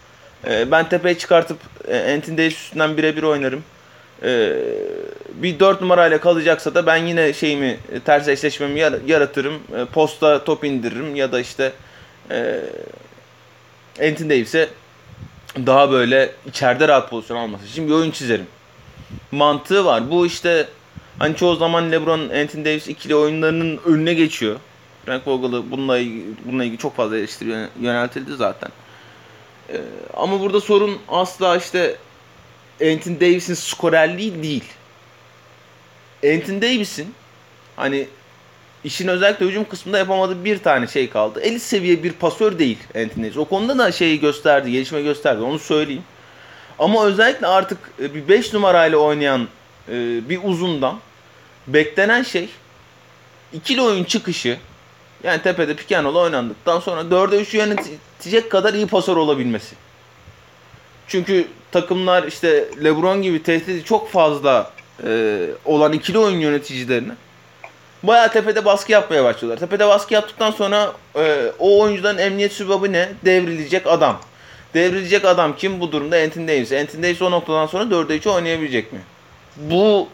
e, 0.49 0.71
ben 0.71 0.89
tepeye 0.89 1.19
çıkartıp 1.19 1.59
e, 1.89 2.15
Anthony 2.15 2.39
Davis 2.39 2.55
üstünden 2.55 2.97
birebir 2.97 3.23
oynarım. 3.23 3.65
E, 4.23 4.53
bir 5.35 5.61
4 5.61 5.81
numarayla 5.81 6.21
kalacaksa 6.21 6.75
da 6.75 6.87
ben 6.87 6.97
yine 6.97 7.33
şeyimi 7.33 7.79
e, 7.93 8.01
ters 8.01 8.29
eşleşmemi 8.29 8.81
yar- 8.81 9.07
yaratırım. 9.07 9.55
E, 9.55 9.85
posta 9.85 10.45
top 10.45 10.65
indiririm 10.65 11.17
ya 11.17 11.33
da 11.33 11.41
işte 11.41 11.73
e, 12.31 12.61
Anthony 14.03 14.31
Davis'e 14.31 14.69
daha 15.67 15.91
böyle 15.91 16.31
içeride 16.47 16.89
rahat 16.89 17.11
pozisyon 17.11 17.37
alması 17.37 17.67
için 17.67 17.89
bir 17.89 17.93
oyun 17.93 18.11
çizerim. 18.11 18.47
Mantığı 19.33 19.85
var. 19.85 20.11
Bu 20.11 20.27
işte 20.27 20.67
hani 21.19 21.37
çoğu 21.37 21.57
zaman 21.57 21.93
LeBron, 21.93 22.21
Anthony 22.21 22.65
Davis 22.65 22.89
ikili 22.89 23.15
oyunlarının 23.15 23.81
önüne 23.87 24.15
geçiyor. 24.15 24.57
Frank 25.09 25.29
Vogel'ı 25.29 25.71
bununla 25.71 25.99
ilgili, 25.99 26.25
bununla 26.45 26.65
ilgili 26.65 26.79
çok 26.79 26.97
fazla 26.97 27.19
eleştiri 27.19 27.49
yöne- 27.49 27.69
yöneltildi 27.81 28.37
zaten. 28.37 28.71
Ee, 29.73 29.81
ama 30.17 30.41
burada 30.41 30.61
sorun 30.61 30.99
asla 31.09 31.57
işte 31.57 31.97
Anthony 32.83 33.21
Davis'in 33.21 33.55
skorerliği 33.55 34.43
değil. 34.43 34.65
Anthony 36.25 36.63
Davis'in 36.63 37.15
hani 37.77 38.07
işin 38.85 39.09
özellikle 39.09 39.47
hücum 39.47 39.69
kısmında 39.69 39.99
yapamadığı 39.99 40.45
bir 40.45 40.59
tane 40.59 40.87
şey 40.87 41.11
kaldı. 41.11 41.41
Elit 41.41 41.63
seviye 41.63 42.03
bir 42.03 42.13
pasör 42.13 42.59
değil 42.59 42.79
Anthony 42.89 43.25
Davis. 43.25 43.37
O 43.37 43.45
konuda 43.45 43.79
da 43.79 43.93
şeyi 43.93 44.21
gösterdi, 44.21 44.73
gelişme 44.73 45.03
gösterdi. 45.03 45.43
Onu 45.43 45.59
söyleyeyim. 45.59 46.05
Ama 46.79 47.05
özellikle 47.05 47.47
artık 47.47 47.79
e, 48.03 48.15
bir 48.15 48.29
5 48.29 48.53
numarayla 48.53 48.99
oynayan 48.99 49.49
e, 49.89 49.93
bir 50.29 50.41
uzundan 50.45 51.01
beklenen 51.67 52.23
şey 52.23 52.49
ikili 53.53 53.83
oyun 53.83 54.05
çıkışı 54.05 54.59
yani 55.25 55.43
tepede 55.43 56.03
roll 56.03 56.15
oynandıktan 56.15 56.81
sonra 56.81 57.01
4'e 57.01 57.43
3'ü 57.43 57.57
yönetecek 57.57 58.51
kadar 58.51 58.75
iyi 58.75 58.87
pasör 58.87 59.17
olabilmesi. 59.17 59.75
Çünkü 61.09 61.47
takımlar 61.73 62.23
işte 62.23 62.69
LeBron 62.85 63.23
gibi 63.23 63.43
tehdidi 63.43 63.85
çok 63.85 64.11
fazla 64.11 64.71
e, 65.05 65.41
olan 65.65 65.93
ikili 65.93 66.19
oyun 66.19 66.41
yöneticilerine 66.41 67.13
bayağı 68.03 68.33
tepede 68.33 68.65
baskı 68.65 68.93
yapmaya 68.93 69.25
başlıyorlar. 69.25 69.61
Tepede 69.61 69.89
baskı 69.89 70.15
yaptıktan 70.15 70.51
sonra 70.51 70.93
e, 71.17 71.53
o 71.59 71.81
oyuncudan 71.81 72.19
emniyet 72.19 72.53
sübabı 72.53 72.93
ne? 72.93 73.09
Devrilecek 73.25 73.87
adam. 73.87 74.21
Devrilecek 74.75 75.25
adam 75.25 75.57
kim 75.57 75.81
bu 75.81 75.93
durumda? 75.93 76.17
Anthony 76.17 76.49
Davis. 76.49 76.73
Anthony 76.73 77.03
Davis 77.03 77.23
o 77.23 77.31
noktadan 77.31 77.67
sonra 77.67 77.85
4'e 77.85 78.17
3 78.17 78.27
oynayabilecek 78.27 78.93
mi? 78.93 79.01
Bu 79.57 80.09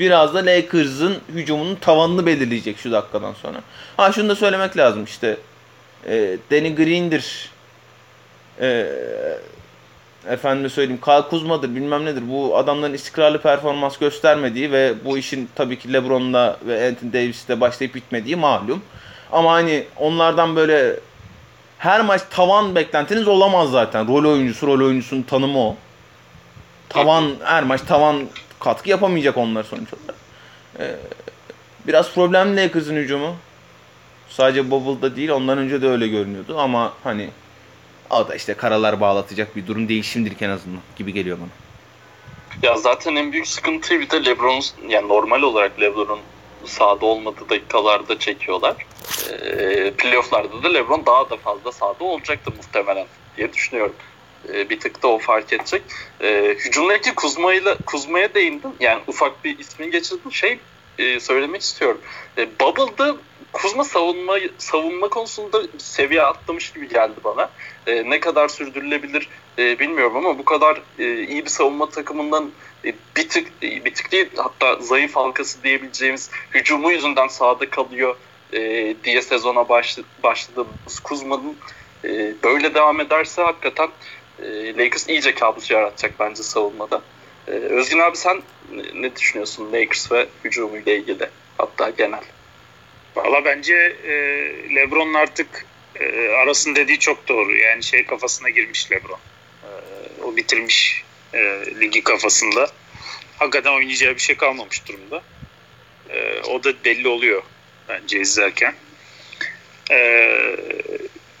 biraz 0.00 0.34
da 0.34 0.38
Lakers'ın 0.38 1.18
hücumunun 1.34 1.74
tavanını 1.74 2.26
belirleyecek 2.26 2.78
şu 2.78 2.92
dakikadan 2.92 3.32
sonra. 3.32 3.60
Ha 3.96 4.12
şunu 4.12 4.28
da 4.28 4.34
söylemek 4.34 4.76
lazım 4.76 5.04
işte. 5.04 5.36
E, 6.06 6.36
Danny 6.50 6.74
Green'dir. 6.74 7.50
E, 8.60 8.86
efendime 10.28 10.68
söyleyeyim 10.68 11.00
Kyle 11.04 11.22
Kuzma'dır 11.22 11.74
bilmem 11.74 12.04
nedir. 12.04 12.22
Bu 12.28 12.56
adamların 12.56 12.94
istikrarlı 12.94 13.42
performans 13.42 13.98
göstermediği 13.98 14.72
ve 14.72 14.94
bu 15.04 15.18
işin 15.18 15.48
tabii 15.54 15.78
ki 15.78 15.92
LeBron'la 15.92 16.56
ve 16.66 16.88
Anthony 16.88 17.12
Davis'le 17.12 17.60
başlayıp 17.60 17.94
bitmediği 17.94 18.36
malum. 18.36 18.82
Ama 19.32 19.52
hani 19.52 19.84
onlardan 19.96 20.56
böyle 20.56 20.96
her 21.78 22.00
maç 22.00 22.22
tavan 22.30 22.74
beklentiniz 22.74 23.28
olamaz 23.28 23.70
zaten. 23.70 24.08
Rol 24.08 24.24
oyuncusu, 24.32 24.66
rol 24.66 24.86
oyuncusunun 24.86 25.22
tanımı 25.22 25.58
o. 25.58 25.76
Tavan, 26.88 27.32
her 27.44 27.62
maç 27.62 27.80
tavan 27.80 28.28
katkı 28.60 28.90
yapamayacak 28.90 29.36
onlar 29.36 29.64
sonuç 29.64 29.88
olarak. 29.94 30.20
Ee, 30.78 30.96
biraz 31.86 32.14
problemli 32.14 32.56
Lakers'ın 32.56 32.96
hücumu. 32.96 33.36
Sadece 34.28 34.70
Bubble'da 34.70 35.16
değil, 35.16 35.30
ondan 35.30 35.58
önce 35.58 35.82
de 35.82 35.88
öyle 35.88 36.08
görünüyordu 36.08 36.58
ama 36.58 36.92
hani 37.04 37.30
o 38.10 38.28
da 38.28 38.34
işte 38.34 38.54
karalar 38.54 39.00
bağlatacak 39.00 39.56
bir 39.56 39.66
durum 39.66 39.88
değil 39.88 40.02
şimdilik 40.02 40.42
en 40.42 40.50
azından 40.50 40.80
gibi 40.96 41.12
geliyor 41.12 41.38
bana. 41.40 41.48
Ya 42.62 42.76
zaten 42.76 43.16
en 43.16 43.32
büyük 43.32 43.46
sıkıntıyı 43.46 44.00
bir 44.00 44.10
de 44.10 44.24
LeBron 44.24 44.62
yani 44.88 45.08
normal 45.08 45.42
olarak 45.42 45.80
LeBron'un 45.80 46.20
sahada 46.64 47.06
olmadığı 47.06 47.48
dakikalarda 47.48 48.18
çekiyorlar. 48.18 48.76
Ee, 49.30 49.92
playoff'larda 49.98 50.62
da 50.62 50.68
LeBron 50.68 51.06
daha 51.06 51.30
da 51.30 51.36
fazla 51.36 51.72
sahada 51.72 52.04
olacaktır 52.04 52.52
muhtemelen 52.56 53.06
diye 53.36 53.52
düşünüyorum. 53.52 53.94
Ee, 54.48 54.70
bir 54.70 54.80
tık 54.80 55.02
da 55.02 55.08
o 55.08 55.18
fark 55.18 55.52
edecek. 55.52 55.82
Ee, 56.20 56.56
hücumdaki 56.58 57.14
Kuzma'yla 57.14 57.76
Kuzma'ya 57.86 58.34
değindim. 58.34 58.70
Yani 58.80 59.02
ufak 59.06 59.44
bir 59.44 59.58
ismini 59.58 59.90
geçirdim. 59.90 60.32
Şey 60.32 60.58
e, 60.98 61.20
söylemek 61.20 61.62
istiyorum. 61.62 62.00
E, 62.38 62.48
Bubble'da 62.60 63.16
Kuzma 63.52 63.84
savunma 63.84 64.38
savunma 64.58 65.08
konusunda 65.08 65.62
seviye 65.78 66.22
atlamış 66.22 66.72
gibi 66.72 66.88
geldi 66.88 67.14
bana. 67.24 67.50
E, 67.86 68.10
ne 68.10 68.20
kadar 68.20 68.48
sürdürülebilir 68.48 69.28
e, 69.58 69.78
bilmiyorum 69.78 70.16
ama 70.16 70.38
bu 70.38 70.44
kadar 70.44 70.82
e, 70.98 71.22
iyi 71.22 71.44
bir 71.44 71.50
savunma 71.50 71.90
takımından 71.90 72.50
e, 72.84 72.94
bir 73.16 73.28
tık 73.28 73.48
e, 73.62 73.84
bir 73.84 73.94
tık 73.94 74.12
değil 74.12 74.28
hatta 74.36 74.76
zayıf 74.76 75.16
halkası 75.16 75.62
diyebileceğimiz 75.62 76.30
hücumu 76.54 76.92
yüzünden 76.92 77.28
sahada 77.28 77.70
kalıyor 77.70 78.16
e, 78.52 78.58
diye 79.04 79.22
sezona 79.22 79.68
başladı, 79.68 80.06
başladığımız 80.22 81.00
Kuzma'nın 81.04 81.56
e, 82.04 82.34
böyle 82.42 82.74
devam 82.74 83.00
ederse 83.00 83.42
hakikaten 83.42 83.88
e, 84.42 84.76
Lakers 84.78 85.08
iyice 85.08 85.34
kabus 85.34 85.70
yaratacak 85.70 86.12
bence 86.18 86.42
savunmada. 86.42 87.02
E, 87.48 87.50
Özgün 87.50 87.98
abi 87.98 88.16
sen 88.16 88.42
ne 88.94 89.16
düşünüyorsun 89.16 89.72
Lakers 89.72 90.12
ve 90.12 90.26
hücumuyla 90.44 90.92
ilgili 90.92 91.28
hatta 91.58 91.90
genel? 91.90 92.24
Valla 93.16 93.44
bence 93.44 93.74
e, 94.04 94.14
LeBron'un 94.74 95.14
artık 95.14 95.66
e, 96.00 96.28
arasın 96.28 96.74
dediği 96.74 96.98
çok 96.98 97.28
doğru. 97.28 97.56
Yani 97.56 97.82
şey 97.82 98.06
kafasına 98.06 98.48
girmiş 98.48 98.92
LeBron. 98.92 99.18
E, 99.62 99.68
o 100.22 100.36
bitirmiş 100.36 101.04
e, 101.34 101.38
ligi 101.80 102.02
kafasında. 102.02 102.70
Hakikaten 103.38 103.72
oynayacağı 103.72 104.14
bir 104.14 104.20
şey 104.20 104.36
kalmamış 104.36 104.88
durumda. 104.88 105.22
O 106.48 106.64
da 106.64 106.84
belli 106.84 107.08
oluyor 107.08 107.42
bence 107.88 108.20
izlerken. 108.20 108.74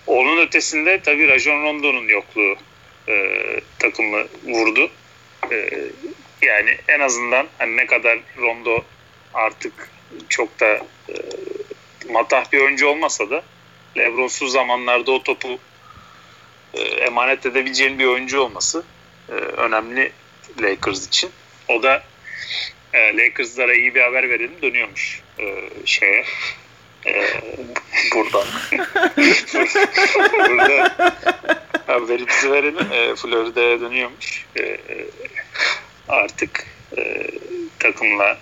Onun 0.06 0.46
ötesinde 0.46 1.00
tabii 1.02 1.28
Rajon 1.28 1.62
Rondo'nun 1.62 2.08
yokluğu 2.08 2.56
e, 3.10 3.36
takımı 3.78 4.24
vurdu. 4.44 4.90
E, 5.52 5.70
yani 6.42 6.76
en 6.88 7.00
azından 7.00 7.46
hani 7.58 7.76
ne 7.76 7.86
kadar 7.86 8.18
Rondo 8.38 8.84
artık 9.34 9.90
çok 10.28 10.60
da 10.60 10.66
e, 11.08 11.14
matah 12.10 12.52
bir 12.52 12.60
oyuncu 12.60 12.88
olmasa 12.88 13.30
da 13.30 13.42
Lebron'suz 13.96 14.52
zamanlarda 14.52 15.12
o 15.12 15.22
topu 15.22 15.58
e, 16.74 16.80
emanet 16.80 17.46
edebileceğin 17.46 17.98
bir 17.98 18.06
oyuncu 18.06 18.40
olması 18.40 18.84
e, 19.28 19.32
önemli 19.32 20.12
Lakers 20.62 21.06
için. 21.06 21.30
O 21.68 21.82
da 21.82 22.02
e, 22.92 23.16
Lakers'lara 23.16 23.74
iyi 23.74 23.94
bir 23.94 24.00
haber 24.00 24.28
verelim 24.28 24.62
dönüyormuş 24.62 25.22
e, 25.38 25.70
şeye. 25.84 26.24
E, 27.06 27.24
buradan. 28.14 28.46
Burada 30.32 30.96
haberimizi 31.90 32.52
verelim. 32.52 32.92
E, 32.92 33.14
Florida'ya 33.16 33.80
dönüyormuş. 33.80 34.46
E, 34.58 34.78
artık 36.08 36.66
e, 36.98 37.26
takımla 37.78 38.38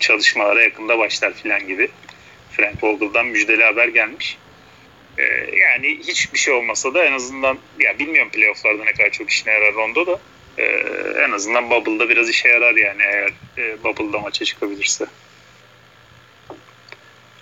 çalışmalara 0.00 0.62
yakında 0.62 0.98
başlar 0.98 1.34
filan 1.34 1.66
gibi. 1.66 1.90
Frank 2.50 2.84
Vogel'dan 2.84 3.26
müjdeli 3.26 3.64
haber 3.64 3.88
gelmiş. 3.88 4.38
Ee, 5.18 5.22
yani 5.56 5.98
hiçbir 5.98 6.38
şey 6.38 6.54
olmasa 6.54 6.94
da 6.94 7.04
en 7.04 7.12
azından 7.12 7.58
ya 7.78 7.98
bilmiyorum 7.98 8.30
playofflarda 8.30 8.84
ne 8.84 8.92
kadar 8.92 9.10
çok 9.10 9.30
işine 9.30 9.52
yarar 9.52 9.74
Rondo 9.74 10.06
da 10.06 10.20
e, 10.58 10.64
en 11.26 11.30
azından 11.30 11.70
Bubble'da 11.70 12.08
biraz 12.08 12.28
işe 12.28 12.48
yarar 12.48 12.74
yani 12.74 13.02
eğer 13.02 13.32
e, 13.58 13.84
Bubble'da 13.84 14.18
maça 14.18 14.44
çıkabilirse. 14.44 15.06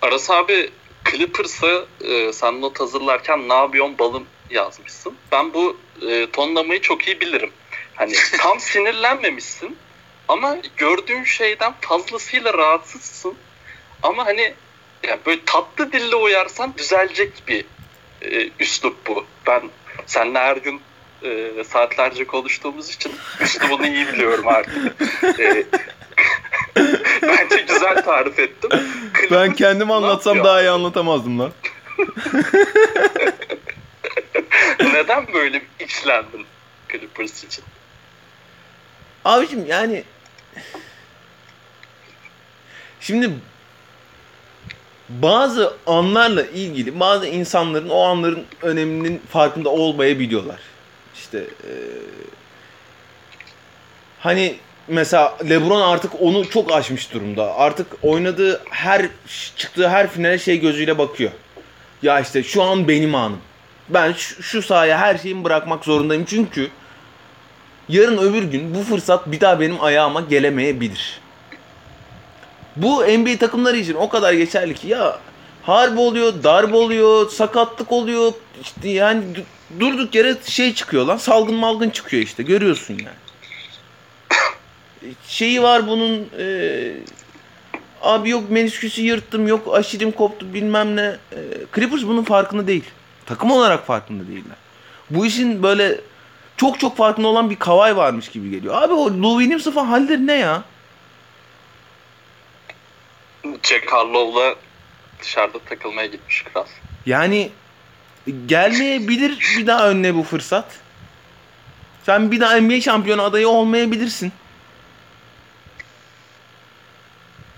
Aras 0.01 0.29
abi 0.29 0.69
Clippers'ı 1.11 1.87
e, 2.01 2.33
sen 2.33 2.61
not 2.61 2.79
hazırlarken 2.79 3.49
ne 3.49 3.53
yapıyorsun 3.53 3.97
balım 3.97 4.27
yazmışsın. 4.49 5.13
Ben 5.31 5.53
bu 5.53 5.77
e, 6.09 6.31
tonlamayı 6.31 6.81
çok 6.81 7.07
iyi 7.07 7.21
bilirim. 7.21 7.51
Hani 7.95 8.13
tam 8.37 8.59
sinirlenmemişsin 8.59 9.77
ama 10.27 10.57
gördüğün 10.77 11.23
şeyden 11.23 11.73
fazlasıyla 11.81 12.53
rahatsızsın. 12.53 13.35
Ama 14.03 14.25
hani 14.25 14.53
yani 15.07 15.19
böyle 15.25 15.41
tatlı 15.45 15.91
dille 15.91 16.15
uyarsan 16.15 16.73
düzelecek 16.77 17.31
bir 17.47 17.65
e, 18.21 18.49
üslup 18.59 19.07
bu. 19.07 19.25
Ben 19.47 19.61
seninle 20.05 20.39
her 20.39 20.57
gün 20.57 20.81
e, 21.23 21.63
saatlerce 21.63 22.27
konuştuğumuz 22.27 22.89
için 22.89 23.11
üslubunu 23.41 23.87
iyi 23.87 24.07
biliyorum 24.07 24.47
artık. 24.47 25.01
E, 25.39 25.65
bence 27.21 27.57
güzel 27.67 28.03
tarif 28.03 28.39
ettim. 28.39 28.69
ben 29.31 29.53
kendim 29.53 29.91
anlatsam 29.91 30.43
daha 30.43 30.61
iyi 30.61 30.69
anlatamazdım 30.69 31.39
lan. 31.39 31.51
Neden 34.79 35.33
böyle 35.33 35.61
içlendin 35.79 36.45
Clippers 36.91 37.43
için? 37.43 37.63
Abicim 39.25 39.65
yani 39.65 40.03
şimdi 42.99 43.31
bazı 45.09 45.73
anlarla 45.87 46.43
ilgili 46.43 46.99
bazı 46.99 47.27
insanların 47.27 47.89
o 47.89 48.01
anların 48.01 48.45
öneminin 48.61 49.21
farkında 49.29 49.69
olmayabiliyorlar. 49.69 50.59
İşte 51.15 51.37
e, 51.37 51.71
hani 54.19 54.55
mesela 54.87 55.37
LeBron 55.49 55.81
artık 55.81 56.21
onu 56.21 56.49
çok 56.49 56.71
aşmış 56.71 57.13
durumda. 57.13 57.55
Artık 57.55 57.87
oynadığı 58.01 58.61
her 58.69 59.07
çıktığı 59.55 59.89
her 59.89 60.09
finale 60.09 60.39
şey 60.39 60.59
gözüyle 60.59 60.97
bakıyor. 60.97 61.31
Ya 62.01 62.19
işte 62.19 62.43
şu 62.43 62.63
an 62.63 62.87
benim 62.87 63.15
anım. 63.15 63.39
Ben 63.89 64.13
şu, 64.13 64.43
şu 64.43 64.61
sahaya 64.61 64.97
her 64.97 65.17
şeyimi 65.17 65.43
bırakmak 65.43 65.85
zorundayım 65.85 66.25
çünkü 66.25 66.69
yarın 67.89 68.17
öbür 68.17 68.43
gün 68.43 68.75
bu 68.75 68.83
fırsat 68.83 69.31
bir 69.31 69.41
daha 69.41 69.59
benim 69.59 69.83
ayağıma 69.83 70.21
gelemeyebilir. 70.21 71.19
Bu 72.75 73.03
NBA 73.03 73.37
takımları 73.37 73.77
için 73.77 73.93
o 73.93 74.09
kadar 74.09 74.33
geçerli 74.33 74.75
ki 74.75 74.87
ya 74.87 75.19
harp 75.63 75.99
oluyor, 75.99 76.43
darp 76.43 76.73
oluyor, 76.73 77.29
sakatlık 77.29 77.91
oluyor. 77.91 78.33
İşte 78.61 78.89
yani 78.89 79.23
durduk 79.79 80.15
yere 80.15 80.35
şey 80.45 80.73
çıkıyor 80.73 81.05
lan. 81.05 81.17
Salgın 81.17 81.55
malgın 81.55 81.89
çıkıyor 81.89 82.23
işte. 82.23 82.43
Görüyorsun 82.43 82.93
yani. 82.93 83.17
Şeyi 85.27 85.63
var 85.63 85.87
bunun 85.87 86.29
e, 86.39 86.93
abi 88.01 88.29
yok 88.29 88.49
menisküsü 88.49 89.01
yırttım, 89.01 89.47
yok 89.47 89.75
aşirim 89.75 90.11
koptu 90.11 90.53
bilmem 90.53 90.95
ne. 90.95 91.17
E, 91.31 91.39
Clippers 91.75 92.03
bunun 92.03 92.23
farkında 92.23 92.67
değil. 92.67 92.83
Takım 93.27 93.51
olarak 93.51 93.87
farkında 93.87 94.27
değiller. 94.27 94.57
Bu 95.09 95.25
işin 95.25 95.63
böyle 95.63 96.01
çok 96.57 96.79
çok 96.79 96.97
farkında 96.97 97.27
olan 97.27 97.49
bir 97.49 97.55
kavay 97.55 97.97
varmış 97.97 98.29
gibi 98.29 98.49
geliyor. 98.49 98.81
Abi 98.81 98.93
o 98.93 99.05
Lou 99.05 99.39
Williams'ın 99.39 99.71
falan 99.71 99.85
halleri 99.85 100.27
ne 100.27 100.33
ya? 100.33 100.63
Jack 103.63 103.91
Harlow'la 103.91 104.55
dışarıda 105.21 105.59
takılmaya 105.59 106.07
gitmiş 106.07 106.41
kral. 106.41 106.65
Yani 107.05 107.51
gelmeyebilir 108.45 109.55
bir 109.57 109.67
daha 109.67 109.89
önüne 109.89 110.15
bu 110.15 110.23
fırsat. 110.23 110.79
Sen 112.05 112.31
bir 112.31 112.39
daha 112.39 112.61
NBA 112.61 112.81
şampiyonu 112.81 113.21
adayı 113.21 113.47
olmayabilirsin. 113.47 114.31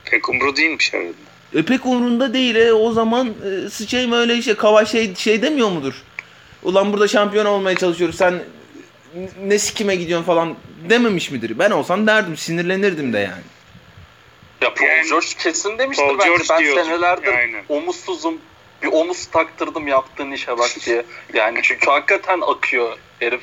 Pek 0.06 0.30
umru 0.30 0.56
değilmiş 0.56 0.94
herhalde. 0.94 1.29
E 1.56 1.66
pek 1.66 1.86
umrunda 1.86 2.34
değil. 2.34 2.56
E, 2.56 2.74
o 2.74 2.92
zaman 2.92 3.28
e, 3.28 3.70
sıçayım 3.70 4.12
öyle 4.12 4.36
işte 4.36 4.54
kava 4.54 4.86
şey 4.86 5.16
şey 5.16 5.42
demiyor 5.42 5.70
mudur? 5.70 5.94
Ulan 6.64 6.94
burada 6.94 7.08
şampiyon 7.08 7.46
olmaya 7.46 7.76
çalışıyoruz. 7.76 8.16
Sen 8.16 8.40
ne 9.44 9.60
sikime 9.60 9.96
gidiyorsun 9.96 10.26
falan 10.26 10.56
dememiş 10.90 11.32
midir? 11.32 11.60
Ben 11.60 11.72
olsam 11.72 12.08
derdim 12.08 12.38
sinirlenirdim 12.38 13.14
de 13.14 13.20
yani. 13.20 13.44
Ya 14.62 14.74
Paul 14.74 14.88
Yani- 14.88 15.10
George 15.10 15.28
kesin 15.40 15.78
demiştir 15.78 16.04
Paul 16.06 16.18
belki. 16.20 16.30
George 16.30 16.44
ben 16.50 16.60
diyor. 16.60 16.84
senelerdir 16.86 17.34
Aynen. 17.34 17.64
omuzsuzum. 17.70 18.38
Bir 18.84 18.88
omuz 18.88 19.26
taktırdım 19.26 19.88
yaptığın 19.88 20.32
işe 20.32 20.58
bak 20.58 20.70
diye. 20.86 21.06
Yani 21.34 21.60
çünkü 21.64 21.86
hakikaten 21.90 22.42
akıyor 22.42 22.98
herif. 23.20 23.42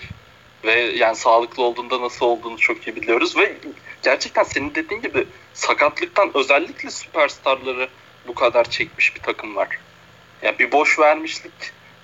Ve 0.64 0.72
yani 0.72 1.16
sağlıklı 1.16 1.62
olduğunda 1.62 2.00
nasıl 2.00 2.26
olduğunu 2.26 2.58
çok 2.58 2.86
iyi 2.86 2.96
biliyoruz. 2.96 3.36
Ve 3.36 3.56
gerçekten 4.02 4.42
senin 4.42 4.74
dediğin 4.74 5.02
gibi 5.02 5.26
sakatlıktan 5.54 6.30
özellikle 6.34 6.90
süperstarları 6.90 7.88
bu 8.26 8.34
kadar 8.34 8.70
çekmiş 8.70 9.16
bir 9.16 9.20
takım 9.20 9.56
var. 9.56 9.68
Yani 10.42 10.58
bir 10.58 10.72
boş 10.72 10.98
vermişlik 10.98 11.52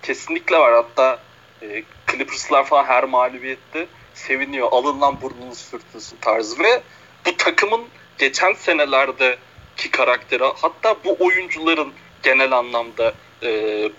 kesinlikle 0.02 0.58
var. 0.58 0.74
Hatta 0.74 1.18
e, 1.62 1.82
Clippers'lar 2.10 2.64
falan 2.64 2.84
her 2.84 3.04
mağlubiyette 3.04 3.86
seviniyor. 4.14 4.68
Alın 4.70 5.00
lan 5.00 5.20
burnunu 5.22 5.54
sürtünsün 5.54 6.16
tarzı. 6.20 6.58
Ve 6.58 6.82
bu 7.26 7.36
takımın 7.36 7.84
geçen 8.18 8.52
senelerdeki 8.52 9.90
karakteri 9.90 10.44
hatta 10.56 10.96
bu 11.04 11.16
oyuncuların 11.20 11.92
genel 12.22 12.52
anlamda 12.52 13.14
e, 13.42 13.48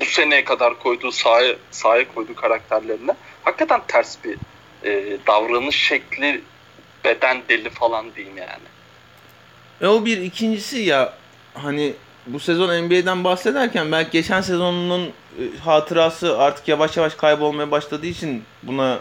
bu 0.01 0.06
seneye 0.06 0.43
kadar 0.43 0.80
koyduğu 0.80 1.12
sahaya, 1.12 1.56
sahaya 1.72 2.14
koyduğu 2.14 2.36
karakterlerine 2.36 3.16
hakikaten 3.44 3.82
ters 3.88 4.18
bir 4.24 4.38
e, 4.84 5.18
davranış 5.28 5.76
şekli 5.76 6.41
beden 7.04 7.41
deli 7.50 7.70
falan 7.70 8.16
diyeyim 8.16 8.38
yani. 8.38 8.64
E 9.82 9.88
o 9.88 10.06
bir 10.06 10.18
ikincisi 10.18 10.80
ya 10.80 11.14
hani 11.54 11.94
bu 12.28 12.39
sezon 12.39 12.84
NBA'den 12.84 13.24
bahsederken 13.24 13.91
belki 13.91 14.12
geçen 14.12 14.41
sezonun 14.41 15.08
e, 15.08 15.12
hatırası 15.66 16.39
artık 16.39 16.68
yavaş 16.68 16.98
yavaş 16.98 17.16
kaybolmaya 17.16 17.72
başladığı 17.72 18.08
için 18.08 18.44
buna 18.64 19.00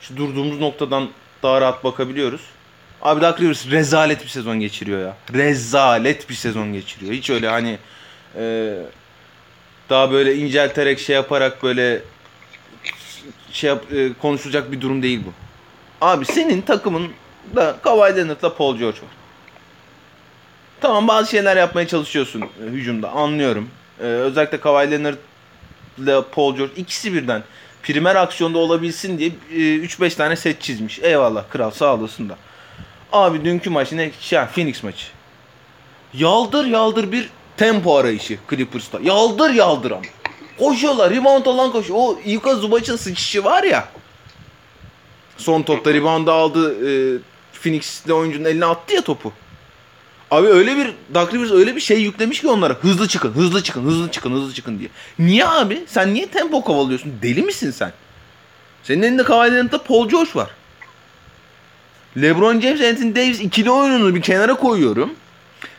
şu 0.00 0.16
durduğumuz 0.16 0.60
noktadan 0.60 1.08
daha 1.42 1.60
rahat 1.60 1.84
bakabiliyoruz. 1.84 2.40
Abi 3.02 3.20
Doug 3.20 3.40
Rivers 3.40 3.70
rezalet 3.70 4.22
bir 4.22 4.28
sezon 4.28 4.60
geçiriyor 4.60 5.00
ya. 5.00 5.16
Rezalet 5.34 6.30
bir 6.30 6.34
sezon 6.34 6.72
geçiriyor. 6.72 7.12
Hiç 7.12 7.30
öyle 7.30 7.48
hani 7.48 7.78
e, 8.36 8.74
daha 9.90 10.12
böyle 10.12 10.34
incelterek 10.36 11.00
şey 11.00 11.16
yaparak 11.16 11.62
böyle 11.62 12.02
şey 13.52 13.68
yap, 13.70 13.92
e, 13.92 14.12
konuşulacak 14.22 14.72
bir 14.72 14.80
durum 14.80 15.02
değil 15.02 15.20
bu. 15.26 15.32
Abi 16.00 16.24
senin 16.24 16.60
takımın 16.60 17.08
da 17.56 17.76
Kawhi 17.82 18.16
Leonard'la 18.16 18.54
Paul 18.54 18.76
George 18.76 18.98
var. 18.98 19.10
Tamam 20.80 21.08
bazı 21.08 21.30
şeyler 21.30 21.56
yapmaya 21.56 21.88
çalışıyorsun 21.88 22.42
e, 22.42 22.64
hücumda 22.70 23.10
anlıyorum. 23.10 23.68
Ee, 24.00 24.04
özellikle 24.04 24.60
Kawhi 24.60 24.90
Leonard'la 24.90 26.30
Paul 26.30 26.56
George 26.56 26.72
ikisi 26.76 27.14
birden 27.14 27.42
primer 27.82 28.16
aksiyonda 28.16 28.58
olabilsin 28.58 29.18
diye 29.18 29.30
e, 29.50 29.56
3-5 29.56 30.16
tane 30.16 30.36
set 30.36 30.62
çizmiş. 30.62 30.98
Eyvallah 30.98 31.44
kral 31.50 31.70
sağ 31.70 31.94
olasın 31.94 32.28
da. 32.28 32.36
Abi 33.12 33.44
dünkü 33.44 33.70
maç 33.70 33.92
ne? 33.92 34.10
Şey, 34.20 34.38
Phoenix 34.54 34.82
maçı. 34.82 35.06
Yaldır 36.14 36.66
yaldır 36.66 37.12
bir 37.12 37.30
tempo 37.56 37.96
arayışı 37.96 38.38
Clippers'ta. 38.50 38.98
Yaldır 39.02 39.50
yaldır 39.50 39.90
ama. 39.90 40.02
Koşuyorlar. 40.58 41.10
Rebound 41.10 41.46
alan 41.46 41.72
koşuyor. 41.72 41.98
O 41.98 42.18
Ivka 42.26 42.54
Zubac'ın 42.54 42.96
sıçışı 42.96 43.44
var 43.44 43.62
ya. 43.62 43.88
Son 45.36 45.62
topta 45.62 45.94
rebound'ı 45.94 46.32
aldı. 46.32 46.88
E, 46.88 47.18
Phoenix'te 47.62 48.12
oyuncunun 48.12 48.44
eline 48.44 48.64
attı 48.66 48.94
ya 48.94 49.02
topu. 49.02 49.32
Abi 50.30 50.46
öyle 50.46 50.76
bir 50.76 50.94
Doug 51.14 51.34
Rivers 51.34 51.50
öyle 51.50 51.76
bir 51.76 51.80
şey 51.80 52.02
yüklemiş 52.02 52.40
ki 52.40 52.48
onlara. 52.48 52.74
Hızlı 52.74 53.08
çıkın, 53.08 53.32
hızlı 53.32 53.62
çıkın, 53.62 53.84
hızlı 53.84 54.10
çıkın, 54.10 54.32
hızlı 54.32 54.54
çıkın 54.54 54.78
diye. 54.78 54.88
Niye 55.18 55.46
abi? 55.46 55.84
Sen 55.86 56.14
niye 56.14 56.26
tempo 56.26 56.64
kovalıyorsun? 56.64 57.12
Deli 57.22 57.42
misin 57.42 57.70
sen? 57.70 57.92
Senin 58.82 59.02
elinde 59.02 59.22
Leonard'da 59.22 59.82
Paul 59.82 60.08
George 60.08 60.30
var. 60.34 60.50
LeBron 62.16 62.60
James, 62.60 62.80
Anthony 62.80 63.14
Davis 63.16 63.40
ikili 63.40 63.70
oyununu 63.70 64.14
bir 64.14 64.22
kenara 64.22 64.54
koyuyorum. 64.54 65.14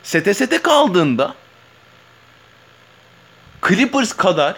Sete 0.04 0.34
sete 0.34 0.58
kaldığında 0.58 1.36
Clippers 3.68 4.14
kadar 4.14 4.56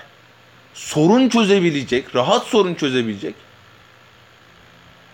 sorun 0.74 1.30
çözebilecek, 1.30 2.16
rahat 2.16 2.48
sorun 2.48 2.76
çözebilecek 2.76 3.36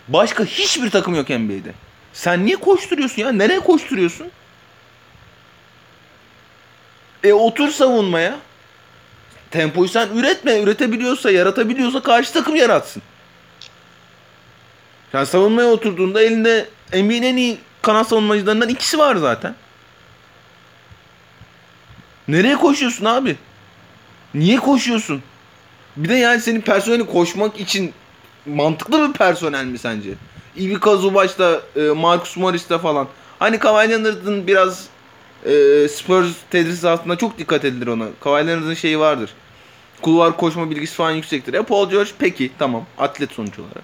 başka 0.08 0.44
hiçbir 0.44 0.90
takım 0.90 1.14
yok 1.14 1.30
NBA'de. 1.30 1.72
Sen 2.12 2.46
niye 2.46 2.56
koşturuyorsun 2.56 3.22
ya? 3.22 3.32
Nereye 3.32 3.60
koşturuyorsun? 3.60 4.30
E 7.24 7.32
otur 7.32 7.70
savunmaya. 7.70 8.38
Tempoyu 9.50 9.88
sen 9.88 10.08
üretme. 10.08 10.60
Üretebiliyorsa, 10.60 11.30
yaratabiliyorsa 11.30 12.02
karşı 12.02 12.32
takım 12.32 12.56
yaratsın. 12.56 13.02
Sen 15.12 15.24
savunmaya 15.24 15.68
oturduğunda 15.68 16.22
elinde 16.22 16.68
NBA'nin 16.92 17.22
en 17.22 17.36
iyi 17.36 17.58
kanat 17.82 18.08
savunmacılarından 18.08 18.68
ikisi 18.68 18.98
var 18.98 19.16
zaten. 19.16 19.54
Nereye 22.28 22.56
koşuyorsun 22.56 23.04
abi? 23.04 23.36
Niye 24.34 24.56
koşuyorsun? 24.56 25.22
Bir 25.96 26.08
de 26.08 26.14
yani 26.14 26.40
senin 26.40 26.60
personeli 26.60 27.06
koşmak 27.06 27.60
için 27.60 27.92
mantıklı 28.46 29.08
bir 29.08 29.12
personel 29.12 29.64
mi 29.64 29.78
sence? 29.78 30.10
Ivica 30.56 30.96
Zubac'ta, 30.96 31.60
e, 31.76 31.80
Marcus 31.80 32.36
Morris'te 32.36 32.78
falan. 32.78 33.08
Hani 33.38 33.58
Kawhi 33.58 33.90
Leonard'ın 33.90 34.46
biraz 34.46 34.86
e, 35.44 35.88
Spurs 35.88 36.32
tedrisatında 36.50 37.16
çok 37.16 37.38
dikkat 37.38 37.64
edilir 37.64 37.86
ona. 37.86 38.04
Kawhi 38.20 38.46
Leonard'ın 38.46 38.74
şeyi 38.74 38.98
vardır. 38.98 39.30
Kulvar 40.02 40.36
koşma 40.36 40.70
bilgisi 40.70 40.94
falan 40.94 41.10
yüksektir. 41.10 41.54
E 41.54 41.62
Paul 41.62 41.90
George 41.90 42.10
peki 42.18 42.50
tamam 42.58 42.86
atlet 42.98 43.32
sonuç 43.32 43.58
olarak. 43.58 43.82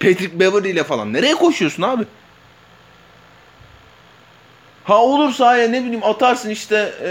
Patrick 0.00 0.40
Beverly 0.40 0.70
ile 0.70 0.84
falan. 0.84 1.12
Nereye 1.12 1.34
koşuyorsun 1.34 1.82
abi? 1.82 2.04
Ha 4.84 5.02
olur 5.02 5.32
sahaya 5.32 5.68
ne 5.68 5.84
bileyim 5.84 6.04
atarsın 6.04 6.50
işte 6.50 6.94
e, 7.02 7.10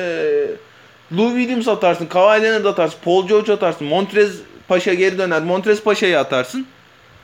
Lou 1.14 1.30
Williams 1.30 1.68
atarsın, 1.68 2.06
Kawhi 2.06 2.44
Leonard 2.44 2.66
atarsın, 2.66 2.98
Paul 3.06 3.28
George 3.28 3.54
atarsın, 3.54 3.88
Montrez 3.88 4.36
Paşa 4.68 4.94
geri 4.94 5.18
döner, 5.18 5.42
Montrez 5.42 5.82
Paşa'yı 5.84 6.20
atarsın. 6.20 6.68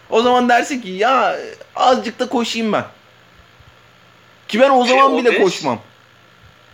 O 0.10 0.22
zaman 0.22 0.50
dersin 0.50 0.82
ki 0.82 0.90
ya 0.90 1.40
azıcık 1.76 2.20
da 2.20 2.30
koşayım 2.30 2.74
ben. 2.74 2.86
Ki 4.48 4.60
ben 4.60 4.70
o 4.70 4.86
zaman 4.86 5.14
o 5.14 5.18
bile 5.18 5.32
beş- 5.32 5.42
koşmam. 5.42 5.80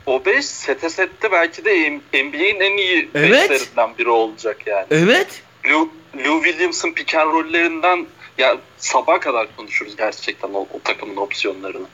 O 0.05 0.25
5 0.25 0.45
sete 0.45 0.89
sette 0.89 1.31
belki 1.31 1.65
de 1.65 1.99
NBA'in 2.13 2.59
en 2.59 2.77
iyi 2.77 3.09
Evet. 3.15 3.49
beşlerinden 3.49 3.97
biri 3.97 4.09
olacak 4.09 4.57
yani. 4.65 4.85
Evet. 4.91 5.41
Lou, 5.69 5.89
Lou 6.25 6.43
Williams'ın 6.43 6.91
pick 6.91 7.15
and 7.15 7.33
roll'lerinden 7.33 8.07
ya 8.37 8.57
sabah 8.77 9.19
kadar 9.21 9.47
konuşuruz 9.57 9.95
gerçekten 9.95 10.49
o, 10.53 10.59
o 10.59 10.79
takımın 10.83 11.15
opsiyonlarını. 11.17 11.87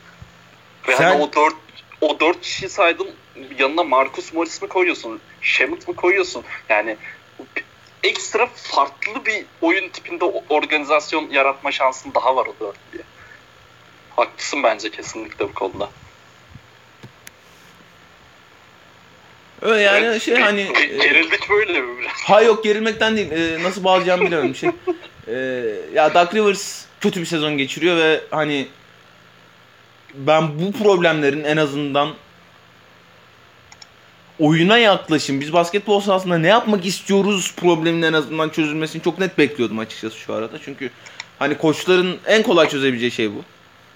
Ve 0.88 0.96
Sen- 0.96 1.04
hani 1.04 1.24
o 1.24 1.30
dört 1.34 1.56
o 2.02 2.20
dört 2.20 2.42
kişi 2.42 2.70
saydın 2.70 3.08
yanına 3.60 3.84
Marcus 3.84 4.34
Morris 4.34 4.62
mi 4.62 4.68
koyuyorsun? 4.68 5.20
Şemit 5.42 5.88
mi 5.88 5.96
koyuyorsun? 5.96 6.44
Yani 6.70 6.98
ekstra 8.04 8.48
farklı 8.54 9.26
bir 9.26 9.46
oyun 9.62 9.90
tipinde 9.90 10.26
organizasyon 10.50 11.30
yaratma 11.30 11.72
şansın 11.72 12.14
daha 12.14 12.36
var 12.36 12.46
o 12.46 12.54
dörtlüye. 12.60 13.04
Haklısın 14.16 14.64
bence 14.64 14.92
kesinlikle 14.92 15.46
bu 15.50 15.54
konuda. 15.54 15.90
Öyle 19.62 19.82
yani 19.82 20.06
Evet, 20.06 20.22
şey 20.22 20.36
hani 20.36 20.62
e, 20.62 20.86
gerildik 20.98 21.50
böyle 21.50 21.82
mi 21.82 22.00
biraz? 22.00 22.12
ha 22.24 22.42
yok 22.42 22.64
gerilmekten 22.64 23.18
değil. 23.18 23.32
E, 23.32 23.64
nasıl 23.64 23.84
bağlayacağımı 23.84 24.26
biliyorum 24.26 24.56
şey. 24.56 24.70
E, 25.28 25.34
ya 25.94 26.14
Doug 26.14 26.36
Rivers 26.36 26.86
kötü 27.02 27.22
bir 27.22 27.26
sezon 27.26 27.58
geçiriyor 27.58 27.98
ve 27.98 28.22
hani 28.32 28.68
ben 30.14 30.60
bu 30.60 30.72
problemlerin 30.72 31.44
en 31.44 31.58
azından 31.58 32.14
oyuna 34.40 34.78
yaklaşım, 34.78 35.42
biz 35.42 35.54
basketbol 35.54 36.00
sahasında 36.00 36.38
ne 36.38 36.48
yapmak 36.48 36.86
istiyoruz 36.86 37.54
probleminin 37.58 38.02
en 38.02 38.14
azından 38.14 38.50
çözülmesini 38.50 39.02
çok 39.02 39.20
net 39.20 39.38
bekliyordum 39.38 39.80
açıkçası 39.80 40.18
şu 40.18 40.34
arada. 40.34 40.58
Çünkü 40.66 40.90
hani 41.40 41.58
koçların 41.58 42.18
en 42.26 42.44
kolay 42.44 42.70
çözebileceği 42.70 43.12
şey 43.12 43.32
bu. 43.32 43.42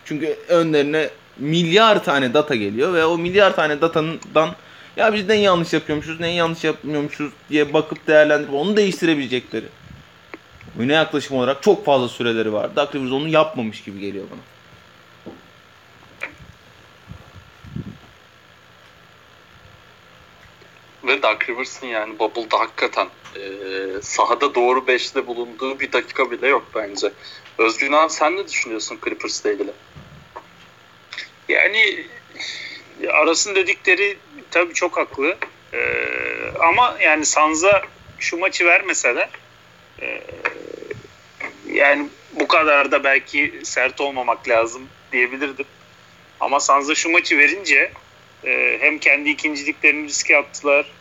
Çünkü 0.05 0.37
önlerine 0.47 1.09
milyar 1.37 2.03
tane 2.03 2.33
data 2.33 2.55
geliyor 2.55 2.93
ve 2.93 3.05
o 3.05 3.17
milyar 3.17 3.55
tane 3.55 3.81
datandan 3.81 4.55
ya 4.97 5.13
biz 5.13 5.27
neyi 5.27 5.43
yanlış 5.43 5.73
yapıyormuşuz, 5.73 6.19
neyi 6.19 6.35
yanlış 6.35 6.63
yapmıyormuşuz 6.63 7.31
diye 7.49 7.73
bakıp 7.73 8.07
değerlendirip 8.07 8.53
onu 8.53 8.77
değiştirebilecekleri. 8.77 9.65
Oyuna 10.79 10.93
yaklaşım 10.93 11.37
olarak 11.37 11.63
çok 11.63 11.85
fazla 11.85 12.09
süreleri 12.09 12.53
var. 12.53 12.75
Doug 12.75 12.95
Rivers 12.95 13.11
onu 13.11 13.27
yapmamış 13.27 13.83
gibi 13.83 13.99
geliyor 13.99 14.25
bana. 14.31 14.39
Ve 21.07 21.21
Doug 21.21 21.49
Rivers'ın 21.49 21.87
yani 21.87 22.19
Bubble'da 22.19 22.59
hakikaten 22.59 23.07
e, 23.35 23.41
sahada 24.01 24.55
doğru 24.55 24.87
beşte 24.87 25.27
bulunduğu 25.27 25.79
bir 25.79 25.91
dakika 25.91 26.31
bile 26.31 26.47
yok 26.47 26.67
bence. 26.75 27.11
Özgün 27.57 27.91
abi 27.91 28.13
sen 28.13 28.37
ne 28.37 28.47
düşünüyorsun 28.47 28.99
Clippers'la 29.05 29.51
ilgili? 29.51 29.71
Yani 31.49 32.05
arasın 33.09 33.55
dedikleri 33.55 34.17
tabii 34.51 34.73
çok 34.73 34.97
haklı. 34.97 35.37
Ee, 35.73 36.51
ama 36.59 36.97
yani 37.01 37.25
Sanza 37.25 37.81
şu 38.19 38.37
maçı 38.37 38.65
vermeseler 38.65 39.29
e, 40.01 40.21
yani 41.71 42.07
bu 42.33 42.47
kadar 42.47 42.91
da 42.91 43.03
belki 43.03 43.53
sert 43.63 44.01
olmamak 44.01 44.49
lazım 44.49 44.87
diyebilirdim. 45.11 45.65
Ama 46.39 46.59
Sanza 46.59 46.95
şu 46.95 47.09
maçı 47.09 47.37
verince 47.37 47.91
e, 48.45 48.77
hem 48.81 48.99
kendi 48.99 49.29
ikinciliklerini 49.29 50.07
riske 50.07 50.37
attılar 50.37 50.96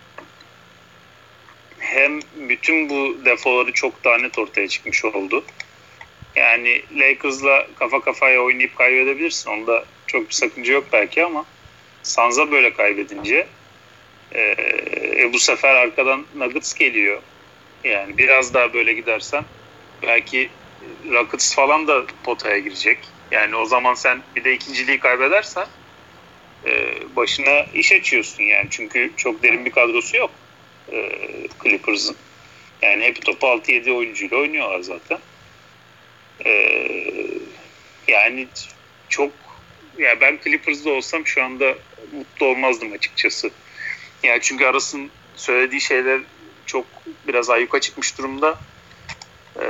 hem 1.87 2.21
bütün 2.49 2.91
bu 2.91 3.25
defoları 3.25 3.73
çok 3.73 4.05
daha 4.05 4.19
net 4.19 4.39
ortaya 4.39 4.69
çıkmış 4.69 5.05
oldu. 5.05 5.45
Yani 6.37 6.83
Lakers'la 6.97 7.67
kafa 7.79 8.01
kafaya 8.01 8.43
oynayıp 8.43 8.77
kaybedebilirsin. 8.77 9.51
Onda 9.51 9.85
çok 10.07 10.29
bir 10.29 10.35
sakınca 10.35 10.73
yok 10.73 10.85
belki 10.93 11.25
ama 11.25 11.45
Sanza 12.03 12.51
böyle 12.51 12.73
kaybedince 12.73 13.47
e, 14.33 14.41
e, 15.19 15.31
bu 15.33 15.39
sefer 15.39 15.75
arkadan 15.75 16.27
Nuggets 16.35 16.75
geliyor. 16.75 17.23
Yani 17.85 18.19
biraz 18.19 18.55
daha 18.55 18.75
böyle 18.75 18.93
gidersen 18.93 19.45
belki 20.03 20.51
Rockets 21.11 21.55
falan 21.55 21.87
da 21.87 22.07
potaya 22.25 22.59
girecek. 22.59 22.99
Yani 23.31 23.57
o 23.57 23.65
zaman 23.65 23.95
sen 23.95 24.23
bir 24.37 24.45
de 24.45 24.55
ikinciliği 24.55 24.99
kaybedersen 24.99 25.67
e, 26.67 26.71
başına 27.17 27.63
iş 27.75 27.93
açıyorsun 27.93 28.45
yani. 28.45 28.67
Çünkü 28.71 29.13
çok 29.17 29.43
derin 29.43 29.65
bir 29.65 29.71
kadrosu 29.71 30.17
yok 30.17 30.31
e, 30.93 31.11
Clippers'ın. 31.63 32.17
Yani 32.83 33.05
hep 33.05 33.25
topu 33.25 33.47
6-7 33.47 33.91
oyuncuyla 33.91 34.37
oynuyorlar 34.37 34.81
zaten. 34.81 35.19
E, 36.45 36.51
yani 38.09 38.49
çok 39.09 39.33
ya 39.99 40.09
yani 40.09 40.21
ben 40.21 40.39
Clippers'da 40.45 40.91
olsam 40.91 41.27
şu 41.27 41.45
anda 41.45 41.75
mutlu 42.13 42.47
olmazdım 42.47 42.93
açıkçası. 42.93 43.51
Yani 44.23 44.39
çünkü 44.43 44.65
Aras'ın 44.65 45.11
söylediği 45.37 45.81
şeyler 45.81 46.21
çok 46.67 46.87
biraz 47.29 47.51
ayyuka 47.51 47.81
çıkmış 47.81 48.19
durumda. 48.19 48.59
Ee, 49.61 49.63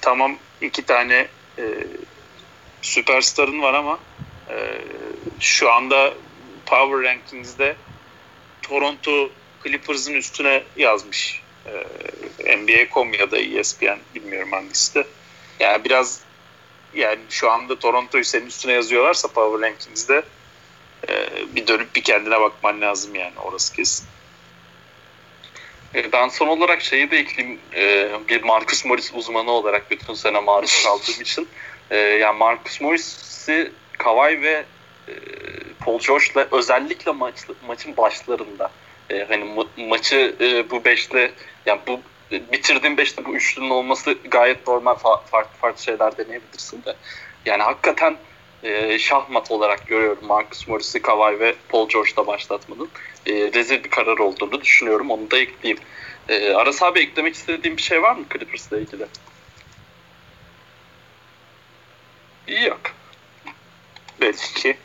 tamam 0.00 0.36
iki 0.60 0.82
tane 0.82 1.28
e, 1.58 1.64
süperstarın 2.82 3.62
var 3.62 3.74
ama 3.74 3.98
e, 4.50 4.80
şu 5.40 5.72
anda 5.72 6.14
Power 6.66 7.10
Rankings'de 7.10 7.76
Toronto 8.62 9.30
Clippers'ın 9.64 10.14
üstüne 10.14 10.62
yazmış. 10.76 11.42
E, 12.44 12.56
NBA.com 12.56 13.14
ya 13.14 13.30
da 13.30 13.38
ESPN 13.38 13.98
bilmiyorum 14.14 14.52
hangisi 14.52 14.94
de. 14.94 15.06
Yani 15.60 15.84
biraz 15.84 16.20
yani 16.94 17.18
şu 17.30 17.50
anda 17.50 17.78
Toronto'yu 17.78 18.24
senin 18.24 18.46
üstüne 18.46 18.72
yazıyorlarsa 18.72 19.28
Power 19.28 19.68
Rankings'de 19.68 20.22
e, 21.08 21.28
bir 21.54 21.66
dönüp 21.66 21.96
bir 21.96 22.02
kendine 22.02 22.40
bakman 22.40 22.80
lazım 22.80 23.14
yani 23.14 23.38
orası 23.38 23.74
kesin. 23.74 24.06
E, 25.94 26.12
ben 26.12 26.28
son 26.28 26.46
olarak 26.46 26.82
şeyi 26.82 27.10
de 27.10 27.18
ekleyeyim. 27.18 27.60
E, 27.74 28.10
bir 28.28 28.42
Marcus 28.42 28.84
Morris 28.84 29.12
uzmanı 29.14 29.50
olarak 29.50 29.90
bütün 29.90 30.14
sene 30.14 30.40
maruz 30.40 30.84
kaldığım 30.84 31.22
için. 31.22 31.48
Yani 31.90 32.38
Marcus 32.38 32.80
Morris'i 32.80 33.72
Kawhi 33.98 34.42
ve 34.42 34.64
Paul 35.80 35.98
George'la 35.98 36.48
özellikle 36.52 37.12
maç, 37.12 37.34
maçın 37.66 37.96
başlarında 37.96 38.70
hani 39.08 39.44
ma- 39.44 39.88
maçı 39.88 40.36
bu 40.70 40.84
beşle 40.84 41.34
yani 41.66 41.80
bu 41.86 42.00
bitirdiğim 42.30 42.96
beşte 42.96 43.24
bu 43.24 43.36
üçlünün 43.36 43.70
olması 43.70 44.12
gayet 44.12 44.66
normal 44.66 44.94
farklı 44.94 45.58
farklı 45.60 45.82
şeyler 45.82 46.18
deneyebilirsin 46.18 46.84
de 46.84 46.96
yani 47.46 47.62
hakikaten 47.62 48.18
e, 48.62 48.98
şahmat 48.98 49.50
olarak 49.50 49.86
görüyorum 49.86 50.26
Marcus 50.26 50.68
Morris'i, 50.68 51.02
Kawhi 51.02 51.40
ve 51.40 51.54
Paul 51.68 51.88
George'da 51.88 52.26
başlatmanın 52.26 52.90
e, 53.26 53.32
rezil 53.32 53.84
bir 53.84 53.90
karar 53.90 54.18
olduğunu 54.18 54.60
düşünüyorum. 54.60 55.10
Onu 55.10 55.30
da 55.30 55.38
ekleyeyim. 55.38 55.82
E, 56.28 56.52
Aras 56.52 56.82
abi 56.82 57.00
eklemek 57.00 57.34
istediğim 57.34 57.76
bir 57.76 57.82
şey 57.82 58.02
var 58.02 58.16
mı 58.16 58.26
Clippers'la 58.32 58.78
ilgili? 58.80 59.08
Yok. 62.48 62.80
Belki. 64.20 64.76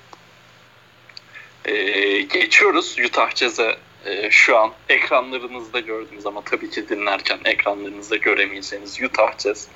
E, 1.66 1.74
geçiyoruz 2.22 2.96
Utah 3.06 3.36
Jazz'e 3.36 3.78
e, 4.06 4.32
şu 4.32 4.58
an 4.58 4.72
ekranlarınızda 4.90 5.80
gördüğünüz 5.80 6.26
ama 6.26 6.42
tabii 6.42 6.70
ki 6.70 6.90
dinlerken 6.90 7.40
ekranlarınızda 7.46 8.16
göremeyeceğiniz 8.16 9.02
Utah 9.02 9.40
Jazz. 9.40 9.68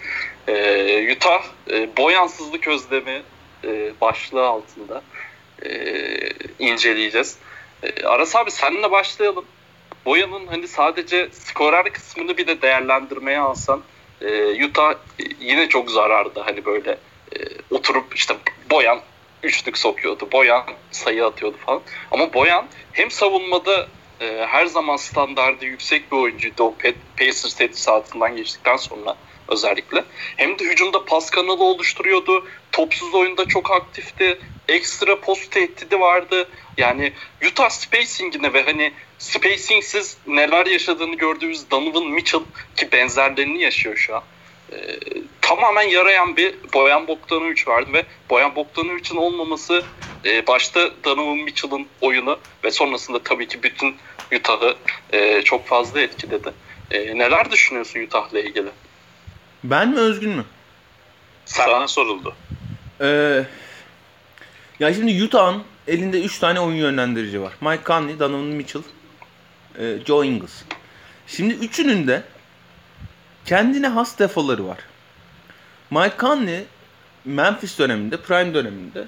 E, 0.47 1.15
Utah 1.15 1.43
e, 1.71 1.97
boyansızlık 1.97 2.67
özlemi 2.67 3.21
e, 3.63 3.91
başlığı 4.01 4.47
altında 4.47 5.01
e, 5.65 5.69
inceleyeceğiz. 6.59 7.37
E, 7.83 8.03
Aras 8.03 8.35
abi 8.35 8.51
seninle 8.51 8.91
başlayalım. 8.91 9.45
Boyanın 10.05 10.47
hani 10.47 10.67
sadece 10.67 11.29
skorer 11.31 11.93
kısmını 11.93 12.37
bir 12.37 12.47
de 12.47 12.61
değerlendirmeye 12.61 13.39
alsan 13.39 13.81
e, 14.21 14.65
Utah 14.65 14.93
yine 15.39 15.69
çok 15.69 15.91
zarardı. 15.91 16.39
Hani 16.39 16.65
böyle 16.65 16.91
e, 17.35 17.37
oturup 17.71 18.15
işte 18.15 18.35
Boyan 18.71 18.99
üçlük 19.43 19.77
sokuyordu. 19.77 20.31
Boyan 20.31 20.63
sayı 20.91 21.25
atıyordu 21.25 21.57
falan. 21.65 21.81
Ama 22.11 22.33
Boyan 22.33 22.65
hem 22.91 23.11
savunmada 23.11 23.87
e, 24.21 24.45
her 24.49 24.65
zaman 24.65 24.95
standardı 24.95 25.65
yüksek 25.65 26.11
bir 26.11 26.17
oyuncuydu 26.17 26.63
o 26.63 26.75
Pacers 27.17 27.53
tesisatından 27.53 28.35
geçtikten 28.35 28.75
sonra 28.75 29.17
özellikle. 29.47 30.03
Hem 30.37 30.59
de 30.59 30.63
hücumda 30.63 31.05
pas 31.05 31.29
kanalı 31.29 31.63
oluşturuyordu. 31.63 32.47
Topsuz 32.71 33.13
oyunda 33.13 33.45
çok 33.45 33.71
aktifti. 33.71 34.39
Ekstra 34.67 35.19
post 35.19 35.51
tehdidi 35.51 35.99
vardı. 35.99 36.49
Yani 36.77 37.13
Utah 37.47 37.69
spacing'ine 37.69 38.53
ve 38.53 38.63
hani 38.63 38.93
spacingsiz 39.17 40.17
neler 40.27 40.65
yaşadığını 40.65 41.15
gördüğümüz 41.15 41.71
Donovan 41.71 42.07
Mitchell 42.07 42.41
ki 42.75 42.91
benzerlerini 42.91 43.61
yaşıyor 43.61 43.95
şu 43.95 44.15
an. 44.15 44.23
Ee, 44.71 44.99
tamamen 45.41 45.87
yarayan 45.87 46.37
bir 46.37 46.55
Boyan 46.73 47.07
Bogdanovic 47.07 47.63
vardı 47.67 47.93
ve 47.93 48.05
Boyan 48.29 48.55
Bogdanovic'in 48.55 49.15
olmaması 49.15 49.83
e, 50.25 50.47
başta 50.47 50.89
Donovan 51.03 51.37
Mitchell'ın 51.37 51.87
oyunu 52.01 52.39
ve 52.63 52.71
sonrasında 52.71 53.23
tabii 53.23 53.47
ki 53.47 53.63
bütün 53.63 53.95
Utah'ı 54.35 54.75
e, 55.13 55.41
çok 55.41 55.67
fazla 55.67 56.01
etkiledi. 56.01 56.53
E, 56.91 57.17
neler 57.17 57.51
düşünüyorsun 57.51 57.99
Utah'la 57.99 58.39
ilgili? 58.39 58.69
Ben 59.63 59.89
mi 59.89 59.99
Özgün 59.99 60.29
mü? 60.29 60.45
Sana 61.45 61.87
soruldu. 61.87 62.35
Ee, 63.01 63.43
ya 64.79 64.93
şimdi 64.93 65.23
Utah'ın 65.23 65.63
elinde 65.87 66.21
3 66.21 66.39
tane 66.39 66.59
oyun 66.59 66.75
yönlendirici 66.75 67.41
var. 67.41 67.53
Mike 67.61 67.83
Conley, 67.85 68.19
Donovan 68.19 68.43
Mitchell, 68.43 68.81
e, 69.79 69.97
Joe 70.05 70.23
Ingles. 70.23 70.63
Şimdi 71.27 71.53
üçünün 71.53 72.07
de 72.07 72.23
kendine 73.47 73.87
has 73.87 74.19
defoları 74.19 74.67
var. 74.67 74.77
Mike 75.91 76.15
Conley 76.19 76.65
Memphis 77.25 77.79
döneminde, 77.79 78.17
Prime 78.17 78.53
döneminde 78.53 79.05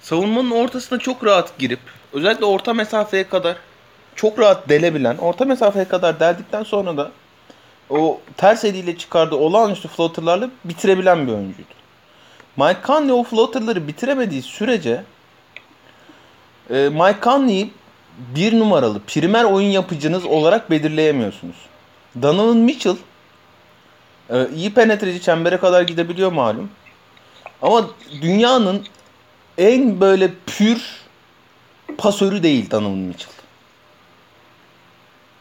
savunmanın 0.00 0.50
ortasına 0.50 0.98
çok 0.98 1.24
rahat 1.24 1.58
girip 1.58 1.80
özellikle 2.12 2.44
orta 2.44 2.74
mesafeye 2.74 3.28
kadar 3.28 3.56
çok 4.16 4.38
rahat 4.38 4.68
delebilen, 4.68 5.16
orta 5.16 5.44
mesafeye 5.44 5.84
kadar 5.84 6.20
deldikten 6.20 6.62
sonra 6.62 6.96
da 6.96 7.12
o 7.90 8.20
ters 8.36 8.64
eliyle 8.64 8.98
çıkardığı 8.98 9.36
olağanüstü 9.36 9.88
floaterlarla 9.88 10.50
bitirebilen 10.64 11.26
bir 11.26 11.32
oyuncuydu. 11.32 11.72
Mike 12.56 12.80
Conley 12.86 13.12
o 13.12 13.22
floaterları 13.22 13.88
bitiremediği 13.88 14.42
sürece 14.42 15.04
e, 16.70 16.88
Mike 16.88 17.20
Conley'i 17.22 17.70
bir 18.18 18.58
numaralı 18.58 19.00
primer 19.00 19.44
oyun 19.44 19.68
yapıcınız 19.68 20.24
olarak 20.24 20.70
belirleyemiyorsunuz. 20.70 21.56
Donovan 22.22 22.56
Mitchell 22.56 22.96
e, 24.30 24.48
iyi 24.54 24.74
penetreci 24.74 25.22
çembere 25.22 25.56
kadar 25.56 25.82
gidebiliyor 25.82 26.32
malum. 26.32 26.70
Ama 27.62 27.90
dünyanın 28.22 28.86
en 29.58 30.00
böyle 30.00 30.30
pür 30.46 30.82
pasörü 31.98 32.42
değil 32.42 32.70
Donovan 32.70 32.98
Mitchell. 32.98 33.32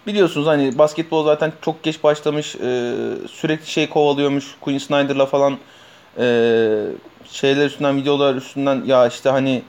Biliyorsunuz 0.07 0.47
hani 0.47 0.77
basketbol 0.77 1.25
zaten 1.25 1.53
çok 1.61 1.83
geç 1.83 2.03
başlamış. 2.03 2.55
E, 2.55 2.93
sürekli 3.31 3.67
şey 3.67 3.89
kovalıyormuş. 3.89 4.45
Quinn 4.61 4.77
Snyder'la 4.77 5.25
falan 5.25 5.57
e, 6.17 6.25
şeyler 7.31 7.65
üstünden 7.65 7.97
videolar 7.97 8.35
üstünden 8.35 8.83
ya 8.85 9.07
işte 9.07 9.29
hani 9.29 9.61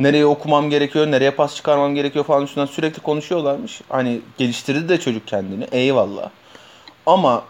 nereye 0.00 0.26
okumam 0.26 0.70
gerekiyor, 0.70 1.10
nereye 1.10 1.30
pas 1.30 1.56
çıkarmam 1.56 1.94
gerekiyor 1.94 2.24
falan 2.24 2.44
üstünden 2.44 2.66
sürekli 2.66 3.02
konuşuyorlarmış. 3.02 3.80
Hani 3.88 4.20
geliştirdi 4.38 4.88
de 4.88 5.00
çocuk 5.00 5.26
kendini. 5.26 5.64
Eyvallah. 5.72 6.30
Ama 7.06 7.44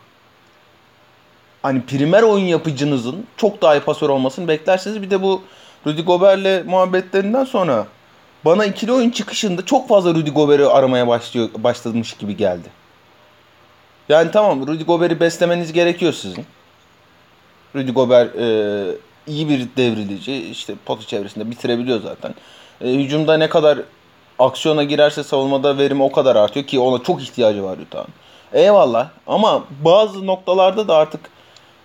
hani 1.62 1.82
primer 1.82 2.22
oyun 2.22 2.44
yapıcınızın 2.44 3.26
çok 3.36 3.62
daha 3.62 3.76
iyi 3.76 3.80
pasör 3.80 4.08
olmasını 4.08 4.48
beklersiniz. 4.48 5.02
Bir 5.02 5.10
de 5.10 5.22
bu 5.22 5.42
Rudy 5.86 6.02
Gobert'le 6.02 6.66
muhabbetlerinden 6.66 7.44
sonra 7.44 7.86
bana 8.44 8.64
ikili 8.64 8.92
oyun 8.92 9.10
çıkışında 9.10 9.64
çok 9.64 9.88
fazla 9.88 10.10
Rudy 10.10 10.30
Gobert'i 10.30 10.66
aramaya 10.66 11.08
başlıyor, 11.08 11.48
başlamış 11.58 12.12
gibi 12.12 12.36
geldi. 12.36 12.68
Yani 14.08 14.30
tamam 14.30 14.66
Rudy 14.66 14.84
Gobert'i 14.84 15.20
beslemeniz 15.20 15.72
gerekiyor 15.72 16.12
sizin. 16.12 16.46
Rudy 17.74 17.92
Gobert 17.92 18.36
e, 18.36 19.09
iyi 19.30 19.48
bir 19.48 19.68
devrilici. 19.76 20.50
işte 20.50 20.74
potu 20.86 21.06
çevresinde 21.06 21.50
bitirebiliyor 21.50 22.00
zaten. 22.02 22.34
E, 22.80 22.88
hücumda 22.88 23.36
ne 23.36 23.48
kadar 23.48 23.78
aksiyona 24.38 24.84
girerse 24.84 25.22
savunmada 25.22 25.78
verimi 25.78 26.02
o 26.02 26.12
kadar 26.12 26.36
artıyor 26.36 26.66
ki 26.66 26.80
ona 26.80 27.02
çok 27.02 27.22
ihtiyacı 27.22 27.64
var 27.64 27.78
Utah'ın. 27.78 28.08
Eyvallah 28.52 29.08
ama 29.26 29.64
bazı 29.84 30.26
noktalarda 30.26 30.88
da 30.88 30.96
artık 30.96 31.20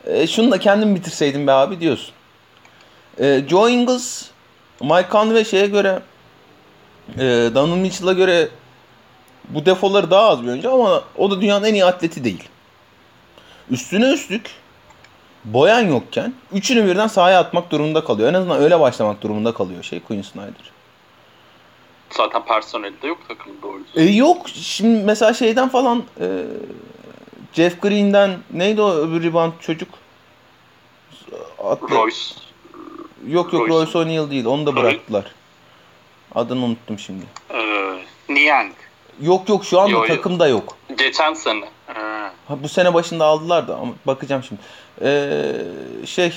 e, 0.05 0.27
şunu 0.27 0.51
da 0.51 0.59
kendim 0.59 0.95
bitirseydim 0.95 1.47
be 1.47 1.51
abi 1.51 1.79
diyorsun. 1.79 2.13
E, 3.19 3.43
Joe 3.49 3.69
Ingles, 3.69 4.25
Mike 4.81 5.07
Conley 5.11 5.45
şeye 5.45 5.67
göre 5.67 5.99
e, 7.17 7.21
Donovan 7.55 7.79
Mitchell'a 7.79 8.13
göre 8.13 8.49
bu 9.49 9.65
defoları 9.65 10.11
daha 10.11 10.29
az 10.29 10.43
bir 10.43 10.47
oyuncu 10.47 10.73
ama 10.73 11.03
o 11.17 11.31
da 11.31 11.41
dünyanın 11.41 11.65
en 11.65 11.73
iyi 11.73 11.85
atleti 11.85 12.23
değil. 12.23 12.43
Üstüne 13.71 14.13
üstlük 14.13 14.51
boyan 15.45 15.81
yokken 15.81 16.33
üçünü 16.53 16.85
birden 16.87 17.07
sahaya 17.07 17.39
atmak 17.39 17.71
durumunda 17.71 18.03
kalıyor. 18.03 18.29
En 18.29 18.33
azından 18.33 18.61
öyle 18.61 18.79
başlamak 18.79 19.21
durumunda 19.21 19.53
kalıyor 19.53 19.83
şey 19.83 19.99
Quinn 19.99 20.21
Snyder. 20.21 20.71
Zaten 22.09 22.45
personeli 22.45 23.01
de 23.01 23.07
yok 23.07 23.17
takımda 23.27 23.61
doğru. 23.61 23.79
E, 23.95 24.03
yok. 24.03 24.49
Şimdi 24.49 25.03
mesela 25.03 25.33
şeyden 25.33 25.69
falan 25.69 26.03
e, 26.19 26.27
Jeff 27.53 27.81
Green'den 27.81 28.31
neydi 28.53 28.81
o 28.81 28.91
öbür 28.91 29.23
rebound 29.23 29.53
çocuk? 29.61 29.89
Atlı. 31.63 31.89
Royce. 31.95 32.17
Yok 33.27 33.53
yok 33.53 33.69
Royce. 33.69 33.73
Royce 33.73 33.97
O'Neal 33.97 34.31
değil. 34.31 34.45
Onu 34.45 34.65
da 34.65 34.75
bıraktılar. 34.75 35.25
Adını 36.35 36.65
unuttum 36.65 36.99
şimdi. 36.99 37.25
Ee, 37.53 37.99
Niang. 38.29 38.71
Yok 39.21 39.49
yok 39.49 39.65
şu 39.65 39.79
anda 39.79 39.91
yo. 39.91 40.07
takımda 40.07 40.47
yok. 40.47 40.77
Geçen 40.97 41.33
sene. 41.33 41.65
Ha. 42.47 42.57
Bu 42.63 42.69
sene 42.69 42.93
başında 42.93 43.25
aldılar 43.25 43.67
da 43.67 43.75
ama 43.75 43.93
bakacağım 44.07 44.43
şimdi. 44.43 44.61
Ee, 45.01 45.53
şey 46.05 46.33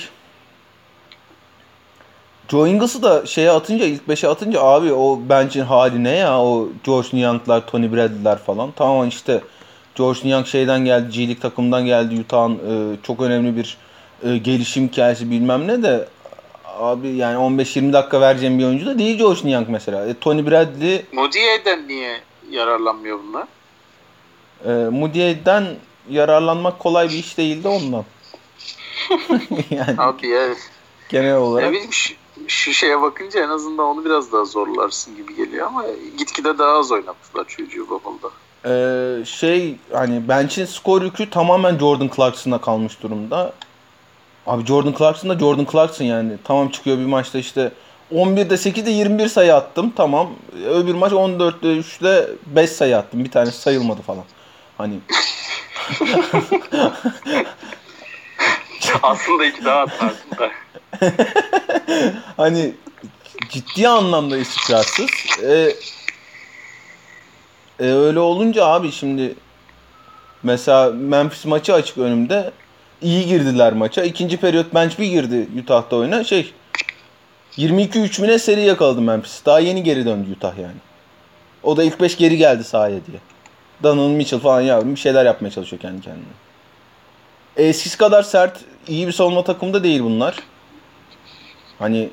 Joe 2.51 2.67
Ingles'ı 2.67 3.03
da 3.03 3.25
şeye 3.25 3.51
atınca 3.51 3.85
ilk 3.85 4.07
5'e 4.07 4.29
atınca 4.29 4.61
abi 4.61 4.93
o 4.93 5.19
bench'in 5.29 5.63
hali 5.63 6.03
ne 6.03 6.15
ya 6.15 6.41
o 6.41 6.69
George 6.83 7.07
Niang'lar, 7.13 7.67
Tony 7.67 7.91
Bradley'ler 7.91 8.37
falan. 8.37 8.71
Tamam 8.75 9.07
işte 9.07 9.41
George 9.95 10.19
Niang 10.23 10.47
şeyden 10.47 10.85
geldi, 10.85 11.11
G 11.11 11.19
League 11.27 11.39
takımından 11.39 11.85
geldi. 11.85 12.19
Utah'ın 12.21 12.55
e, 12.55 12.95
çok 13.03 13.21
önemli 13.21 13.57
bir 13.57 13.77
e, 14.23 14.37
gelişim 14.37 14.87
hikayesi 14.87 15.31
bilmem 15.31 15.67
ne 15.67 15.83
de 15.83 16.07
abi 16.79 17.07
yani 17.07 17.37
15-20 17.37 17.93
dakika 17.93 18.21
vereceğim 18.21 18.59
bir 18.59 18.65
oyuncu 18.65 18.85
da 18.85 18.99
değil 18.99 19.17
George 19.17 19.39
Niang 19.43 19.69
mesela. 19.69 20.05
E, 20.07 20.13
Tony 20.13 20.45
Bradley 20.51 21.05
Modiye'den 21.11 21.87
niye 21.87 22.21
yararlanmıyor 22.51 23.19
bunlar? 23.27 23.47
e, 24.65 24.89
Moodie'den 24.89 25.65
yararlanmak 26.09 26.79
kolay 26.79 27.09
bir 27.09 27.13
iş 27.13 27.37
değildi 27.37 27.67
ondan. 27.67 28.05
yani 29.69 29.95
Abi 29.97 30.27
ya 30.27 30.49
genel 31.09 31.35
olarak. 31.35 31.71
ne 31.71 31.79
şu 32.47 32.73
şeye 32.73 33.01
bakınca 33.01 33.43
en 33.43 33.49
azından 33.49 33.85
onu 33.85 34.05
biraz 34.05 34.31
daha 34.31 34.45
zorlarsın 34.45 35.15
gibi 35.15 35.35
geliyor 35.35 35.67
ama 35.67 35.85
gitgide 36.17 36.57
daha 36.57 36.71
az 36.71 36.91
oynattılar 36.91 37.47
çocuğu 37.47 37.89
Bubble'da. 37.89 38.29
Ee, 38.65 39.25
şey 39.25 39.75
hani 39.93 40.27
bench'in 40.27 40.65
skor 40.65 41.01
yükü 41.01 41.29
tamamen 41.29 41.77
Jordan 41.77 42.09
Clarkson'a 42.15 42.61
kalmış 42.61 43.03
durumda. 43.03 43.53
Abi 44.47 44.65
Jordan 44.65 44.93
Clarkson 44.97 45.29
da 45.29 45.39
Jordan 45.39 45.67
Clarkson 45.71 46.05
yani. 46.05 46.31
Tamam 46.43 46.69
çıkıyor 46.69 46.97
bir 46.97 47.05
maçta 47.05 47.37
işte 47.37 47.71
11'de 48.11 48.53
8'de 48.53 48.91
21 48.91 49.27
sayı 49.27 49.55
attım. 49.55 49.93
Tamam. 49.95 50.29
Öbür 50.69 50.93
maç 50.93 51.11
14'te 51.11 51.67
3'te 51.67 52.29
5 52.45 52.69
sayı 52.69 52.97
attım. 52.97 53.23
Bir 53.23 53.31
tanesi 53.31 53.61
sayılmadı 53.61 54.01
falan. 54.01 54.23
Hani 54.79 54.99
Aslında 59.03 59.45
iki 59.45 59.65
daha 59.65 59.79
atarsın 59.79 60.31
da. 60.39 60.51
hani 62.37 62.73
ciddi 63.49 63.87
anlamda 63.87 64.37
istikrarsız. 64.37 65.09
Ee, 65.43 65.73
e, 67.79 67.85
öyle 67.85 68.19
olunca 68.19 68.65
abi 68.65 68.91
şimdi 68.91 69.35
mesela 70.43 70.91
Memphis 70.91 71.45
maçı 71.45 71.73
açık 71.73 71.97
önümde. 71.97 72.51
İyi 73.01 73.27
girdiler 73.27 73.73
maça. 73.73 74.03
İkinci 74.03 74.37
periyot 74.37 74.73
bench 74.73 74.99
bir 74.99 75.07
girdi 75.07 75.47
Utah'ta 75.63 75.95
oyuna. 75.95 76.23
Şey 76.23 76.53
22-3 77.57 78.21
mü 78.21 78.27
ne 78.27 78.39
seri 78.39 78.61
yakaladı 78.61 79.01
Memphis. 79.01 79.45
Daha 79.45 79.59
yeni 79.59 79.83
geri 79.83 80.05
döndü 80.05 80.31
Utah 80.37 80.57
yani. 80.57 80.77
O 81.63 81.77
da 81.77 81.83
ilk 81.83 82.01
5 82.01 82.17
geri 82.17 82.37
geldi 82.37 82.63
sahaya 82.63 83.05
diye. 83.05 83.19
Donovan 83.83 84.11
Mitchell 84.11 84.39
falan 84.39 84.61
ya 84.61 84.85
bir 84.85 84.95
şeyler 84.95 85.25
yapmaya 85.25 85.51
çalışıyor 85.51 85.81
kendi 85.81 86.01
kendine. 86.01 86.23
Eskisi 87.57 87.97
kadar 87.97 88.23
sert, 88.23 88.59
iyi 88.87 89.07
bir 89.07 89.11
savunma 89.11 89.43
takımda 89.43 89.83
değil 89.83 90.03
bunlar. 90.03 90.35
Hani 91.79 92.09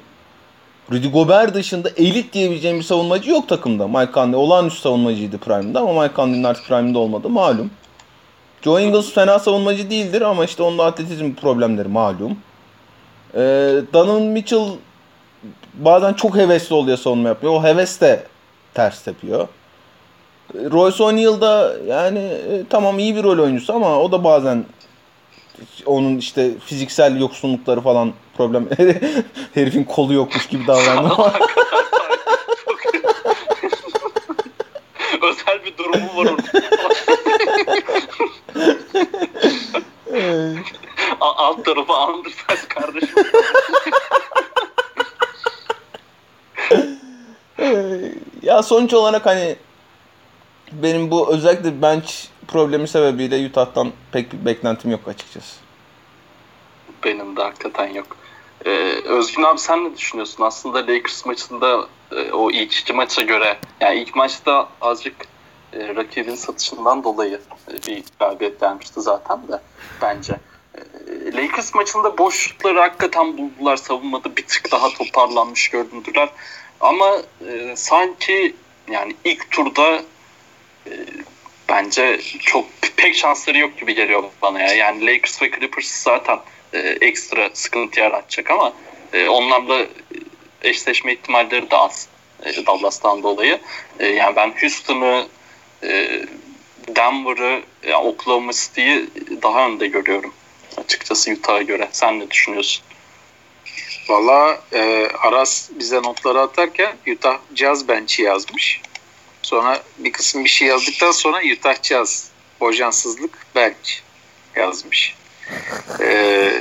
Rudy 0.93 1.09
Gobert 1.09 1.55
dışında 1.55 1.91
elit 1.97 2.33
diyebileceğim 2.33 2.79
bir 2.79 2.83
savunmacı 2.83 3.31
yok 3.31 3.49
takımda. 3.49 3.89
Mike 3.89 4.13
Conley 4.13 4.37
olağanüstü 4.37 4.81
savunmacıydı 4.81 5.39
Prime'da 5.39 5.81
ama 5.81 6.03
Mike 6.03 6.15
Conley'nin 6.15 6.45
artık 6.45 6.67
Prime'da 6.67 6.99
olmadı 6.99 7.29
malum. 7.29 7.71
Joe 8.63 8.81
Ingles 8.81 9.13
fena 9.13 9.39
savunmacı 9.39 9.91
değildir 9.91 10.23
ama 10.23 10.45
işte 10.45 10.63
onun 10.63 10.79
atletizm 10.79 11.35
problemleri 11.35 11.89
malum. 11.89 12.39
Ee, 13.35 13.39
Donovan 13.93 14.23
Mitchell 14.23 14.69
bazen 15.75 16.13
çok 16.13 16.37
hevesli 16.37 16.75
oluyor 16.75 16.99
savunma 16.99 17.29
yapıyor. 17.29 17.53
O 17.53 17.63
heves 17.63 18.01
de 18.01 18.23
ters 18.75 19.03
tepiyor. 19.03 19.49
Royce 20.55 21.03
O'Neal 21.05 21.41
da 21.41 21.77
yani 21.87 22.19
e, 22.19 22.63
tamam 22.71 22.99
iyi 22.99 23.17
bir 23.17 23.23
rol 23.23 23.39
oyuncusu 23.39 23.73
ama 23.75 23.99
o 24.01 24.13
da 24.13 24.25
bazen 24.25 24.65
onun 25.87 26.17
işte 26.19 26.51
fiziksel 26.67 27.21
yoksunlukları 27.21 27.81
falan 27.81 28.13
problem. 28.37 28.69
Herifin 29.55 29.85
kolu 29.85 30.13
yokmuş 30.13 30.47
gibi 30.47 30.67
davranıyor. 30.67 31.17
Özel 35.23 35.65
bir 35.65 35.77
durumu 35.79 36.17
var. 36.17 36.29
A- 41.21 41.35
Alt 41.47 41.65
tarafı 41.65 41.93
Undersize 41.93 42.69
kardeşim. 42.69 43.09
ya 48.43 48.63
sonuç 48.63 48.95
olarak 48.95 49.27
hani 49.27 49.57
benim 50.83 51.11
bu 51.11 51.33
özellikle 51.35 51.83
bench 51.83 52.13
problemi 52.49 52.89
sebebiyle 52.89 53.47
Utah'tan 53.47 53.93
pek 54.13 54.33
bir 54.33 54.45
beklentim 54.45 54.91
yok 54.91 55.09
açıkçası. 55.09 55.57
Benim 57.05 57.37
de 57.37 57.43
hakikaten 57.43 57.89
yok. 57.95 58.17
Ee, 58.67 58.71
Özgün 59.05 59.43
abi 59.43 59.59
sen 59.59 59.85
ne 59.85 59.97
düşünüyorsun? 59.97 60.45
Aslında 60.45 60.79
Lakers 60.79 61.27
maçında 61.27 61.87
e, 62.13 62.33
o 62.33 62.51
ilk 62.51 62.75
iki 62.75 62.93
maça 62.93 63.23
göre 63.23 63.59
yani 63.81 64.01
ilk 64.01 64.17
maçta 64.17 64.69
azıcık 64.81 65.17
e, 65.73 65.95
rakibin 65.97 66.35
satışından 66.35 67.05
dolayı 67.05 67.41
e, 67.69 67.73
bir 67.87 68.05
galibiyet 68.19 68.61
gelmişti 68.61 69.01
zaten 69.01 69.49
de 69.49 69.61
bence. 70.03 70.37
E, 70.75 71.33
Lakers 71.33 71.75
maçında 71.75 72.19
boşlukları 72.19 72.79
hakikaten 72.79 73.39
buldular. 73.39 73.77
Savunmada 73.77 74.37
bir 74.37 74.47
tık 74.47 74.73
daha 74.73 74.89
toparlanmış 74.89 75.69
göründüler. 75.69 76.29
Ama 76.81 77.17
e, 77.49 77.77
sanki 77.77 78.57
yani 78.91 79.17
ilk 79.25 79.51
turda 79.51 80.03
bence 81.69 82.21
çok 82.41 82.65
pek 82.97 83.15
şansları 83.15 83.59
yok 83.59 83.79
gibi 83.79 83.95
geliyor 83.95 84.25
bana 84.43 84.63
ya. 84.63 84.75
Yani 84.75 85.07
Lakers 85.07 85.43
ve 85.43 85.51
Clippers 85.51 86.03
zaten 86.03 86.39
e, 86.73 86.79
ekstra 86.79 87.51
sıkıntı 87.53 88.01
yaratacak 88.01 88.51
ama 88.51 88.73
e, 89.13 89.29
onlarla 89.29 89.87
eşleşme 90.63 91.13
ihtimalleri 91.13 91.71
de 91.71 91.77
az 91.77 92.09
e, 92.45 92.67
Dallas'tan 92.67 93.23
dolayı. 93.23 93.61
E, 93.99 94.07
yani 94.07 94.37
ben 94.37 94.55
Houston'ı, 94.61 95.29
e, 95.83 96.23
Denver'ı, 96.89 97.63
yani 97.83 98.05
Oklahoma 98.05 98.53
City'yi 98.53 99.07
daha 99.43 99.67
önde 99.67 99.87
görüyorum 99.87 100.35
açıkçası 100.77 101.31
Utah'a 101.31 101.63
göre. 101.63 101.89
Sen 101.93 102.21
ne 102.21 102.31
düşünüyorsun? 102.31 102.85
Valla 104.09 104.61
e, 104.73 105.09
Aras 105.19 105.71
bize 105.71 105.97
notları 105.97 106.41
atarken 106.41 106.97
Utah 107.13 107.39
Jazz 107.55 107.89
bench'i 107.89 108.23
yazmış. 108.23 108.81
Sonra 109.47 109.83
bir 109.99 110.13
kısım 110.13 110.45
bir 110.45 110.49
şey 110.49 110.69
yazdıktan 110.69 111.11
sonra 111.11 111.41
Jazz 111.83 112.29
bojansızlık 112.61 113.47
bench 113.55 113.91
yazmış. 114.57 115.15
E, 116.01 116.53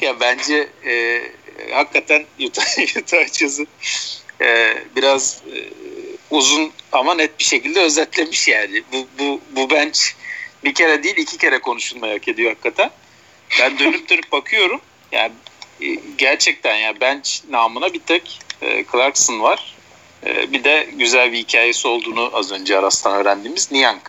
ya 0.00 0.20
bence 0.20 0.68
e, 0.86 1.22
hakikaten 1.70 2.24
Utah, 2.40 2.96
Utah 2.96 3.34
Jazz'ı 3.34 3.66
e, 4.40 4.78
biraz 4.96 5.42
e, 5.54 5.58
uzun 6.30 6.72
ama 6.92 7.14
net 7.14 7.38
bir 7.38 7.44
şekilde 7.44 7.80
özetlemiş 7.80 8.48
yani. 8.48 8.82
Bu, 8.92 9.06
bu, 9.18 9.40
bu 9.50 9.70
bench 9.70 10.00
bir 10.64 10.74
kere 10.74 11.02
değil 11.02 11.16
iki 11.16 11.38
kere 11.38 11.58
konuşulmayı 11.58 12.12
hak 12.12 12.28
ediyor 12.28 12.50
hakikaten. 12.50 12.90
Ben 13.60 13.78
dönüp 13.78 14.08
dönüp 14.08 14.32
bakıyorum. 14.32 14.80
Yani 15.12 15.32
e, 15.80 15.86
gerçekten 16.18 16.76
ya 16.76 17.00
bench 17.00 17.30
namına 17.50 17.92
bir 17.92 18.00
tek 18.00 18.40
e, 18.62 18.84
Clarkson 18.92 19.40
var. 19.40 19.77
E, 20.26 20.52
bir 20.52 20.64
de 20.64 20.88
güzel 20.92 21.32
bir 21.32 21.38
hikayesi 21.38 21.88
olduğunu 21.88 22.30
az 22.34 22.52
önce 22.52 22.78
Aras'tan 22.78 23.12
öğrendiğimiz 23.14 23.72
Niang 23.72 24.00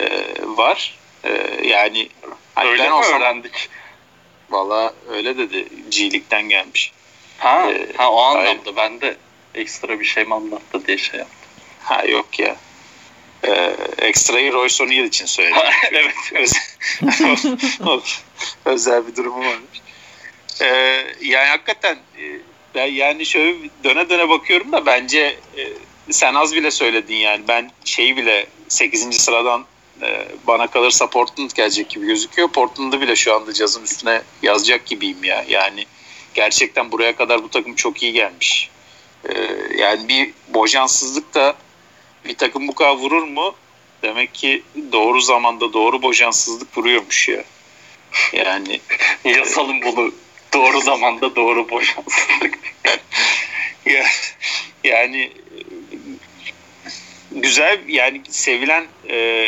e, 0.00 0.06
var. 0.44 0.98
E, 1.24 1.30
yani 1.68 2.08
Öyle 2.64 2.82
ben 2.82 2.88
mi 2.88 2.94
olsam 2.94 3.20
öğrendik? 3.22 3.68
valla 4.50 4.94
öyle 5.10 5.38
dedi 5.38 5.68
G 5.90 6.02
League'den 6.02 6.48
gelmiş. 6.48 6.92
Ha, 7.38 7.70
Ee, 7.70 7.86
ha 7.96 8.12
o 8.12 8.34
hayır. 8.34 8.46
anlamda 8.48 8.76
ben 8.76 9.00
de 9.00 9.16
ekstra 9.54 10.00
bir 10.00 10.04
şey 10.04 10.24
mi 10.24 10.34
anlattı 10.34 10.86
diye 10.86 10.98
şey 10.98 11.18
yaptım. 11.20 11.50
Ha 11.82 12.04
yok 12.04 12.38
ya. 12.38 12.56
Ee, 13.44 13.76
ekstrayı 13.98 14.52
Royce 14.52 14.84
O'Neal 14.84 15.04
için 15.04 15.26
söyledim. 15.26 15.62
evet. 15.92 16.14
Özel, 16.34 16.62
özel 18.64 19.06
bir 19.06 19.16
durumu 19.16 19.38
varmış. 19.38 19.80
Ee, 20.60 21.04
yani 21.20 21.48
hakikaten 21.48 21.98
ben 22.74 22.86
yani 22.86 23.26
şöyle 23.26 23.56
döne 23.84 24.10
döne 24.10 24.28
bakıyorum 24.28 24.72
da 24.72 24.86
bence 24.86 25.38
e, 25.56 25.62
sen 26.10 26.34
az 26.34 26.54
bile 26.54 26.70
söyledin 26.70 27.14
yani 27.14 27.42
ben 27.48 27.70
şeyi 27.84 28.16
bile 28.16 28.46
8. 28.68 29.16
sıradan 29.16 29.64
e, 30.02 30.28
bana 30.46 30.66
kalırsa 30.66 31.10
Portland 31.10 31.50
gelecek 31.50 31.90
gibi 31.90 32.06
gözüküyor. 32.06 32.48
Portland'ı 32.48 33.00
bile 33.00 33.16
şu 33.16 33.34
anda 33.34 33.52
cazın 33.52 33.84
üstüne 33.84 34.22
yazacak 34.42 34.86
gibiyim 34.86 35.24
ya. 35.24 35.44
Yani 35.48 35.86
gerçekten 36.34 36.92
buraya 36.92 37.16
kadar 37.16 37.42
bu 37.42 37.48
takım 37.50 37.74
çok 37.74 38.02
iyi 38.02 38.12
gelmiş. 38.12 38.70
E, 39.28 39.32
yani 39.76 40.08
bir 40.08 40.30
bojansızlık 40.48 41.34
da 41.34 41.54
bir 42.24 42.34
takım 42.34 42.68
bu 42.68 42.74
kadar 42.74 42.96
vurur 42.96 43.22
mu? 43.22 43.54
Demek 44.02 44.34
ki 44.34 44.62
doğru 44.92 45.20
zamanda 45.20 45.72
doğru 45.72 46.02
bojansızlık 46.02 46.78
vuruyormuş 46.78 47.28
ya. 47.28 47.44
Yani 48.32 48.80
Yazalım 49.24 49.82
bunu. 49.82 50.12
Doğru 50.54 50.80
zamanda 50.80 51.36
doğru 51.36 51.70
boşansızlık. 51.70 52.58
ya, 53.86 54.04
yani 54.84 55.32
güzel 57.32 57.80
yani 57.88 58.22
sevilen 58.28 58.86
e, 59.10 59.46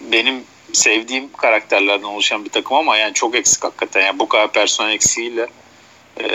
benim 0.00 0.44
sevdiğim 0.72 1.32
karakterlerden 1.32 2.04
oluşan 2.04 2.44
bir 2.44 2.50
takım 2.50 2.76
ama 2.76 2.96
yani 2.96 3.14
çok 3.14 3.34
eksik 3.34 3.64
hakikaten. 3.64 4.06
Yani 4.06 4.18
bu 4.18 4.28
kadar 4.28 4.52
personel 4.52 4.92
eksiğiyle 4.92 5.46
e, 6.20 6.26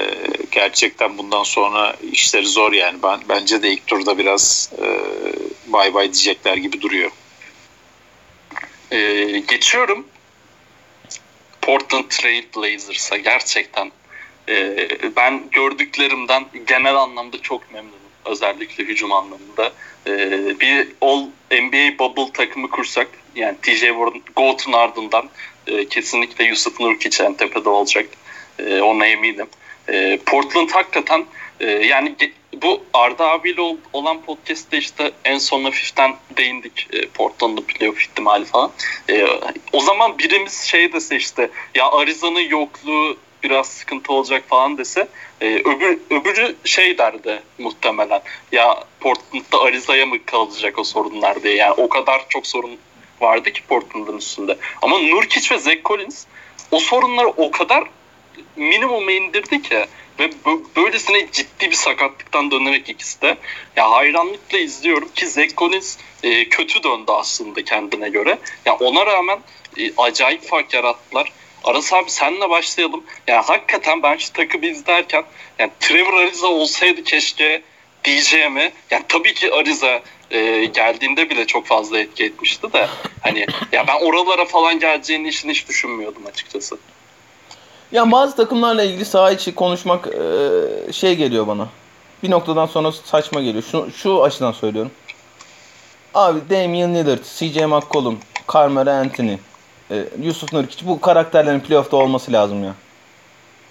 gerçekten 0.52 1.18
bundan 1.18 1.44
sonra 1.44 1.96
işleri 2.12 2.48
zor 2.48 2.74
yani. 2.74 3.04
Ben 3.04 3.20
bence 3.30 3.64
de 3.64 3.72
ilk 3.72 3.88
turda 3.88 4.18
biraz 4.18 4.72
e, 4.82 4.86
bay 5.68 5.94
bay 5.94 6.06
diyecekler 6.14 6.58
gibi 6.58 6.82
duruyor. 6.82 7.12
Ee, 8.92 9.44
geçiyorum. 9.48 10.06
Portland 11.88 12.10
Trail 12.10 12.44
Blazers'a 12.56 13.18
gerçekten 13.18 13.92
e, 14.50 14.88
ben 15.16 15.44
gördüklerimden 15.52 16.46
genel 16.68 16.96
anlamda 16.96 17.42
çok 17.42 17.74
memnunum. 17.74 17.98
Özellikle 18.26 18.84
hücum 18.84 19.12
anlamında. 19.12 19.74
E, 20.08 20.14
bir 20.60 20.88
All 21.02 21.26
NBA 21.52 22.00
Bubble 22.00 22.34
takımı 22.34 22.70
kursak 22.70 23.08
yani 23.36 23.58
TJ 23.62 23.80
Warren, 23.80 24.74
ardından 24.74 25.30
e, 25.68 25.88
kesinlikle 25.88 26.46
Yusuf 26.46 26.80
Nurkic 26.80 27.24
en 27.24 27.34
tepede 27.34 27.70
olacak. 27.70 28.06
E, 28.60 28.82
ona 28.82 29.06
eminim. 29.06 29.48
E, 29.90 30.20
Portland 30.26 30.70
hakikaten 30.70 31.26
e, 31.60 31.66
yani 31.72 32.16
bu 32.54 32.84
Arda 32.94 33.32
abiyle 33.32 33.62
ol- 33.62 33.78
olan 33.94 34.22
podcast'te 34.22 34.78
işte 34.78 35.12
en 35.26 35.38
son 35.38 35.64
hafiften 35.64 36.16
değindik 36.38 36.88
e, 36.94 37.08
Portland'ın 37.08 37.64
playoff 37.64 38.02
ihtimali 38.02 38.46
falan. 38.46 38.72
E, 39.10 39.28
o 39.74 39.80
zaman 39.80 40.20
birimiz 40.20 40.62
şey 40.62 40.94
dese 40.94 41.16
işte 41.16 41.50
ya 41.76 41.92
Ariza'nın 41.92 42.50
yokluğu 42.50 43.18
biraz 43.44 43.68
sıkıntı 43.68 44.14
olacak 44.14 44.44
falan 44.48 44.78
dese 44.78 45.08
e, 45.42 45.46
öbür, 45.56 46.00
öbürü 46.10 46.56
şey 46.66 46.98
derdi 46.98 47.42
muhtemelen 47.58 48.22
ya 48.52 48.84
Portland'da 49.00 49.62
Ariza'ya 49.62 50.06
mı 50.06 50.26
kalacak 50.26 50.80
o 50.80 50.84
sorunlar 50.84 51.44
diye 51.44 51.56
yani 51.56 51.74
o 51.74 51.90
kadar 51.90 52.26
çok 52.30 52.48
sorun 52.48 52.78
vardı 53.22 53.52
ki 53.52 53.62
Portland'ın 53.64 54.18
üstünde. 54.18 54.58
Ama 54.82 55.00
Nurkic 55.00 55.56
ve 55.56 55.60
Zach 55.60 55.84
Collins 55.86 56.26
o 56.72 56.80
sorunları 56.80 57.28
o 57.28 57.52
kadar 57.52 57.84
minimuma 58.56 59.12
indirdi 59.12 59.62
ki 59.62 59.86
ve 60.20 60.26
bö- 60.46 60.76
böylesine 60.76 61.32
ciddi 61.32 61.72
bir 61.72 61.76
sakatlıktan 61.76 62.52
dönerek 62.52 62.90
ikisi 62.90 63.22
de 63.22 63.38
ya 63.76 63.92
hayranlıkla 63.92 64.58
izliyorum 64.58 65.10
ki 65.16 65.28
Zach 65.28 65.56
Collins 65.58 65.98
e, 66.24 66.50
kötü 66.50 66.84
döndü 66.84 67.12
aslında 67.12 67.64
kendine 67.64 68.10
göre. 68.10 68.38
Ya 68.66 68.76
ona 68.76 69.06
rağmen 69.06 69.40
e, 69.78 69.92
acayip 69.98 70.44
fark 70.44 70.74
yarattılar. 70.74 71.32
Aras 71.64 71.94
abi 71.94 72.10
senle 72.10 72.50
başlayalım. 72.50 73.04
Ya 73.28 73.50
hakikaten 73.50 74.04
ben 74.04 74.18
şu 74.18 74.34
takımı 74.34 74.66
izlerken 74.66 75.24
yani 75.60 75.72
Trevor 75.80 76.14
Ariza 76.14 76.48
olsaydı 76.48 77.04
keşke 77.04 77.62
diyeceğimi 78.04 78.72
yani 78.92 79.04
tabii 79.08 79.34
ki 79.34 79.54
Ariza 79.54 80.02
e, 80.32 80.66
geldiğinde 80.66 81.30
bile 81.30 81.48
çok 81.48 81.66
fazla 81.66 82.00
etki 82.00 82.24
etmişti 82.24 82.74
de 82.74 82.88
hani 83.22 83.46
ya 83.72 83.88
ben 83.88 84.00
oralara 84.02 84.46
falan 84.46 84.80
geleceğini 84.80 85.28
işini 85.28 85.52
hiç 85.52 85.68
düşünmüyordum 85.68 86.26
açıkçası. 86.26 86.78
Yani 87.92 88.12
bazı 88.12 88.36
takımlarla 88.36 88.84
ilgili 88.84 89.06
saha 89.06 89.32
içi 89.32 89.56
konuşmak 89.56 90.08
e, 90.08 90.94
şey 90.94 91.16
geliyor 91.16 91.48
bana. 91.48 91.68
Bir 92.24 92.32
noktadan 92.32 92.66
sonra 92.66 92.92
saçma 92.92 93.42
geliyor. 93.42 93.64
Şu, 93.72 93.92
şu 93.92 94.24
açıdan 94.24 94.52
söylüyorum. 94.52 94.92
Abi 96.14 96.40
Damian 96.50 96.96
Lillard, 96.96 97.24
CJ 97.24 97.58
McCollum, 97.58 98.20
Carmelo 98.54 98.92
Anthony, 98.92 99.38
e, 99.92 100.06
Yusuf 100.22 100.54
Nurkic 100.54 100.88
bu 100.88 101.02
karakterlerin 101.02 101.60
playoff'ta 101.60 101.98
olması 101.98 102.32
lazım 102.32 102.64
ya. 102.64 102.74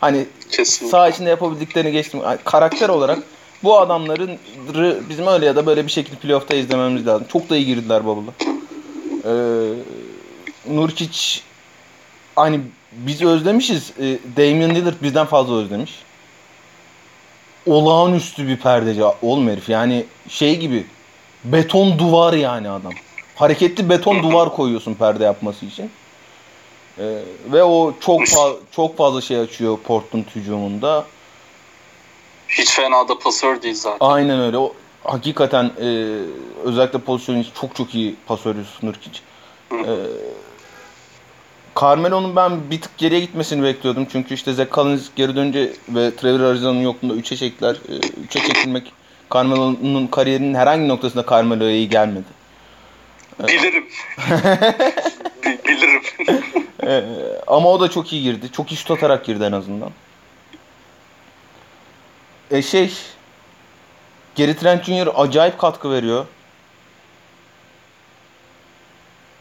Hani 0.01 0.27
Kesinlikle. 0.51 0.91
saha 0.91 1.09
içinde 1.09 1.31
yapabildiklerini 1.31 1.93
geçtim. 1.93 2.21
Karakter 2.45 2.89
olarak 2.89 3.19
bu 3.62 3.79
adamların 3.79 4.39
bizim 5.09 5.27
öyle 5.27 5.47
ya 5.47 5.57
da 5.57 5.67
böyle 5.67 5.87
bir 5.87 5.91
şekilde 5.93 6.17
playoff'ta 6.17 6.55
izlememiz 6.55 7.07
lazım. 7.07 7.27
Çok 7.33 7.51
da 7.51 7.57
iyi 7.57 7.67
girdiler 7.67 8.07
bubble'a. 8.07 8.33
Ee, 9.25 10.75
Nurkic 10.75 11.41
hani 12.37 12.61
biz 12.97 13.22
özlemişiz. 13.22 13.92
E, 14.01 14.18
Damian 14.36 14.74
Lillard 14.74 15.03
bizden 15.03 15.26
fazla 15.26 15.55
özlemiş. 15.55 15.92
Olağanüstü 17.66 18.49
bir 18.49 18.57
perdeci 18.57 19.05
oğlum 19.22 19.49
herif. 19.49 19.68
Yani 19.68 20.05
şey 20.28 20.57
gibi 20.57 20.86
beton 21.44 21.99
duvar 21.99 22.32
yani 22.32 22.70
adam. 22.70 22.92
Hareketli 23.34 23.88
beton 23.88 24.22
duvar 24.22 24.55
koyuyorsun 24.57 24.94
perde 24.94 25.24
yapması 25.24 25.66
için. 25.66 25.90
Ee, 26.99 27.18
ve 27.53 27.64
o 27.64 27.94
çok 28.01 28.20
fa- 28.20 28.57
çok 28.70 28.97
fazla 28.97 29.20
şey 29.20 29.40
açıyor 29.40 29.78
Portland 29.78 30.24
hücumunda. 30.34 31.05
Hiç 32.49 32.70
fena 32.70 33.09
da 33.09 33.18
pasör 33.18 33.62
değil 33.62 33.74
zaten. 33.74 34.07
Aynen 34.07 34.40
öyle. 34.40 34.59
O 34.59 34.72
hakikaten 35.05 35.64
e, 35.80 36.18
özellikle 36.64 36.99
pozisyon 36.99 37.44
çok 37.61 37.76
çok 37.76 37.94
iyi 37.94 38.16
pasör 38.26 38.57
Yusuf 38.57 38.82
Nurkic. 38.82 39.20
E, 39.72 39.92
Carmelo'nun 41.81 42.37
ben 42.37 42.70
bir 42.70 42.81
tık 42.81 42.99
geriye 42.99 43.20
gitmesini 43.20 43.62
bekliyordum. 43.62 44.07
Çünkü 44.12 44.35
işte 44.35 44.53
Zach 44.53 44.70
Collins 44.72 45.09
geri 45.16 45.37
dönünce 45.37 45.72
ve 45.89 46.16
Trevor 46.16 46.41
Arizona'nın 46.41 46.81
yokluğunda 46.81 47.14
3'e 47.14 47.37
çektiler. 47.37 47.77
3'e 48.29 48.47
çekilmek 48.47 48.93
Carmelo'nun 49.35 50.07
kariyerinin 50.07 50.55
herhangi 50.55 50.89
noktasında 50.89 51.24
Carmelo'ya 51.31 51.70
iyi 51.70 51.89
gelmedi. 51.89 52.24
Bilirim. 53.49 53.85
Bi- 55.45 55.59
Bilirim. 55.68 56.03
Ee, 56.87 57.03
ama 57.47 57.68
o 57.72 57.81
da 57.81 57.91
çok 57.91 58.12
iyi 58.12 58.22
girdi. 58.22 58.53
Çok 58.53 58.72
iyi 58.72 58.77
şut 58.77 58.91
atarak 58.91 59.24
girdi 59.24 59.45
en 59.45 59.53
azından. 59.53 59.91
E 62.51 62.62
şey 62.62 62.93
Gary 64.37 64.55
Trent 64.55 64.85
Jr. 64.85 65.09
acayip 65.16 65.59
katkı 65.59 65.91
veriyor. 65.91 66.27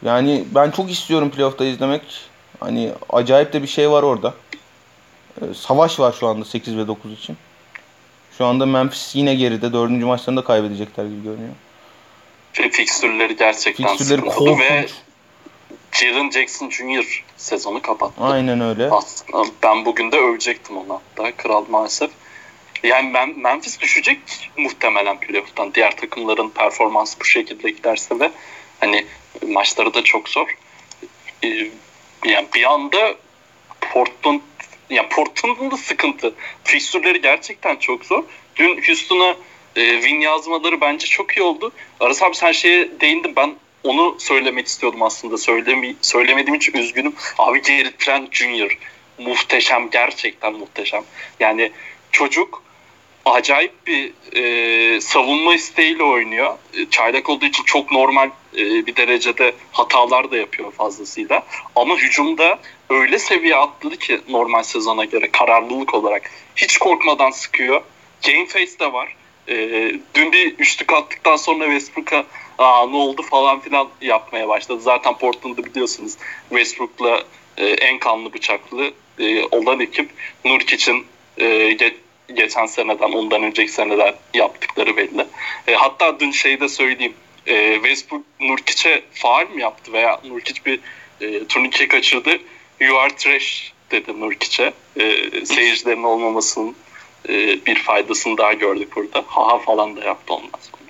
Yani 0.06 0.44
ben 0.54 0.70
çok 0.70 0.90
istiyorum 0.90 1.30
playoff'ta 1.30 1.64
izlemek. 1.64 2.02
Hani 2.60 2.92
acayip 3.10 3.52
de 3.52 3.62
bir 3.62 3.66
şey 3.66 3.90
var 3.90 4.02
orada. 4.02 4.34
Ee, 5.40 5.54
savaş 5.54 6.00
var 6.00 6.14
şu 6.20 6.26
anda 6.26 6.44
8 6.44 6.76
ve 6.76 6.86
9 6.86 7.12
için. 7.12 7.36
Şu 8.38 8.44
anda 8.44 8.66
Memphis 8.66 9.16
yine 9.16 9.34
geride. 9.34 9.72
Dördüncü 9.72 10.06
maçlarını 10.06 10.40
da 10.40 10.44
kaybedecekler 10.44 11.04
gibi 11.04 11.22
görünüyor. 11.22 11.54
Ve 12.58 12.70
fikstürleri 12.70 13.36
gerçekten 13.36 13.96
Fikstürleri 13.96 14.20
sıkıntılı 14.20 14.58
ve 14.58 14.68
korkunç. 14.68 14.94
Jaren 15.92 16.30
Jackson 16.30 16.70
Jr. 16.70 17.24
sezonu 17.36 17.82
kapattı. 17.82 18.24
Aynen 18.24 18.60
öyle. 18.60 18.90
Aslında 18.90 19.44
ben 19.62 19.84
bugün 19.84 20.12
de 20.12 20.16
övecektim 20.16 20.76
onu 20.76 21.00
hatta. 21.16 21.36
Kral 21.36 21.64
maalesef. 21.68 22.10
Yani 22.82 23.14
ben 23.14 23.38
Memphis 23.38 23.80
düşecek 23.80 24.50
muhtemelen 24.56 25.20
playoff'tan. 25.20 25.74
Diğer 25.74 25.96
takımların 25.96 26.50
performansı 26.50 27.20
bu 27.20 27.24
şekilde 27.24 27.70
giderse 27.70 28.20
ve 28.20 28.30
hani 28.80 29.06
maçları 29.48 29.94
da 29.94 30.04
çok 30.04 30.28
zor. 30.28 30.56
Ee, 31.44 31.48
Yani 32.24 32.46
bir 32.54 32.72
anda 32.72 33.14
Portland 33.80 34.40
yani 34.90 35.08
Portland'ın 35.08 35.70
da 35.70 35.76
sıkıntı. 35.76 36.34
Fixtürleri 36.64 37.20
gerçekten 37.20 37.76
çok 37.76 38.04
zor. 38.04 38.24
Dün 38.56 38.82
Houston'a 38.86 39.36
e, 39.76 40.00
win 40.00 40.20
yazmaları 40.20 40.80
bence 40.80 41.06
çok 41.06 41.36
iyi 41.36 41.42
oldu. 41.42 41.72
Aras 42.00 42.22
abi 42.22 42.36
sen 42.36 42.52
şeye 42.52 43.00
değindin. 43.00 43.36
Ben 43.36 43.54
onu 43.84 44.16
söylemek 44.20 44.66
istiyordum 44.66 45.02
aslında. 45.02 45.38
Söylemi, 45.38 45.96
söylemediğim 46.00 46.54
için 46.54 46.72
üzgünüm. 46.72 47.14
Abi 47.38 47.62
Gary 47.62 47.90
Trent 47.98 48.34
Jr. 48.34 48.78
muhteşem. 49.18 49.90
Gerçekten 49.90 50.52
muhteşem. 50.52 51.02
Yani 51.40 51.72
çocuk 52.12 52.62
acayip 53.26 53.86
bir 53.86 54.12
e, 54.32 55.00
savunma 55.00 55.54
isteğiyle 55.54 56.02
oynuyor. 56.02 56.58
E, 56.74 56.90
çaylak 56.90 57.28
olduğu 57.28 57.44
için 57.44 57.64
çok 57.64 57.92
normal 57.92 58.30
e, 58.56 58.86
bir 58.86 58.96
derecede 58.96 59.52
hatalar 59.72 60.30
da 60.30 60.36
yapıyor 60.36 60.72
fazlasıyla. 60.72 61.42
Ama 61.76 61.96
hücumda 61.96 62.58
öyle 62.90 63.18
seviye 63.18 63.56
atladı 63.56 63.96
ki 63.96 64.20
normal 64.28 64.62
sezona 64.62 65.04
göre 65.04 65.30
kararlılık 65.32 65.94
olarak. 65.94 66.30
Hiç 66.56 66.78
korkmadan 66.78 67.30
sıkıyor. 67.30 67.82
Game 68.26 68.46
face 68.46 68.78
de 68.78 68.92
var. 68.92 69.16
E, 69.48 69.56
dün 70.14 70.32
bir 70.32 70.52
üçlük 70.52 70.92
attıktan 70.92 71.36
sonra 71.36 71.64
Westbrook'a 71.64 72.24
Aa, 72.58 72.86
ne 72.86 72.96
oldu 72.96 73.22
falan 73.22 73.60
filan 73.60 73.88
yapmaya 74.00 74.48
başladı. 74.48 74.80
Zaten 74.80 75.18
Portland'ı 75.18 75.64
biliyorsunuz 75.64 76.12
Westbrook'la 76.48 77.24
e, 77.56 77.66
en 77.66 77.98
kanlı 77.98 78.32
bıçaklı 78.32 78.92
e, 79.18 79.42
olan 79.44 79.80
ekip 79.80 80.10
Nurkic'in 80.44 81.06
e, 81.38 81.46
geçen 82.34 82.66
seneden 82.66 83.12
ondan 83.12 83.42
önceki 83.42 83.72
seneden 83.72 84.14
yaptıkları 84.34 84.96
belli. 84.96 85.26
E, 85.68 85.74
hatta 85.74 86.20
dün 86.20 86.30
şeyde 86.30 86.68
söyleyeyim 86.68 87.14
e, 87.46 87.74
Westbrook 87.74 88.22
Nurkic'e 88.40 89.02
faal 89.12 89.50
mi 89.50 89.62
yaptı 89.62 89.92
veya 89.92 90.20
Nurkic 90.24 90.60
bir 90.66 90.80
e, 91.20 91.46
turnike 91.46 91.88
kaçırdı. 91.88 92.38
You 92.80 92.98
are 92.98 93.16
trash 93.16 93.72
dedi 93.90 94.20
Nurkic'e. 94.20 94.72
E, 94.96 95.46
seyircilerin 95.46 96.02
olmamasının 96.02 96.76
e, 97.28 97.66
bir 97.66 97.74
faydasını 97.74 98.38
daha 98.38 98.52
gördük 98.52 98.96
burada. 98.96 99.24
Haha 99.26 99.58
falan 99.58 99.96
da 99.96 100.04
yaptı 100.04 100.34
ondan 100.34 100.58
sonra. 100.60 100.82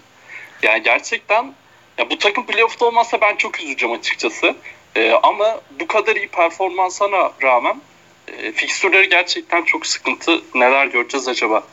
Yani 0.63 0.83
gerçekten 0.83 1.55
ya 1.99 2.11
bu 2.11 2.19
takım 2.19 2.47
playoff'ta 2.47 2.87
olmazsa 2.87 3.21
ben 3.21 3.37
çok 3.37 3.61
üzüleceğim 3.61 3.95
açıkçası. 3.95 4.57
E, 4.97 5.13
ama 5.23 5.61
bu 5.81 5.87
kadar 5.87 6.17
iyi 6.17 6.29
performansına 6.29 7.33
rağmen 7.43 7.81
e, 8.29 8.53
fikstürleri 8.53 9.09
gerçekten 9.09 9.63
çok 9.63 9.87
sıkıntı. 9.87 10.43
Neler 10.55 10.87
göreceğiz 10.87 11.29
acaba? 11.29 11.67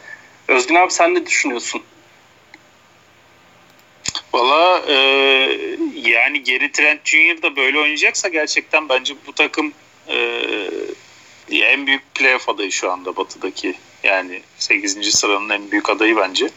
Özgün 0.48 0.76
abi 0.76 0.92
sen 0.92 1.16
ne 1.16 1.26
düşünüyorsun? 1.26 1.84
Valla 4.34 4.84
e, 4.88 4.96
yani 5.96 6.44
geri 6.44 6.72
Trent 6.72 7.06
Junior 7.06 7.42
da 7.42 7.56
böyle 7.56 7.80
oynayacaksa 7.80 8.30
gerçekten 8.30 8.90
bence 8.90 9.14
bu 9.28 9.34
takım 9.34 9.74
e, 10.08 10.16
en 11.52 11.88
büyük 11.88 12.16
playoff 12.16 12.50
adayı 12.50 12.72
şu 12.72 12.92
anda 12.92 13.16
batıdaki. 13.16 13.74
Yani 14.04 14.42
8. 14.58 15.16
sıranın 15.16 15.50
en 15.50 15.72
büyük 15.72 15.90
adayı 15.90 16.18
bence. 16.18 16.50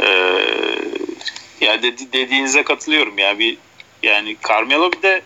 E, 0.00 0.06
yani 1.60 1.82
dedi, 1.82 2.12
dediğinize 2.12 2.62
katılıyorum. 2.62 3.18
Yani 3.18 3.38
bir 3.38 3.58
yani 4.02 4.36
Carmelo 4.48 4.92
bir 4.92 5.02
de 5.02 5.22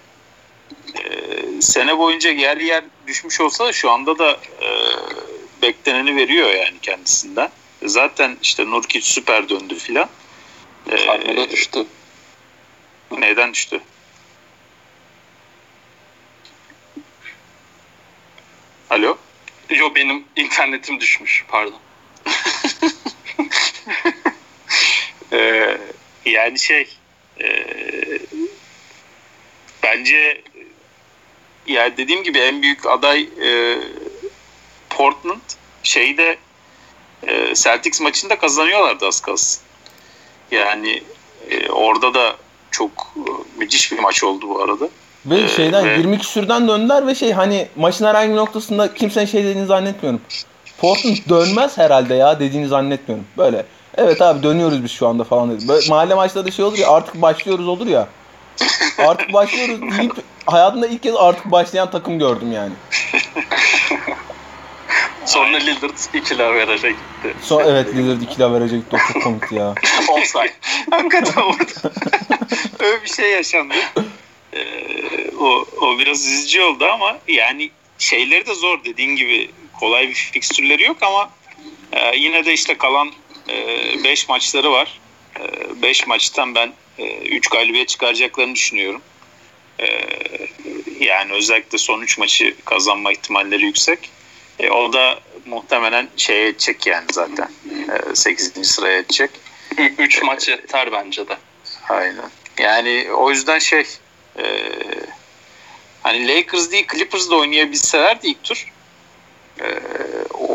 sene 1.61 1.99
boyunca 1.99 2.31
yer 2.31 2.57
yer 2.57 2.85
düşmüş 3.07 3.41
olsa 3.41 3.67
da 3.67 3.73
şu 3.73 3.91
anda 3.91 4.19
da 4.19 4.33
e, 4.63 4.69
bekleneni 5.63 6.17
veriyor 6.17 6.49
yani 6.49 6.79
kendisinden. 6.83 7.51
Zaten 7.83 8.37
işte 8.43 8.71
Nurkic 8.71 9.07
süper 9.07 9.49
döndü 9.49 9.75
filan. 9.75 10.09
Carmelo 10.97 11.41
ee, 11.41 11.51
düştü. 11.51 11.87
Neden 13.11 13.53
düştü? 13.53 13.81
Alo? 18.91 19.19
Yo 19.71 19.95
benim 19.95 20.25
internetim 20.37 21.01
düşmüş 21.01 21.45
pardon. 21.49 21.81
ee, 25.33 25.79
yani 26.25 26.59
şey 26.59 26.89
e, 27.41 27.65
bence 29.83 30.43
yani 31.69 31.97
dediğim 31.97 32.23
gibi 32.23 32.39
en 32.39 32.63
büyük 32.63 32.87
aday 32.87 33.21
e, 33.21 33.79
Portland 34.91 35.41
şeyde 35.83 36.37
e, 37.27 37.55
Celtics 37.55 38.01
maçında 38.01 38.39
kazanıyorlardı 38.39 39.07
az 39.07 39.21
kalsın. 39.21 39.63
Yani 40.51 41.03
e, 41.51 41.69
orada 41.69 42.15
da 42.15 42.37
çok 42.71 42.91
e, 43.17 43.31
müthiş 43.59 43.93
bir 43.93 43.99
maç 43.99 44.25
oldu 44.25 44.49
bu 44.49 44.63
arada. 44.63 44.89
Ve 45.27 45.41
ee, 45.41 45.49
şeyden 45.49 45.85
ve... 45.85 45.99
20 45.99 46.19
küsürden 46.19 46.69
döndüler 46.69 47.07
ve 47.07 47.15
şey 47.15 47.33
hani 47.33 47.69
maçın 47.77 48.07
herhangi 48.07 48.31
bir 48.31 48.37
noktasında 48.37 48.95
kimsenin 48.95 49.27
şey 49.27 49.45
dediğini 49.45 49.67
zannetmiyorum. 49.67 50.21
Portland 50.79 51.17
dönmez 51.29 51.79
herhalde 51.79 52.15
ya 52.15 52.41
dediğini 52.41 52.69
zannetmiyorum. 52.69 53.27
Böyle 53.39 53.67
evet 53.97 54.23
abi 54.23 54.43
dönüyoruz 54.43 54.85
biz 54.85 54.91
şu 54.91 55.09
anda 55.09 55.25
falan 55.25 55.51
dedi. 55.51 55.69
Böyle 55.69 55.89
mahalle 55.89 56.15
maçlarda 56.15 56.51
şey 56.51 56.65
olur 56.65 56.79
ya 56.79 56.91
artık 56.91 57.23
başlıyoruz 57.23 57.69
olur 57.69 57.87
ya. 57.87 58.09
Artık 58.99 59.33
başlıyoruz 59.33 59.99
deyip 59.99 60.13
hayatımda 60.47 60.87
ilk 60.87 61.03
kez 61.03 61.17
artık 61.17 61.51
başlayan 61.51 61.91
takım 61.91 62.19
gördüm 62.19 62.53
yani. 62.53 62.73
Sonra 65.27 65.57
Lillard 65.57 66.15
ikili 66.15 66.43
averaja 66.43 66.89
gitti. 66.89 67.35
So, 67.43 67.63
evet 67.63 67.95
Lillard 67.95 68.21
ikili 68.21 68.45
averaja 68.45 68.77
gitti. 68.77 68.97
O 68.97 69.13
çok 69.13 69.23
komikti 69.23 69.55
ya. 69.55 69.75
Offside. 70.09 70.55
Hakikaten 70.91 71.43
orada. 71.43 71.93
Öyle 72.79 73.03
bir 73.03 73.09
şey 73.09 73.31
yaşandı. 73.31 73.75
Ee, 74.53 75.31
o, 75.41 75.67
o 75.81 75.99
biraz 75.99 76.27
üzücü 76.27 76.63
oldu 76.63 76.85
ama 76.85 77.19
yani 77.29 77.71
şeyleri 77.99 78.47
de 78.47 78.55
zor 78.55 78.85
dediğin 78.85 79.17
gibi 79.17 79.51
kolay 79.81 80.09
bir 80.09 80.15
fikstürleri 80.15 80.83
yok 80.83 80.97
ama 81.03 81.31
e, 81.93 82.17
yine 82.17 82.45
de 82.45 82.53
işte 82.53 82.79
kalan 82.79 83.13
5 84.05 84.25
e, 84.25 84.27
maçları 84.29 84.73
var. 84.73 85.01
5 85.83 86.03
e, 86.03 86.07
maçtan 86.07 86.55
ben 86.55 86.73
3 86.99 87.47
e, 87.47 87.57
galibiyet 87.57 87.89
çıkaracaklarını 87.89 88.55
düşünüyorum. 88.55 89.03
E, 89.81 89.87
yani 91.01 91.33
özellikle 91.33 91.79
son 91.79 92.01
3 92.01 92.19
maçı 92.19 92.55
kazanma 92.65 93.13
ihtimalleri 93.13 93.65
yüksek. 93.65 94.11
E, 94.59 94.71
o 94.71 94.93
da 94.93 95.21
muhtemelen 95.47 96.09
şeye 96.17 96.49
edecek 96.49 96.87
yani 96.87 97.07
zaten. 97.13 97.49
E, 98.13 98.15
8. 98.15 98.67
sıraya 98.69 98.99
edecek. 98.99 99.31
3 99.99 100.23
maç 100.23 100.49
yeter 100.49 100.93
bence 100.93 101.29
de. 101.29 101.37
Aynen. 101.89 102.31
Yani 102.59 103.07
o 103.13 103.31
yüzden 103.31 103.59
şey 103.59 103.85
e, 104.39 104.45
hani 106.03 106.29
Lakers 106.29 106.71
değil 106.71 106.87
Clippers 106.93 107.31
da 107.31 107.37
oynayabilselerdi 107.37 108.27
ilk 108.27 108.45
tur 108.45 108.73
e, 109.61 109.67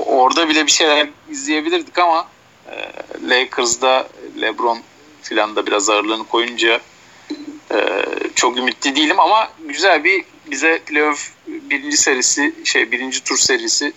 orada 0.07 0.49
bile 0.49 0.65
bir 0.65 0.71
şeyler 0.71 1.09
izleyebilirdik 1.29 1.97
ama 1.97 2.27
e, 2.71 2.91
Lakers'da 3.29 4.07
LeBron 4.41 4.79
filan 5.23 5.55
da 5.55 5.65
biraz 5.65 5.89
ağırlığını 5.89 6.27
koyunca 6.27 6.79
e, 7.71 8.05
çok 8.35 8.57
ümitli 8.57 8.95
değilim 8.95 9.19
ama 9.19 9.49
güzel 9.67 10.03
bir 10.03 10.23
bize 10.51 10.79
playoff 10.85 11.31
birinci 11.47 11.97
serisi 11.97 12.53
şey 12.63 12.91
birinci 12.91 13.23
tur 13.23 13.37
serisi 13.37 13.93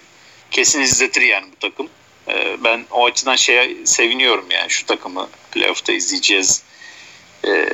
kesin 0.51 0.81
izletir 0.81 1.23
yani 1.23 1.47
bu 1.53 1.69
takım. 1.69 1.89
E, 2.29 2.65
ben 2.65 2.85
o 2.91 3.05
açıdan 3.07 3.37
şeye 3.37 3.87
seviniyorum 3.87 4.45
yani 4.51 4.71
şu 4.71 4.87
takımı 4.87 5.29
playoff'ta 5.53 5.93
izleyeceğiz 5.93 6.63
e, 7.45 7.69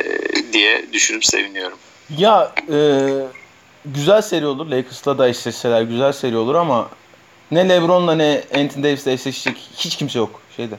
diye 0.52 0.92
düşünüp 0.92 1.24
seviniyorum. 1.24 1.78
Ya 2.18 2.54
e, 2.72 2.78
güzel 3.84 4.22
seri 4.22 4.46
olur. 4.46 4.66
Lakers'la 4.66 5.18
da 5.18 5.28
eşleşseler 5.28 5.82
güzel 5.82 6.12
seri 6.12 6.36
olur 6.36 6.54
ama 6.54 6.90
ne 7.50 7.68
LeBron'la 7.68 8.14
ne 8.14 8.42
Anthony 8.54 8.84
Davis'le 8.84 9.06
eşleşecek 9.06 9.56
hiç 9.76 9.96
kimse 9.96 10.18
yok 10.18 10.40
şeyde. 10.56 10.74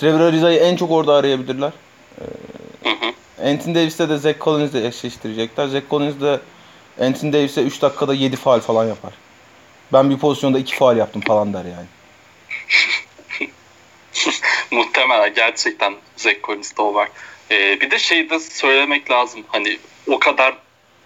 Trevor 0.00 0.20
Ariza'yı 0.20 0.58
en 0.58 0.76
çok 0.76 0.90
orada 0.90 1.14
arayabilirler. 1.14 1.72
Ee, 2.20 3.50
Anthony 3.50 3.74
Davis'le 3.74 3.98
de 3.98 4.18
Zach 4.18 4.40
Collins'le 4.40 4.74
eşleştirecekler. 4.74 5.66
Zach 5.66 5.82
Collins 5.90 6.20
de 6.20 6.40
Anthony 7.00 7.32
Davis'e 7.32 7.62
3 7.62 7.82
dakikada 7.82 8.14
7 8.14 8.36
faal 8.36 8.60
falan 8.60 8.86
yapar. 8.86 9.12
Ben 9.92 10.10
bir 10.10 10.18
pozisyonda 10.18 10.58
2 10.58 10.76
faal 10.76 10.96
yaptım 10.96 11.22
falan 11.26 11.54
der 11.54 11.64
yani. 11.64 11.86
Muhtemelen 14.70 15.34
gerçekten 15.34 15.94
Zach 16.16 16.36
Collins'te 16.44 16.82
o 16.82 16.94
var. 16.94 17.08
Ee, 17.50 17.80
bir 17.80 17.90
de 17.90 17.98
şey 17.98 18.30
de 18.30 18.40
söylemek 18.40 19.10
lazım. 19.10 19.44
Hani 19.48 19.78
o 20.06 20.18
kadar 20.18 20.54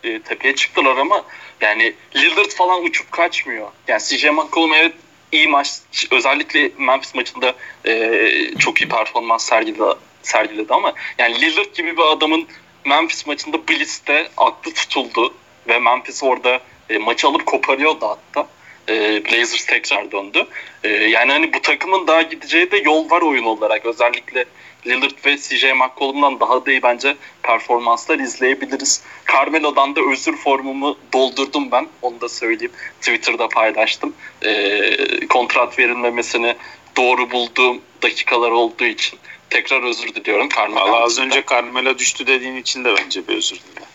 e, 0.04 0.22
tepeye 0.22 0.54
çıktılar 0.54 0.96
ama 0.96 1.24
yani 1.60 1.94
Lillard 2.16 2.50
falan 2.50 2.84
uçup 2.84 3.12
kaçmıyor. 3.12 3.68
Yani 3.88 4.00
CJ 4.02 4.24
McCollum 4.24 4.74
evet 4.74 4.92
iyi 5.32 5.48
maç 5.48 5.68
özellikle 6.10 6.70
Memphis 6.78 7.14
maçında 7.14 7.54
e, 7.86 8.30
çok 8.59 8.80
iyi 8.80 8.88
performans 8.88 9.44
sergiledi, 9.44 9.82
sergiledi 10.22 10.74
ama 10.74 10.92
yani 11.18 11.40
Lillard 11.40 11.74
gibi 11.74 11.96
bir 11.96 12.02
adamın 12.02 12.46
Memphis 12.84 13.26
maçında 13.26 13.68
Blitz'te 13.68 14.28
aklı 14.36 14.74
tutuldu 14.74 15.34
ve 15.68 15.78
Memphis 15.78 16.22
orada 16.22 16.60
e, 16.90 16.98
maçı 16.98 17.28
alıp 17.28 17.46
koparıyordu 17.46 18.06
hatta. 18.06 18.48
E, 18.88 19.24
Blazers 19.24 19.66
tekrar 19.66 20.12
döndü. 20.12 20.46
E, 20.84 20.88
yani 20.88 21.32
hani 21.32 21.52
bu 21.52 21.62
takımın 21.62 22.06
daha 22.06 22.22
gideceği 22.22 22.70
de 22.70 22.76
yol 22.76 23.10
var 23.10 23.22
oyun 23.22 23.44
olarak. 23.44 23.86
Özellikle 23.86 24.44
Lillard 24.86 25.26
ve 25.26 25.38
CJ 25.38 25.64
McCollum'dan 25.64 26.40
daha 26.40 26.66
da 26.66 26.70
iyi 26.70 26.82
bence 26.82 27.16
performanslar 27.42 28.18
izleyebiliriz. 28.18 29.02
Carmelo'dan 29.32 29.96
da 29.96 30.00
özür 30.12 30.36
formumu 30.36 30.98
doldurdum 31.12 31.70
ben. 31.70 31.88
Onu 32.02 32.20
da 32.20 32.28
söyleyeyim. 32.28 32.72
Twitter'da 33.00 33.48
paylaştım. 33.48 34.14
E, 34.44 35.26
kontrat 35.26 35.78
verilmemesini 35.78 36.56
doğru 36.96 37.30
bulduğum 37.30 37.80
dakikalar 38.02 38.50
olduğu 38.50 38.84
için 38.84 39.18
tekrar 39.50 39.82
özür 39.82 40.14
diliyorum. 40.14 40.48
Carmelo 40.56 40.80
Valla 40.80 41.00
az 41.00 41.18
önce 41.18 41.44
Carmelo 41.50 41.98
düştü 41.98 42.26
dediğin 42.26 42.56
için 42.56 42.84
de 42.84 42.94
bence 42.96 43.28
bir 43.28 43.36
özür 43.36 43.56
dilerim. 43.56 43.88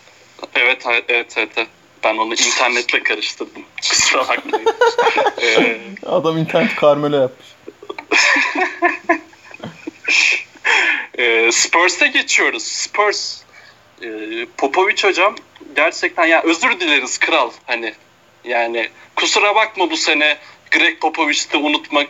Evet, 0.54 0.84
evet, 0.86 1.04
evet. 1.08 1.52
evet. 1.56 1.68
Ben 2.04 2.16
onu 2.16 2.32
internetle 2.32 3.02
karıştırdım. 3.02 3.62
Kusura 3.88 4.28
bakmayın. 4.28 4.66
ee... 5.42 5.80
Adam 6.06 6.38
internet 6.38 6.80
Carmelo 6.80 7.20
yapmış. 7.20 7.48
ee, 11.18 11.52
Spurs'e 11.52 12.06
geçiyoruz. 12.06 12.62
Spurs. 12.62 13.42
Ee, 14.02 14.08
Popovic 14.56 15.02
hocam 15.02 15.34
gerçekten 15.76 16.26
ya 16.26 16.42
özür 16.42 16.80
dileriz 16.80 17.18
kral 17.18 17.50
hani 17.66 17.94
yani 18.44 18.88
kusura 19.16 19.54
bakma 19.54 19.90
bu 19.90 19.96
sene 19.96 20.36
Greg 20.70 21.00
Popovich'i 21.00 21.56
unutmak 21.56 22.08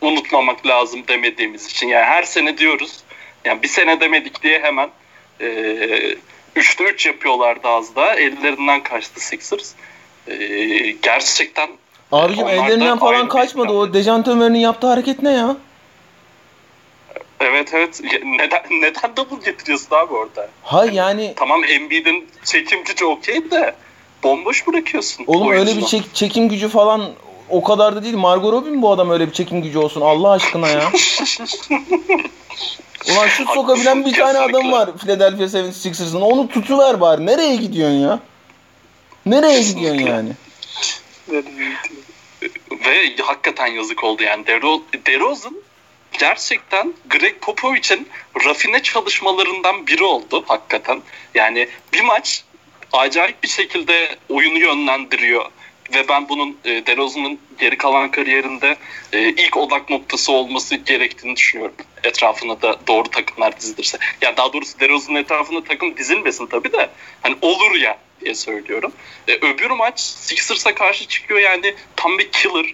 unutmamak 0.00 0.66
lazım 0.66 1.08
demediğimiz 1.08 1.66
için. 1.66 1.88
Yani 1.88 2.04
her 2.04 2.22
sene 2.22 2.58
diyoruz. 2.58 3.00
Yani 3.44 3.62
bir 3.62 3.68
sene 3.68 4.00
demedik 4.00 4.42
diye 4.42 4.58
hemen 4.62 4.90
e, 5.40 5.46
3'te 6.56 6.84
3 6.84 7.06
yapıyorlardı 7.06 7.68
az 7.68 7.96
da. 7.96 8.14
Ellerinden 8.14 8.82
kaçtı 8.82 9.20
Sixers. 9.20 9.72
e, 10.28 10.36
gerçekten 10.90 11.70
Abicim 12.12 12.48
ellerinden 12.48 12.98
falan 12.98 13.28
kaçmadı. 13.28 13.72
O 13.72 13.94
Dejan 13.94 14.22
Tömer'in 14.22 14.54
yaptığı 14.54 14.86
hareket 14.86 15.22
ne 15.22 15.32
ya? 15.32 15.56
Evet 17.42 17.74
evet 17.74 18.00
neden 18.24 18.62
neden 18.70 19.16
double 19.16 19.44
getiriyorsun 19.50 19.96
abi 19.96 20.14
orada? 20.14 20.48
Ha 20.62 20.84
yani 20.92 21.32
Tamam 21.36 21.64
Embiid'in 21.64 22.28
çekim 22.44 22.84
gücü 22.84 23.04
okey 23.04 23.50
de 23.50 23.74
bomboş 24.22 24.66
bırakıyorsun. 24.66 25.24
oğlum 25.26 25.50
öyle 25.52 25.76
bir 25.76 25.82
çek- 25.82 26.14
çekim 26.14 26.48
gücü 26.48 26.68
falan 26.68 27.10
o 27.50 27.62
kadar 27.62 27.96
da 27.96 28.04
değil. 28.04 28.16
Margot 28.16 28.52
Robbie 28.52 28.70
mi 28.70 28.82
bu 28.82 28.90
adam 28.92 29.10
öyle 29.10 29.26
bir 29.28 29.32
çekim 29.32 29.62
gücü 29.62 29.78
olsun 29.78 30.00
Allah 30.00 30.30
aşkına 30.30 30.68
ya. 30.68 30.82
Ulan 33.10 33.28
şut 33.28 33.48
sokabilen 33.50 34.04
bir 34.04 34.12
tane 34.12 34.38
adam 34.38 34.72
var 34.72 34.90
Philadelphia 34.98 35.44
76ers'ın. 35.58 36.20
Onu 36.20 36.48
tutuver 36.48 37.00
bari. 37.00 37.26
Nereye 37.26 37.56
gidiyorsun 37.56 37.96
ya? 37.96 38.18
Nereye 39.26 39.62
gidiyorsun 39.62 40.00
yani? 40.02 40.32
Ve 42.86 43.16
hakikaten 43.22 43.66
yazık 43.66 44.04
oldu 44.04 44.22
yani. 44.22 44.46
Dero, 44.46 44.82
DeRozan 45.06 45.56
gerçekten 46.18 46.92
Greg 47.10 47.40
Popovich'in 47.40 48.08
rafine 48.44 48.82
çalışmalarından 48.82 49.86
biri 49.86 50.04
oldu 50.04 50.44
hakikaten. 50.46 51.02
Yani 51.34 51.68
bir 51.92 52.00
maç 52.00 52.44
acayip 52.92 53.42
bir 53.42 53.48
şekilde 53.48 54.16
oyunu 54.28 54.58
yönlendiriyor. 54.58 55.46
Ve 55.94 56.08
ben 56.08 56.28
bunun 56.28 56.58
e, 56.64 56.86
DeRozan'ın 56.86 57.38
geri 57.58 57.76
kalan 57.76 58.10
kariyerinde 58.10 58.76
e, 59.12 59.28
ilk 59.28 59.56
odak 59.56 59.90
noktası 59.90 60.32
olması 60.32 60.76
gerektiğini 60.76 61.36
düşünüyorum. 61.36 61.74
Etrafına 62.04 62.62
da 62.62 62.76
doğru 62.86 63.08
takımlar 63.08 63.60
dizilirse. 63.60 63.98
Ya 64.22 64.36
daha 64.36 64.52
doğrusu 64.52 64.80
DeRozan'ın 64.80 65.18
etrafına 65.18 65.64
takım 65.64 65.96
dizilmesin 65.96 66.46
tabii 66.46 66.72
de. 66.72 66.90
Hani 67.22 67.36
olur 67.42 67.74
ya 67.74 67.98
diye 68.20 68.34
söylüyorum. 68.34 68.92
E, 69.28 69.32
öbür 69.32 69.70
maç 69.70 70.00
Sixers'a 70.00 70.74
karşı 70.74 71.08
çıkıyor 71.08 71.40
yani 71.40 71.74
tam 71.96 72.18
bir 72.18 72.30
killer. 72.30 72.66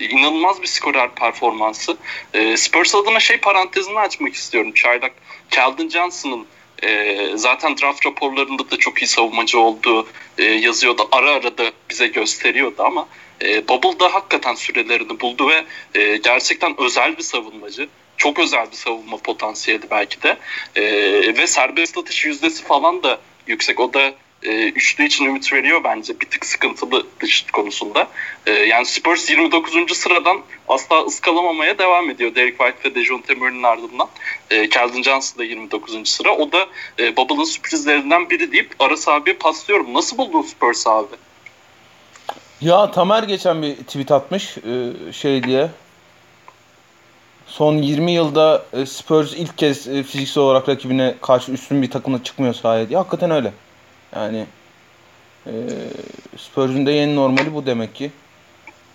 İnanılmaz 0.00 0.62
bir 0.62 0.66
skorer 0.66 1.14
performansı. 1.14 1.96
E, 2.34 2.56
Spurs 2.56 2.94
adına 2.94 3.20
şey 3.20 3.36
parantezini 3.36 3.98
açmak 3.98 4.34
istiyorum. 4.34 4.72
Çaylak 4.72 5.12
Keldon 5.50 5.88
Johnson'ın 5.88 6.46
e, 6.82 7.30
zaten 7.34 7.76
draft 7.76 8.06
raporlarında 8.06 8.70
da 8.70 8.76
çok 8.76 9.02
iyi 9.02 9.06
savunmacı 9.06 9.58
olduğu 9.58 10.08
e, 10.38 10.42
yazıyordu. 10.42 11.08
Ara 11.12 11.30
ara 11.30 11.58
da 11.58 11.64
bize 11.90 12.06
gösteriyordu 12.06 12.82
ama 12.82 13.08
e, 13.42 13.68
Bubble'da 13.68 14.14
hakikaten 14.14 14.54
sürelerini 14.54 15.20
buldu 15.20 15.48
ve 15.48 15.64
e, 16.00 16.16
gerçekten 16.16 16.80
özel 16.80 17.16
bir 17.18 17.22
savunmacı. 17.22 17.88
Çok 18.16 18.38
özel 18.38 18.70
bir 18.70 18.76
savunma 18.76 19.16
potansiyeli 19.16 19.90
belki 19.90 20.22
de. 20.22 20.38
E, 20.76 20.82
ve 21.38 21.46
serbest 21.46 21.98
atış 21.98 22.24
yüzdesi 22.24 22.64
falan 22.64 23.02
da 23.02 23.20
yüksek. 23.46 23.80
O 23.80 23.92
da 23.94 24.14
e, 24.44 24.68
üçlü 24.68 25.04
için 25.04 25.24
ümit 25.24 25.52
veriyor 25.52 25.84
bence. 25.84 26.20
Bir 26.20 26.26
tık 26.26 26.46
sıkıntılı 26.46 27.06
dış 27.20 27.46
konusunda. 27.52 28.08
E, 28.46 28.52
yani 28.52 28.86
Spurs 28.86 29.30
29. 29.30 29.96
sıradan 29.96 30.40
asla 30.68 31.04
ıskalamamaya 31.04 31.78
devam 31.78 32.10
ediyor. 32.10 32.34
Derek 32.34 32.58
White 32.58 32.90
ve 32.90 32.94
Dejounte 32.94 33.34
Murray'nin 33.34 33.62
ardından. 33.62 34.08
E, 34.50 34.68
Keldon 34.68 35.02
Johnson 35.02 35.38
da 35.38 35.44
29. 35.44 36.08
sıra. 36.08 36.32
O 36.32 36.52
da 36.52 36.66
e, 36.98 37.16
Bubble'ın 37.16 37.44
sürprizlerinden 37.44 38.30
biri 38.30 38.52
deyip 38.52 38.74
Aras 38.78 39.08
abiye 39.08 39.36
paslıyorum. 39.36 39.94
Nasıl 39.94 40.18
buldun 40.18 40.42
Spurs 40.42 40.86
abi? 40.86 41.16
Ya 42.60 42.90
Tamer 42.90 43.22
geçen 43.22 43.62
bir 43.62 43.76
tweet 43.76 44.12
atmış 44.12 44.58
e, 44.58 44.92
şey 45.12 45.42
diye. 45.42 45.68
Son 47.46 47.76
20 47.76 48.12
yılda 48.12 48.64
e, 48.72 48.86
Spurs 48.86 49.32
ilk 49.32 49.58
kez 49.58 49.88
e, 49.88 50.02
fiziksel 50.02 50.42
olarak 50.42 50.68
rakibine 50.68 51.14
karşı 51.22 51.52
üstün 51.52 51.82
bir 51.82 51.90
takımla 51.90 52.22
çıkmıyor 52.22 52.54
sahaya. 52.54 52.98
Hakikaten 52.98 53.30
öyle. 53.30 53.52
Yani 54.14 54.46
e, 55.46 55.52
Spurs'un 56.36 56.86
da 56.86 56.90
yeni 56.90 57.16
normali 57.16 57.54
bu 57.54 57.66
demek 57.66 57.94
ki. 57.94 58.10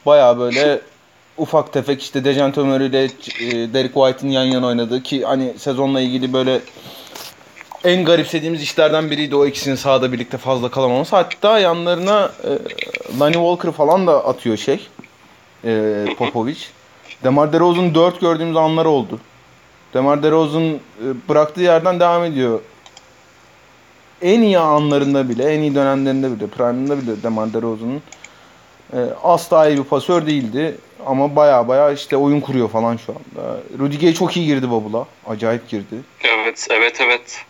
Baya 0.05 0.39
böyle 0.39 0.81
ufak 1.37 1.73
tefek 1.73 2.01
işte 2.01 2.23
Dejan 2.23 2.51
Tömer 2.51 2.81
ile 2.81 3.09
Derek 3.73 3.93
White'ın 3.93 4.29
yan 4.29 4.43
yana 4.43 4.67
oynadığı 4.67 5.03
ki 5.03 5.25
hani 5.25 5.53
sezonla 5.57 6.01
ilgili 6.01 6.33
böyle 6.33 6.61
en 7.83 8.05
garipsediğimiz 8.05 8.61
işlerden 8.61 9.11
biriydi 9.11 9.35
o 9.35 9.45
ikisinin 9.45 9.75
sahada 9.75 10.11
birlikte 10.11 10.37
fazla 10.37 10.71
kalamaması. 10.71 11.15
Hatta 11.15 11.59
yanlarına 11.59 12.31
e, 12.43 12.49
Lonnie 13.19 13.33
Walker 13.33 13.71
falan 13.71 14.07
da 14.07 14.25
atıyor 14.25 14.57
şey. 14.57 14.87
E, 15.65 16.05
Popovic. 16.17 16.57
Demar 17.23 17.53
DeRozan 17.53 17.95
4 17.95 18.21
gördüğümüz 18.21 18.57
anlar 18.57 18.85
oldu. 18.85 19.19
Demar 19.93 20.23
DeRozan 20.23 20.63
e, 20.63 20.79
bıraktığı 21.29 21.61
yerden 21.61 21.99
devam 21.99 22.23
ediyor. 22.23 22.59
En 24.21 24.41
iyi 24.41 24.59
anlarında 24.59 25.29
bile, 25.29 25.53
en 25.53 25.61
iyi 25.61 25.75
dönemlerinde 25.75 26.31
bile, 26.31 26.47
prime'ında 26.47 26.97
bile 27.01 27.23
Demar 27.23 27.53
DeRozan'ın 27.53 28.01
e, 28.93 28.97
asla 29.23 29.69
iyi 29.69 29.77
bir 29.77 29.83
pasör 29.83 30.25
değildi. 30.25 30.77
Ama 31.05 31.35
baya 31.35 31.67
baya 31.67 31.91
işte 31.91 32.17
oyun 32.17 32.39
kuruyor 32.39 32.69
falan 32.69 32.97
şu 32.97 33.11
anda. 33.11 33.57
Rudy 33.79 33.97
Gay 33.99 34.13
çok 34.13 34.37
iyi 34.37 34.45
girdi 34.45 34.69
Bubble'a. 34.69 35.05
Acayip 35.27 35.69
girdi. 35.69 35.95
Evet, 36.23 36.67
evet, 36.69 37.01
evet. 37.01 37.45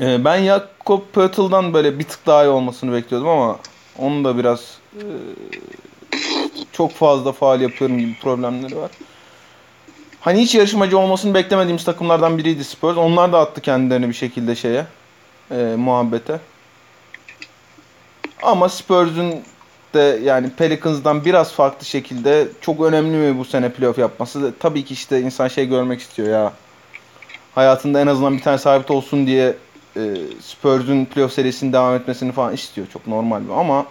Ee, 0.00 0.24
ben 0.24 0.44
Jakob 0.44 1.00
Pötl'dan 1.12 1.74
böyle 1.74 1.98
bir 1.98 2.04
tık 2.04 2.26
daha 2.26 2.44
iyi 2.44 2.48
olmasını 2.48 2.92
bekliyordum 2.92 3.28
ama 3.28 3.58
onun 3.98 4.24
da 4.24 4.38
biraz 4.38 4.78
e, 4.96 5.04
çok 6.72 6.92
fazla 6.92 7.32
faal 7.32 7.60
yapıyorum 7.60 7.98
gibi 7.98 8.18
problemleri 8.22 8.76
var. 8.76 8.90
Hani 10.20 10.40
hiç 10.40 10.54
yarışmacı 10.54 10.98
olmasını 10.98 11.34
beklemediğimiz 11.34 11.84
takımlardan 11.84 12.38
biriydi 12.38 12.64
Spurs. 12.64 12.96
Onlar 12.96 13.32
da 13.32 13.38
attı 13.38 13.60
kendilerini 13.60 14.08
bir 14.08 14.14
şekilde 14.14 14.54
şeye, 14.54 14.86
e, 15.50 15.74
muhabbete. 15.76 16.40
Ama 18.42 18.68
Spurs'un 18.68 19.34
de 19.94 20.20
yani 20.22 20.50
Pelicans'dan 20.50 21.24
biraz 21.24 21.52
farklı 21.52 21.86
şekilde 21.86 22.48
çok 22.60 22.80
önemli 22.80 23.16
mi 23.16 23.38
bu 23.38 23.44
sene 23.44 23.72
playoff 23.72 23.98
yapması? 23.98 24.52
Tabii 24.58 24.84
ki 24.84 24.94
işte 24.94 25.20
insan 25.20 25.48
şey 25.48 25.66
görmek 25.68 26.00
istiyor 26.00 26.28
ya. 26.28 26.52
Hayatında 27.54 28.00
en 28.00 28.06
azından 28.06 28.36
bir 28.36 28.42
tane 28.42 28.58
sabit 28.58 28.90
olsun 28.90 29.26
diye 29.26 29.56
e, 29.96 30.00
Spurs'un 30.40 31.04
playoff 31.04 31.32
serisinin 31.32 31.72
devam 31.72 31.94
etmesini 31.94 32.32
falan 32.32 32.54
istiyor. 32.54 32.86
Çok 32.92 33.06
normal 33.06 33.48
bu 33.48 33.54
ama 33.54 33.86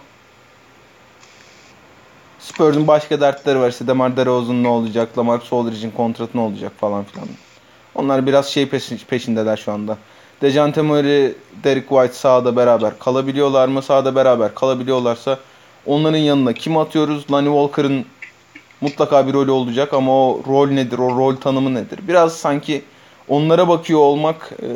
Spurs'un 2.38 2.86
başka 2.86 3.20
dertleri 3.20 3.58
var. 3.58 3.70
İşte 3.70 3.86
Demar 3.86 4.16
DeRozan 4.16 4.62
ne 4.62 4.68
olacak? 4.68 5.18
Lamarcus 5.18 5.52
Aldridge'in 5.52 5.90
kontratı 5.90 6.38
ne 6.38 6.40
olacak 6.40 6.72
falan 6.80 7.04
filan. 7.04 7.28
Onlar 7.94 8.26
biraz 8.26 8.46
şey 8.46 8.64
peşin- 8.68 9.06
peşindeler 9.06 9.56
şu 9.56 9.72
anda. 9.72 9.98
Dejante 10.42 10.82
Murray, 10.82 11.34
Derek 11.64 11.88
White 11.88 12.14
sahada 12.14 12.56
beraber 12.56 12.98
kalabiliyorlar 12.98 13.68
mı? 13.68 13.82
Sahada 13.82 14.14
beraber 14.14 14.54
kalabiliyorlarsa 14.54 15.38
onların 15.86 16.18
yanına 16.18 16.52
kim 16.52 16.76
atıyoruz? 16.76 17.32
Lonnie 17.32 17.52
Walker'ın 17.52 18.06
mutlaka 18.80 19.26
bir 19.26 19.32
rolü 19.32 19.50
olacak 19.50 19.94
ama 19.94 20.12
o 20.12 20.42
rol 20.46 20.70
nedir? 20.70 20.98
O 20.98 21.16
rol 21.16 21.36
tanımı 21.36 21.74
nedir? 21.74 21.98
Biraz 22.08 22.36
sanki 22.36 22.82
onlara 23.28 23.68
bakıyor 23.68 24.00
olmak 24.00 24.52
e, 24.62 24.68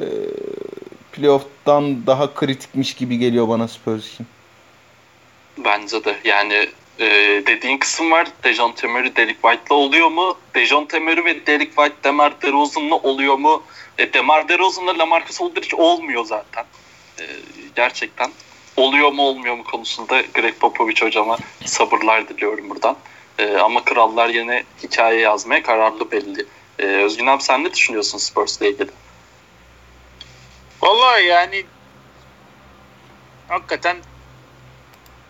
playoff'tan 1.13 2.07
daha 2.07 2.35
kritikmiş 2.35 2.95
gibi 2.95 3.19
geliyor 3.19 3.49
bana 3.49 3.69
Spurs 3.69 4.15
için. 4.15 4.27
Bence 5.65 6.05
de 6.05 6.17
yani 6.25 6.69
e, 7.01 7.07
dediğin 7.47 7.79
kısım 7.79 8.11
var. 8.11 8.29
Dejan 8.45 8.75
Murray, 8.85 9.17
Derek 9.17 9.43
White'la 9.43 9.75
oluyor 9.77 10.09
mu? 10.09 10.39
Dejan 10.55 10.83
Murray 10.83 11.25
ve 11.25 11.47
Derek 11.47 11.77
White 11.77 11.97
Demar 12.05 12.43
DeRozan'la 12.43 12.95
oluyor 12.95 13.35
mu? 13.35 13.63
E, 13.99 14.13
Demar 14.13 14.49
DeRozan'la 14.49 14.99
Lamarcus 14.99 15.41
Aldridge 15.41 15.77
olmuyor 15.77 16.25
zaten. 16.25 16.65
E, 17.21 17.25
gerçekten 17.77 18.31
oluyor 18.77 19.13
mu 19.13 19.23
olmuyor 19.23 19.57
mu 19.57 19.65
konusunda 19.65 20.23
Greg 20.35 20.55
Popovich 20.55 21.03
hocama 21.03 21.39
sabırlar 21.65 22.29
diliyorum 22.29 22.71
buradan. 22.71 22.97
E, 23.39 23.57
ama 23.57 23.85
krallar 23.85 24.29
yine 24.29 24.65
hikaye 24.83 25.21
yazmaya 25.21 25.63
kararlı 25.63 26.11
belli. 26.11 26.47
E, 26.79 26.83
Özgün 26.83 27.27
abi 27.27 27.43
sen 27.43 27.65
ne 27.65 27.73
düşünüyorsun 27.73 28.19
Spurs'la 28.19 28.67
ilgili? 28.67 28.91
Vallahi 30.83 31.25
yani 31.25 31.65
hakikaten 33.49 33.97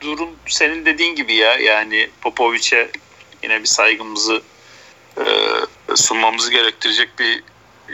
durum 0.00 0.30
senin 0.46 0.86
dediğin 0.86 1.14
gibi 1.14 1.34
ya. 1.34 1.54
Yani 1.54 2.10
Popovic'e 2.20 2.90
yine 3.42 3.60
bir 3.60 3.66
saygımızı 3.66 4.42
e, 5.18 5.24
sunmamızı 5.96 6.50
gerektirecek 6.50 7.18
bir 7.18 7.42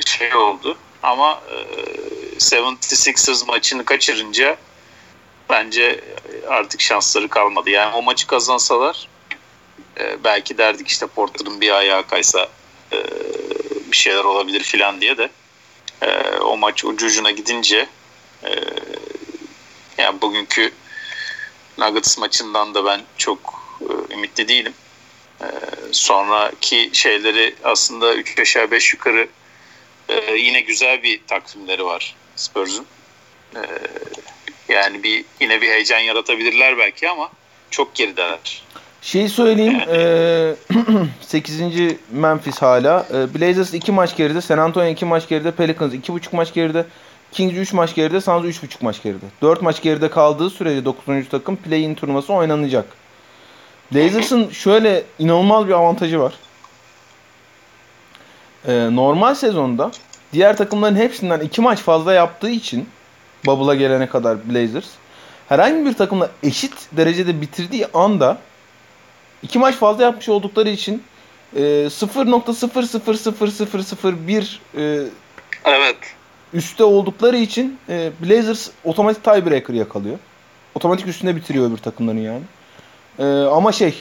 şey 0.07 0.35
oldu. 0.35 0.79
Ama 1.03 1.43
e, 1.51 1.83
76ers 2.39 3.47
maçını 3.47 3.85
kaçırınca 3.85 4.57
bence 5.51 6.01
artık 6.49 6.81
şansları 6.81 7.29
kalmadı. 7.29 7.71
Yani 7.71 7.95
o 7.95 8.03
maçı 8.03 8.27
kazansalar 8.27 9.09
e, 10.01 10.25
belki 10.25 10.59
derdik 10.59 10.89
işte 10.89 11.07
Porter'ın 11.07 11.61
bir 11.61 11.71
ayağı 11.71 12.07
kaysa 12.07 12.49
e, 12.93 12.97
bir 13.93 13.97
şeyler 13.97 14.25
olabilir 14.25 14.63
filan 14.63 15.01
diye 15.01 15.19
de 15.19 15.31
e, 16.03 16.39
o 16.39 16.57
maç 16.57 16.85
ucu 16.85 17.07
ucuna 17.07 17.31
gidince 17.31 17.87
e, 18.45 18.51
yani 19.99 20.21
bugünkü 20.21 20.73
Nuggets 21.79 22.19
maçından 22.19 22.75
da 22.75 22.85
ben 22.85 23.01
çok 23.17 23.63
e, 23.81 24.15
ümitli 24.15 24.49
değilim. 24.49 24.73
E, 25.41 25.47
sonraki 25.93 26.91
şeyleri 26.93 27.55
aslında 27.65 28.15
3 28.15 28.39
aşağı 28.41 28.71
5 28.71 28.93
yukarı 28.93 29.29
e, 30.09 30.35
yine 30.35 30.61
güzel 30.61 31.03
bir 31.03 31.21
takvimleri 31.27 31.85
var 31.85 32.15
Spurs'un. 32.37 32.87
E, 33.57 33.61
yani 34.69 35.03
bir 35.03 35.25
yine 35.41 35.61
bir 35.61 35.69
heyecan 35.69 35.99
yaratabilirler 35.99 36.79
belki 36.79 37.09
ama 37.11 37.31
çok 37.71 37.95
gerideler. 37.95 38.63
Şey 39.03 39.29
söyleyeyim. 39.29 39.81
eee 39.89 40.55
8. 41.21 41.61
Memphis 42.11 42.59
hala. 42.63 43.07
Blazers 43.11 43.75
2 43.75 43.93
maç 43.93 44.17
geride. 44.17 44.41
San 44.41 44.59
Antonio 44.59 44.89
2 44.89 45.05
maç 45.05 45.29
geride. 45.29 45.51
Pelicans 45.51 45.93
2.5 45.95 46.37
maç 46.37 46.55
geride. 46.55 46.87
Kings 47.33 47.55
3 47.55 47.73
maç 47.73 47.95
geride. 47.95 48.21
Suns 48.21 48.45
3.5 48.45 48.69
maç 48.81 49.03
geride. 49.03 49.25
4 49.43 49.63
maç 49.63 49.83
geride 49.83 50.11
kaldığı 50.11 50.51
sürece 50.51 50.85
9. 50.85 51.29
takım 51.31 51.57
play-in 51.57 51.95
turnuvası 51.95 52.33
oynanacak. 52.33 52.87
Blazers'ın 53.95 54.51
şöyle 54.51 55.03
inanılmaz 55.19 55.67
bir 55.67 55.73
avantajı 55.73 56.21
var. 56.21 56.33
Eee, 58.69 58.97
normal 58.97 59.35
sezonda 59.35 59.91
diğer 60.33 60.57
takımların 60.57 60.97
hepsinden 60.97 61.41
2 61.41 61.61
maç 61.61 61.79
fazla 61.79 62.13
yaptığı 62.13 62.51
için 62.51 62.89
Bubble'a 63.47 63.75
gelene 63.75 64.09
kadar 64.09 64.51
Blazers 64.51 64.87
herhangi 65.49 65.87
bir 65.87 65.95
takımla 65.95 66.31
eşit 66.43 66.75
derecede 66.93 67.41
bitirdiği 67.41 67.87
anda 67.95 68.39
iki 69.43 69.59
maç 69.59 69.75
fazla 69.75 70.05
yapmış 70.05 70.29
oldukları 70.29 70.69
için 70.69 71.03
e, 71.57 71.61
0.000001 71.61 74.59
e, 74.77 74.81
Evet. 75.65 75.97
Üstte 76.55 76.85
oldukları 76.85 77.37
için 77.37 77.79
e, 77.89 78.11
Blazers 78.23 78.71
otomatik 78.85 79.25
tiebreaker 79.25 79.75
yakalıyor. 79.75 80.19
Otomatik 80.75 81.07
üstünde 81.07 81.37
bitiriyor 81.37 81.71
öbür 81.71 81.79
takımların 81.79 82.19
yani. 82.19 82.43
E, 83.19 83.25
ama 83.47 83.73
şey 83.73 83.95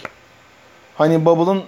hani 0.95 1.25
Bubble'ın 1.25 1.63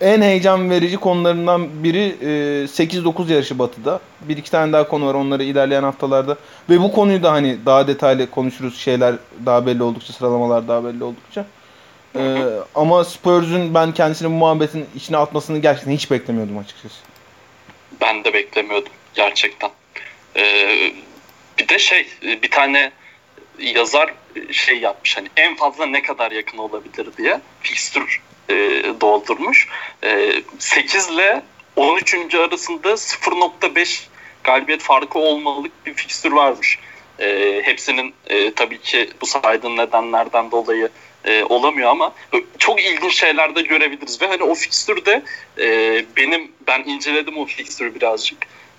en 0.00 0.22
heyecan 0.22 0.70
verici 0.70 0.96
konularından 0.96 1.84
biri 1.84 2.16
e, 2.20 2.26
8-9 2.64 3.32
yarışı 3.32 3.58
Batı'da. 3.58 4.00
Bir 4.20 4.36
iki 4.36 4.50
tane 4.50 4.72
daha 4.72 4.88
konu 4.88 5.06
var 5.06 5.14
onları 5.14 5.42
ilerleyen 5.44 5.82
haftalarda. 5.82 6.36
Ve 6.70 6.80
bu 6.80 6.92
konuyu 6.92 7.22
da 7.22 7.32
hani 7.32 7.58
daha 7.66 7.86
detaylı 7.86 8.30
konuşuruz. 8.30 8.78
Şeyler 8.78 9.14
daha 9.46 9.66
belli 9.66 9.82
oldukça, 9.82 10.12
sıralamalar 10.12 10.68
daha 10.68 10.84
belli 10.84 11.04
oldukça. 11.04 11.46
E, 12.16 12.44
ama 12.74 13.04
Spurs'un 13.04 13.74
ben 13.74 13.92
kendisini 13.92 14.28
bu 14.28 14.34
muhabbetin 14.34 14.86
içine 14.94 15.16
atmasını 15.16 15.58
gerçekten 15.58 15.92
hiç 15.92 16.10
beklemiyordum 16.10 16.58
açıkçası. 16.58 16.94
Ben 18.00 18.24
de 18.24 18.34
beklemiyordum 18.34 18.92
gerçekten. 19.14 19.70
Ee, 20.36 20.92
bir 21.58 21.68
de 21.68 21.78
şey 21.78 22.06
bir 22.22 22.50
tane 22.50 22.92
yazar 23.58 24.14
şey 24.52 24.78
yapmış 24.78 25.16
hani 25.16 25.28
en 25.36 25.56
fazla 25.56 25.86
ne 25.86 26.02
kadar 26.02 26.32
yakın 26.32 26.58
olabilir 26.58 27.06
diye 27.18 27.40
fixture 27.60 28.04
e, 28.48 28.54
doldurmuş. 29.00 29.68
E, 30.04 30.32
8 30.58 31.08
ile 31.08 31.42
13. 31.76 32.34
arasında 32.34 32.88
0.5 32.88 34.06
galibiyet 34.44 34.82
farkı 34.82 35.18
olmalık 35.18 35.86
bir 35.86 35.94
fixture 35.94 36.34
varmış. 36.34 36.78
E, 37.18 37.60
hepsinin 37.64 38.14
e, 38.26 38.54
tabii 38.54 38.80
ki 38.80 39.10
bu 39.20 39.26
saydığın 39.26 39.76
nedenlerden 39.76 40.50
dolayı 40.50 40.88
e, 41.24 41.44
olamıyor 41.44 41.90
ama 41.90 42.14
çok 42.58 42.80
ilginç 42.80 43.14
şeyler 43.14 43.54
de 43.54 43.62
görebiliriz 43.62 44.22
ve 44.22 44.26
hani 44.26 44.42
o 44.42 44.54
fikstürde 44.54 45.22
e, 45.58 45.66
benim 46.16 46.52
ben 46.66 46.82
inceledim 46.82 47.38
o 47.38 47.46
fikstürü 47.46 47.94
birazcık 47.94 48.38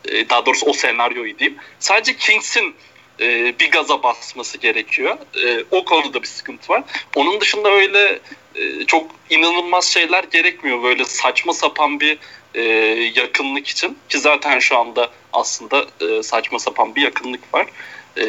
e, 0.10 0.30
daha 0.30 0.46
doğrusu 0.46 0.66
o 0.66 0.74
senaryoyu 0.74 1.40
diyeyim. 1.40 1.60
Sadece 1.80 2.18
Kings'in 2.18 2.76
e, 3.20 3.60
bir 3.60 3.72
gaza 3.72 4.04
basması 4.04 4.58
gerekiyor. 4.58 5.18
E, 5.46 5.64
o 5.72 5.86
konuda 5.86 6.22
bir 6.22 6.28
sıkıntı 6.28 6.74
var. 6.74 6.84
Onun 7.16 7.42
dışında 7.42 7.70
öyle 7.70 8.20
e, 8.56 8.86
çok 8.86 9.12
inanılmaz 9.30 9.86
şeyler 9.86 10.24
gerekmiyor 10.24 10.84
böyle 10.84 11.06
saçma 11.06 11.54
sapan 11.54 12.00
bir 12.00 12.18
e, 12.54 12.62
yakınlık 13.16 13.68
için. 13.68 13.98
Ki 14.10 14.20
zaten 14.20 14.60
şu 14.60 14.78
anda 14.78 15.10
aslında 15.34 15.86
e, 16.02 16.24
saçma 16.24 16.60
sapan 16.60 16.96
bir 16.96 17.02
yakınlık 17.02 17.54
var. 17.54 17.68
E, 18.18 18.24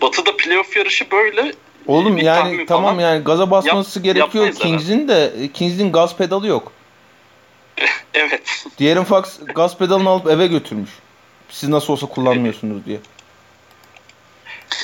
Batı'da 0.00 0.36
playoff 0.36 0.76
yarışı 0.76 1.10
böyle. 1.10 1.52
Oğlum 1.86 2.16
bir 2.16 2.22
yani 2.22 2.66
tamam 2.66 3.00
yani 3.00 3.24
gaza 3.24 3.50
basması 3.50 3.98
yap- 3.98 4.04
gerekiyor. 4.04 4.52
Kings'in 4.54 5.08
de 5.08 5.32
e, 5.42 5.48
Kings'in 5.48 5.92
gaz 5.92 6.16
pedalı 6.16 6.46
yok. 6.46 6.72
evet. 8.14 8.64
Diğerin 8.78 9.04
Fox 9.04 9.24
gaz 9.54 9.78
pedalını 9.78 10.08
alıp 10.08 10.26
eve 10.26 10.46
götürmüş. 10.46 10.90
Siz 11.50 11.68
nasıl 11.68 11.92
olsa 11.92 12.06
kullanmıyorsunuz 12.06 12.86
diye. 12.86 12.98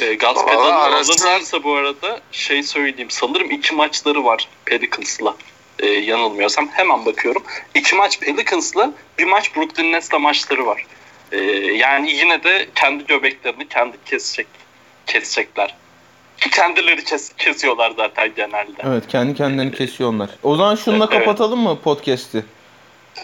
E, 0.01 0.15
gaz 0.15 0.37
alırlarsa 0.39 1.65
bu 1.65 1.75
arada 1.75 2.21
şey 2.33 2.63
söyleyeyim 2.63 3.11
sanırım 3.11 3.51
iki 3.51 3.75
maçları 3.75 4.25
var 4.25 4.49
Pelicans'la 4.65 5.37
e, 5.79 5.87
yanılmıyorsam 5.87 6.69
hemen 6.69 7.07
bakıyorum. 7.07 7.43
İki 7.75 7.95
maç 7.95 8.21
Pelicans'la 8.21 8.93
bir 9.19 9.25
maç 9.25 9.57
Brooklyn 9.57 9.93
Nets'le 9.93 10.21
maçları 10.21 10.67
var. 10.67 10.87
E, 11.33 11.37
yani 11.77 12.13
yine 12.13 12.45
de 12.45 12.69
kendi 12.75 13.07
göbeklerini 13.07 13.69
kendi 13.69 13.97
kesecek 14.05 14.47
kesecekler. 15.07 15.75
Ki 16.41 16.51
kendileri 16.51 17.05
kes, 17.05 17.33
kesiyorlar 17.39 17.93
zaten 17.97 18.33
genelde. 18.37 18.83
Evet 18.83 19.09
kendi 19.09 19.35
kendilerini 19.35 19.73
kesiyor 19.73 20.11
onlar. 20.11 20.31
O 20.43 20.57
zaman 20.57 20.75
şununla 20.75 21.09
Evet. 21.11 21.19
kapatalım 21.19 21.61
mı 21.61 21.79
podcast'i? 21.81 22.45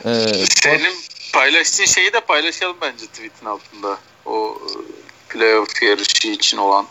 Ee, 0.04 0.08
Senin 0.50 0.94
paylaştığın 1.32 1.84
şeyi 1.84 2.12
de 2.12 2.20
paylaşalım 2.20 2.76
bence 2.82 3.06
tweetin 3.06 3.46
altında. 3.46 3.98
O 4.26 4.58
e, 4.62 4.68
playoff 5.32 5.82
yarışı 5.82 6.28
için 6.28 6.56
olan 6.58 6.86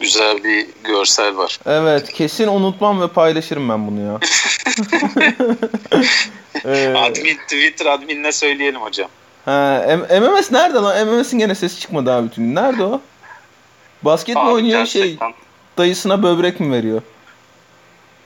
güzel 0.00 0.44
bir 0.44 0.66
görsel 0.84 1.36
var. 1.36 1.58
evet 1.66 2.12
kesin 2.12 2.48
unutmam 2.48 3.00
ve 3.00 3.08
paylaşırım 3.08 3.68
ben 3.68 3.86
bunu 3.86 4.06
ya. 4.06 4.18
Ee, 6.64 6.94
Admin 6.96 7.36
Twitter 7.36 7.86
adminine 7.86 8.32
söyleyelim 8.32 8.80
hocam. 8.80 9.08
ha, 9.44 9.84
M- 9.88 10.20
MMS 10.20 10.52
nerede 10.52 10.78
lan? 10.78 11.06
MMS'in 11.08 11.38
gene 11.38 11.54
sesi 11.54 11.80
çıkmadı 11.80 12.12
abi 12.12 12.26
bütün 12.30 12.44
gün. 12.44 12.54
Nerede 12.54 12.82
o? 12.84 13.00
Basket 14.02 14.36
mi 14.36 14.42
oynuyor 14.42 14.86
şey 14.86 15.02
gerçekten. 15.02 15.34
dayısına 15.78 16.22
böbrek 16.22 16.60
mi 16.60 16.72
veriyor? 16.72 17.02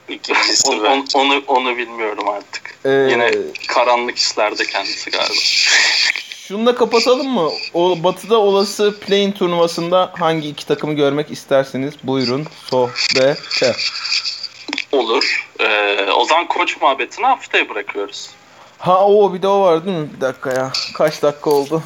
İkincisi 0.09 0.69
Onu, 0.69 0.83
ben. 0.83 1.05
onu, 1.13 1.41
onu, 1.47 1.77
bilmiyorum 1.77 2.29
artık. 2.29 2.75
Ee, 2.85 2.89
Yine 2.89 3.31
karanlık 3.67 4.17
işlerde 4.17 4.65
kendisi 4.65 5.11
galiba. 5.11 5.33
Şunu 6.47 6.65
da 6.65 6.75
kapatalım 6.75 7.27
mı? 7.27 7.49
O 7.73 8.03
batıda 8.03 8.37
olası 8.37 8.99
play-in 8.99 9.31
turnuvasında 9.31 10.13
hangi 10.19 10.49
iki 10.49 10.67
takımı 10.67 10.93
görmek 10.93 11.31
isterseniz 11.31 11.93
buyurun 12.03 12.47
sohbete. 12.65 13.75
Olur. 14.91 15.47
Ee, 15.59 16.11
o 16.15 16.25
zaman 16.25 16.47
koç 16.47 16.81
muhabbetini 16.81 17.25
haftaya 17.25 17.69
bırakıyoruz. 17.69 18.29
Ha 18.77 19.07
o 19.07 19.33
bir 19.33 19.41
de 19.41 19.47
o 19.47 19.61
var 19.61 19.85
değil 19.85 19.97
mi? 19.97 20.09
Bir 20.15 20.21
dakika 20.21 20.49
ya. 20.53 20.71
Kaç 20.93 21.21
dakika 21.21 21.49
oldu? 21.49 21.83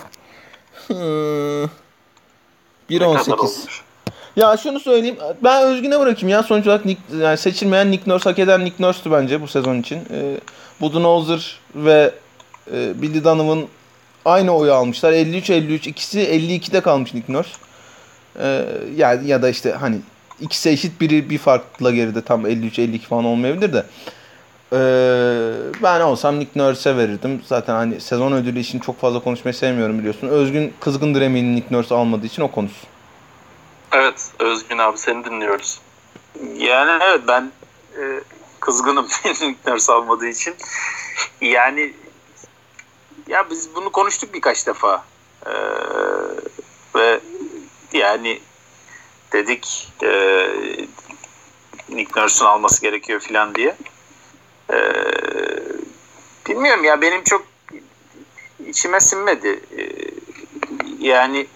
Hmm. 0.88 1.62
Ne 1.64 3.00
kadar 3.00 3.10
1.18. 3.16 3.68
Ya 4.36 4.58
şunu 4.58 4.80
söyleyeyim. 4.80 5.18
Ben 5.44 5.64
Özgün'e 5.64 6.00
bırakayım 6.00 6.30
ya. 6.30 6.44
Sonuç 6.44 6.68
olarak 6.68 6.86
Nick, 6.86 7.02
yani 7.22 7.38
seçilmeyen 7.38 7.92
Nick 7.92 8.12
Nurse 8.12 8.30
hak 8.30 8.40
eden 8.40 8.66
Nick 8.66 8.84
Nurse'tu 8.84 9.12
bence 9.12 9.42
bu 9.42 9.48
sezon 9.48 9.80
için. 9.80 10.00
Ee, 10.12 10.38
Budenholzer 10.82 11.60
ve 11.76 12.12
e, 12.74 13.02
Billy 13.02 13.24
Donovan 13.24 13.68
aynı 14.26 14.52
oyu 14.52 14.74
almışlar. 14.74 15.14
53-53. 15.14 15.90
İkisi 15.90 16.20
52'de 16.20 16.82
kalmış 16.82 17.14
Nick 17.14 17.34
Nurse. 17.34 17.50
Ee, 18.40 18.66
yani 18.96 19.28
ya 19.28 19.42
da 19.42 19.50
işte 19.50 19.72
hani 19.72 19.98
ikisi 20.42 20.70
eşit 20.70 21.02
biri 21.02 21.30
bir 21.30 21.38
farkla 21.38 21.92
geride 21.92 22.22
tam 22.22 22.46
53-52 22.46 23.00
falan 23.00 23.26
olmayabilir 23.26 23.74
de. 23.74 23.84
Ee, 24.74 25.54
ben 25.84 26.02
olsam 26.02 26.40
Nick 26.40 26.60
Nurse'e 26.60 26.98
verirdim. 26.98 27.42
Zaten 27.46 27.74
hani 27.74 28.02
sezon 28.02 28.32
ödülü 28.32 28.60
için 28.60 28.80
çok 28.80 29.00
fazla 29.00 29.20
konuşmayı 29.20 29.54
sevmiyorum 29.54 30.00
biliyorsun. 30.00 30.28
Özgün 30.28 30.74
kızgındır 30.80 31.22
eminim 31.22 31.56
Nick 31.56 31.68
Nurse 31.76 31.96
almadığı 31.96 32.26
için 32.26 32.42
o 32.42 32.52
konuşsun. 32.52 32.93
Evet 33.94 34.32
Özgün 34.40 34.78
abi 34.78 34.98
seni 34.98 35.26
dinliyoruz. 35.26 35.82
Yani 36.56 37.04
evet 37.04 37.22
ben 37.28 37.52
e, 37.98 38.22
kızgınım 38.60 39.08
Nurse 39.68 39.94
almadığı 39.94 40.28
için. 40.28 40.56
Yani 41.42 41.94
ya 43.28 43.50
biz 43.50 43.76
bunu 43.76 43.92
konuştuk 43.92 44.34
birkaç 44.34 44.68
defa. 44.68 45.06
Ee, 45.46 45.52
ve 46.96 47.20
yani 47.94 48.42
dedik 49.34 49.92
e, 50.04 50.10
Nick 51.90 52.22
Nurse'un 52.22 52.48
alması 52.48 52.82
gerekiyor 52.82 53.20
filan 53.20 53.56
diye. 53.56 53.76
Ee, 54.72 54.94
bilmiyorum 56.48 56.84
ya 56.84 57.02
benim 57.02 57.24
çok 57.24 57.46
içime 58.68 59.00
sinmedi. 59.00 59.60
Ee, 59.78 59.84
yani 61.00 61.48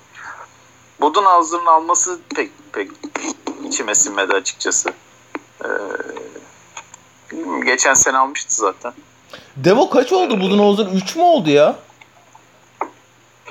Budenholzer'ın 1.02 1.66
alması 1.66 2.20
pek 2.36 2.52
pek 2.74 2.92
içime 3.68 3.96
sinmedi 3.96 4.34
açıkçası. 4.34 4.94
Ee, 5.64 5.68
geçen 7.66 7.94
sene 7.94 8.18
almıştı 8.18 8.56
zaten. 8.56 8.94
Devo 9.56 9.90
kaç 9.90 10.14
oldu 10.14 10.42
Budenholzer? 10.42 10.86
3 10.86 11.16
mü 11.16 11.22
oldu 11.22 11.50
ya? 11.50 11.76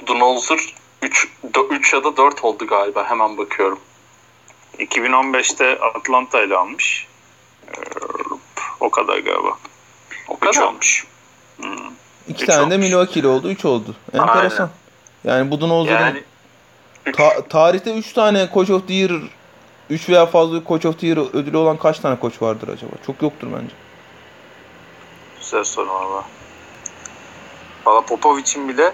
Dunolzer 0.06 0.74
3, 1.02 1.28
3 1.70 1.92
ya 1.92 2.04
da 2.04 2.16
4 2.16 2.44
oldu 2.44 2.66
galiba 2.66 3.04
hemen 3.10 3.38
bakıyorum. 3.38 3.78
2015'te 4.78 5.78
Atlanta 5.94 6.42
ile 6.42 6.56
almış. 6.56 7.06
Ee, 7.68 7.80
o 8.80 8.90
kadar 8.90 9.18
galiba. 9.18 9.58
O 10.28 10.34
3 10.34 10.40
kadar. 10.40 10.66
olmuş. 10.66 11.06
Hmm. 11.56 11.76
2 12.28 12.42
Üç 12.42 12.46
tane 12.46 12.70
de 12.70 12.74
olmuş. 12.74 12.86
Milwaukee 12.86 13.20
ile 13.20 13.28
oldu. 13.28 13.50
3 13.50 13.64
oldu. 13.64 13.96
Enteresan. 14.14 14.70
Aynen. 15.24 15.36
Yani 15.38 15.50
Budenholzer'ın 15.50 16.00
Yani. 16.00 16.22
Ta- 17.12 17.48
tarihte 17.48 17.94
3 17.94 18.12
tane 18.12 18.48
Coach 18.54 18.70
of 18.70 18.88
the 18.88 18.94
Year 18.94 19.10
3 19.90 20.08
veya 20.08 20.26
fazla 20.26 20.64
Coach 20.68 20.86
of 20.86 21.00
the 21.00 21.06
Year 21.06 21.18
ödülü 21.34 21.56
olan 21.56 21.76
kaç 21.76 21.98
tane 22.00 22.18
koç 22.18 22.42
vardır 22.42 22.68
acaba? 22.68 22.92
Çok 23.06 23.22
yoktur 23.22 23.48
bence. 23.52 23.74
Güzel 25.40 25.64
soru 25.64 25.88
valla. 25.88 26.24
Valla 27.86 28.00
Popovic'in 28.00 28.68
bile 28.68 28.92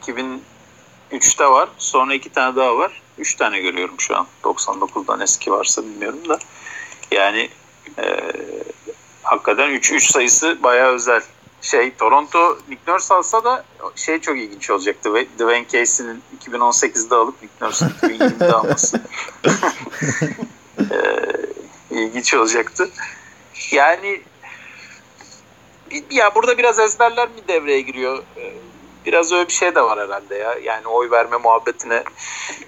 2003'te 0.00 1.46
var. 1.46 1.68
Sonra 1.78 2.14
iki 2.14 2.28
tane 2.32 2.56
daha 2.56 2.76
var. 2.78 3.02
Üç 3.18 3.34
tane 3.34 3.60
görüyorum 3.60 4.00
şu 4.00 4.16
an. 4.16 4.26
99'dan 4.42 5.20
eski 5.20 5.52
varsa 5.52 5.82
bilmiyorum 5.82 6.28
da. 6.28 6.38
Yani 7.10 7.48
e, 7.98 8.04
hakikaten 9.22 9.70
3 9.70 9.92
3 9.92 10.10
sayısı 10.10 10.58
bayağı 10.62 10.92
özel. 10.92 11.22
Şey 11.64 11.94
Toronto 11.94 12.58
Nick 12.68 12.92
Nurse 12.92 13.14
alsa 13.14 13.44
da 13.44 13.64
şey 13.96 14.20
çok 14.20 14.38
ilginç 14.38 14.70
olacaktı. 14.70 15.10
Dwayne 15.38 15.68
Casey'nin 15.68 16.22
2018'de 16.40 17.14
alıp 17.14 17.42
Nick 17.42 17.54
Nurse'ın 17.60 17.88
2020'de 17.88 18.52
alması. 18.52 19.00
e, 20.78 20.96
ilginç 21.90 22.34
olacaktı. 22.34 22.90
Yani 23.70 24.22
ya 26.10 26.34
burada 26.34 26.58
biraz 26.58 26.78
ezberler 26.78 27.28
mi 27.28 27.48
devreye 27.48 27.80
giriyor? 27.80 28.22
Ee, 28.36 28.52
Biraz 29.06 29.32
öyle 29.32 29.48
bir 29.48 29.52
şey 29.52 29.74
de 29.74 29.82
var 29.82 29.98
herhalde 29.98 30.34
ya. 30.34 30.54
Yani 30.62 30.86
oy 30.86 31.10
verme 31.10 31.36
muhabbetine 31.36 32.04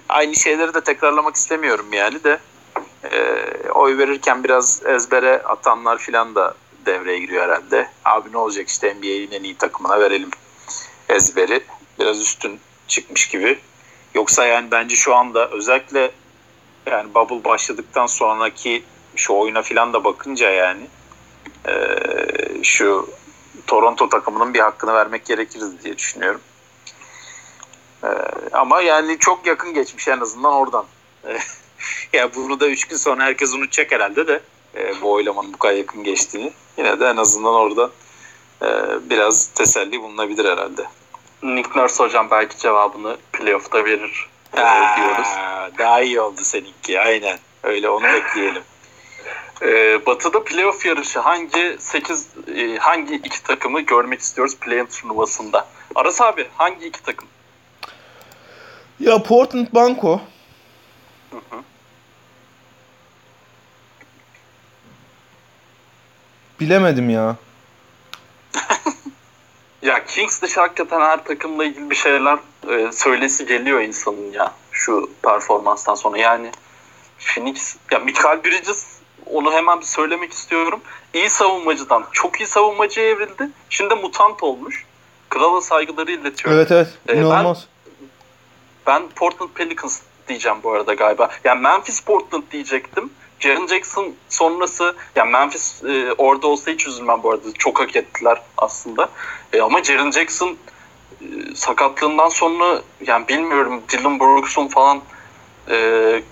aynı 0.09 0.35
şeyleri 0.35 0.75
de 0.75 0.81
tekrarlamak 0.81 1.37
istemiyorum 1.37 1.87
yani 1.93 2.25
de 2.25 2.39
e, 3.13 3.45
oy 3.71 3.99
verirken 3.99 4.45
biraz 4.45 4.83
ezbere 4.87 5.43
atanlar 5.43 5.99
filan 5.99 6.35
da 6.35 6.55
devreye 6.87 7.19
giriyor 7.19 7.43
herhalde. 7.45 7.89
Abi 8.05 8.33
ne 8.33 8.39
olacak 8.39 8.69
işte 8.69 8.95
NBA'nin 8.95 9.31
en 9.31 9.43
iyi 9.43 9.57
takımına 9.57 10.01
verelim 10.01 10.31
ezberi. 11.09 11.61
Biraz 11.99 12.21
üstün 12.21 12.61
çıkmış 12.89 13.29
gibi. 13.29 13.59
Yoksa 14.15 14.47
yani 14.47 14.71
bence 14.71 14.97
şu 14.97 15.15
anda 15.15 15.51
özellikle 15.51 16.11
yani 16.87 17.15
bubble 17.15 17.45
başladıktan 17.45 18.07
sonraki 18.07 18.85
şu 19.17 19.35
oyuna 19.35 19.63
filan 19.63 19.93
da 19.93 20.05
bakınca 20.05 20.51
yani 20.51 20.87
e, 21.69 21.75
şu 22.63 23.11
Toronto 23.67 24.09
takımının 24.09 24.55
bir 24.55 24.61
hakkını 24.61 24.95
vermek 24.95 25.27
gerekir 25.27 25.61
diye 25.85 25.99
düşünüyorum. 25.99 26.41
Ee, 28.05 28.09
ama 28.53 28.81
yani 28.81 29.19
çok 29.19 29.47
yakın 29.47 29.75
geçmiş 29.75 30.09
en 30.09 30.21
azından 30.21 30.53
oradan. 30.53 30.85
Ee, 31.27 31.39
ya 32.19 32.35
bunu 32.35 32.61
da 32.61 32.69
3 32.69 32.85
gün 32.85 32.97
sonra 32.97 33.25
herkes 33.25 33.55
unutacak 33.55 33.93
herhalde 33.93 34.27
de 34.27 34.41
e, 34.77 35.01
bu 35.03 35.13
oylamanın 35.13 35.53
bu 35.53 35.59
kadar 35.59 35.75
yakın 35.75 36.05
geçtiğini. 36.05 36.53
Yine 36.79 37.01
de 37.01 37.07
en 37.07 37.17
azından 37.17 37.55
orada 37.55 37.91
e, 38.63 38.69
biraz 39.11 39.47
teselli 39.47 40.03
bulunabilir 40.03 40.45
herhalde. 40.45 40.87
Nick 41.43 41.71
Nurse 41.81 42.05
hocam 42.05 42.31
belki 42.31 42.59
cevabını 42.59 43.17
playoff'ta 43.33 43.85
verir 43.85 44.29
e, 44.57 44.61
Aa, 44.61 44.97
diyoruz. 44.97 45.29
Daha 45.79 46.01
iyi 46.01 46.21
oldu 46.21 46.41
seninki 46.43 47.01
aynen. 47.01 47.39
Öyle 47.63 47.89
onu 47.89 48.05
bekleyelim. 48.05 48.63
Ee, 49.63 50.07
Batı'da 50.07 50.45
playoff 50.45 50.87
yarışı 50.87 51.21
hangi 51.21 51.77
8 51.79 52.29
e, 52.57 52.77
hangi 52.77 53.15
iki 53.15 53.43
takımı 53.43 53.81
görmek 53.81 54.21
istiyoruz 54.21 54.57
play-in 54.57 54.87
turnuvasında? 54.87 55.67
Aras 55.95 56.21
abi 56.21 56.47
hangi 56.57 56.87
iki 56.87 57.03
takım? 57.03 57.29
Ya 59.01 59.23
Portland 59.23 59.67
Banco. 59.75 60.21
Hı 61.31 61.37
hı. 61.37 61.63
Bilemedim 66.61 67.11
ya. 67.11 67.37
Ya 69.83 70.05
Kings 70.05 70.43
dışı 70.43 70.61
hakikaten 70.61 71.01
her 71.01 71.25
takımla 71.25 71.65
ilgili 71.65 71.91
bir 71.91 71.97
şeyler 71.97 72.39
e, 72.69 72.93
söylesi 72.93 73.47
geliyor 73.47 73.81
insanın 73.81 74.33
ya 74.33 74.53
şu 74.73 75.11
performanstan 75.23 75.95
sonra. 75.95 76.19
Yani 76.19 76.51
Phoenix, 77.19 77.77
ya 77.91 77.99
Michael 77.99 78.45
Bridges 78.45 78.87
onu 79.27 79.53
hemen 79.53 79.81
bir 79.81 79.85
söylemek 79.85 80.33
istiyorum. 80.33 80.81
İyi 81.15 81.31
savunmacıdan 81.31 82.05
çok 82.13 82.41
iyi 82.41 82.47
savunmacıya 82.47 83.07
evrildi. 83.07 83.49
Şimdi 83.71 83.95
mutant 83.95 84.43
olmuş. 84.43 84.85
Krala 85.31 85.61
saygıları 85.61 86.13
iletiyorum. 86.13 86.59
Evet 86.59 86.71
evet. 86.71 86.89
Ee, 87.09 87.31
ben-. 87.31 87.57
Ben 88.87 89.09
Portland 89.09 89.51
Pelicans 89.51 90.01
diyeceğim 90.29 90.59
bu 90.63 90.73
arada 90.73 90.95
galiba. 90.95 91.31
Yani 91.45 91.61
Memphis 91.61 92.01
Portland 92.01 92.43
diyecektim. 92.51 93.11
Jaren 93.47 93.67
Jackson 93.67 94.15
sonrası 94.29 94.95
yani 95.17 95.31
Memphis 95.31 95.85
e, 95.85 96.13
orada 96.19 96.47
olsa 96.47 96.71
hiç 96.71 96.87
üzülmem 96.87 97.23
bu 97.23 97.31
arada. 97.31 97.53
Çok 97.59 97.81
hak 97.81 97.97
ettiler 97.97 98.43
aslında. 98.57 99.09
E, 99.53 99.61
ama 99.61 99.83
Jaren 99.83 100.11
Jackson 100.11 100.57
e, 101.21 101.27
sakatlığından 101.55 102.29
sonra 102.29 102.83
yani 103.07 103.29
bilmiyorum 103.29 103.83
Dylan 103.93 104.21
Brooks'un 104.21 104.69
falan 104.69 105.01
e, 105.71 106.23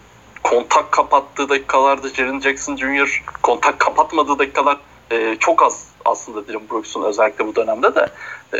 kontak 0.42 0.92
kapattığı 0.92 1.48
dakikalarda 1.48 2.08
Jaren 2.08 2.40
Jackson 2.40 2.76
Jr. 2.76 3.22
kontak 3.42 3.78
kapatmadığı 3.78 4.38
dakikalar 4.38 4.76
e, 5.10 5.36
çok 5.40 5.62
az 5.62 5.86
aslında 6.04 6.48
Dylan 6.48 6.62
Brooks'un 6.70 7.02
özellikle 7.02 7.46
bu 7.46 7.56
dönemde 7.56 7.94
de 7.94 8.08
e, 8.52 8.58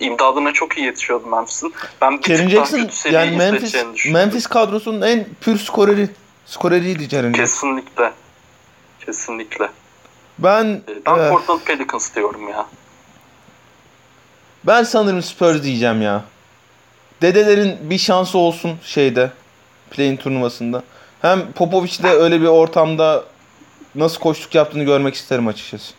imdadına 0.00 0.52
çok 0.52 0.78
iyi 0.78 0.86
yetişiyordu 0.86 1.26
Memphis'in. 1.26 1.74
Ben 2.00 2.18
bir 2.18 2.24
Jaren 2.24 2.48
tık 2.48 2.56
daha 2.56 2.64
Jackson 2.64 2.86
kötü 2.86 3.14
yani 3.14 3.36
Memphis. 3.36 3.74
Memphis 4.12 4.46
kadrosunun 4.46 5.02
en 5.02 5.26
pür 5.40 5.58
skoreri. 5.58 6.08
Skoreriydi 6.56 7.08
Jaren 7.08 7.32
Jackson. 7.32 7.42
Kesinlikle. 7.44 8.12
Kesinlikle. 9.06 9.68
Ben 10.38 10.64
E, 10.64 10.82
Ben 11.06 11.18
eh, 11.18 11.30
Portland 11.30 11.60
Pelicans 11.60 12.14
diyorum 12.14 12.48
ya. 12.48 12.66
ben 14.64 14.82
sanırım 14.82 15.22
Spurs 15.22 15.62
diyeceğim 15.62 16.02
ya. 16.02 16.24
Dedelerin 17.22 17.90
bir 17.90 17.98
şansı 17.98 18.38
olsun 18.38 18.78
şeyde 18.84 19.30
play-in 19.90 20.16
turnuvasında. 20.16 20.82
Hem 21.22 21.52
Popovic 21.52 22.02
de 22.02 22.08
öyle 22.10 22.40
bir 22.40 22.46
ortamda 22.46 23.24
nasıl 23.94 24.20
koştuk 24.20 24.54
yaptığını 24.54 24.84
görmek 24.84 25.14
isterim 25.14 25.48
açıkçası. 25.48 25.94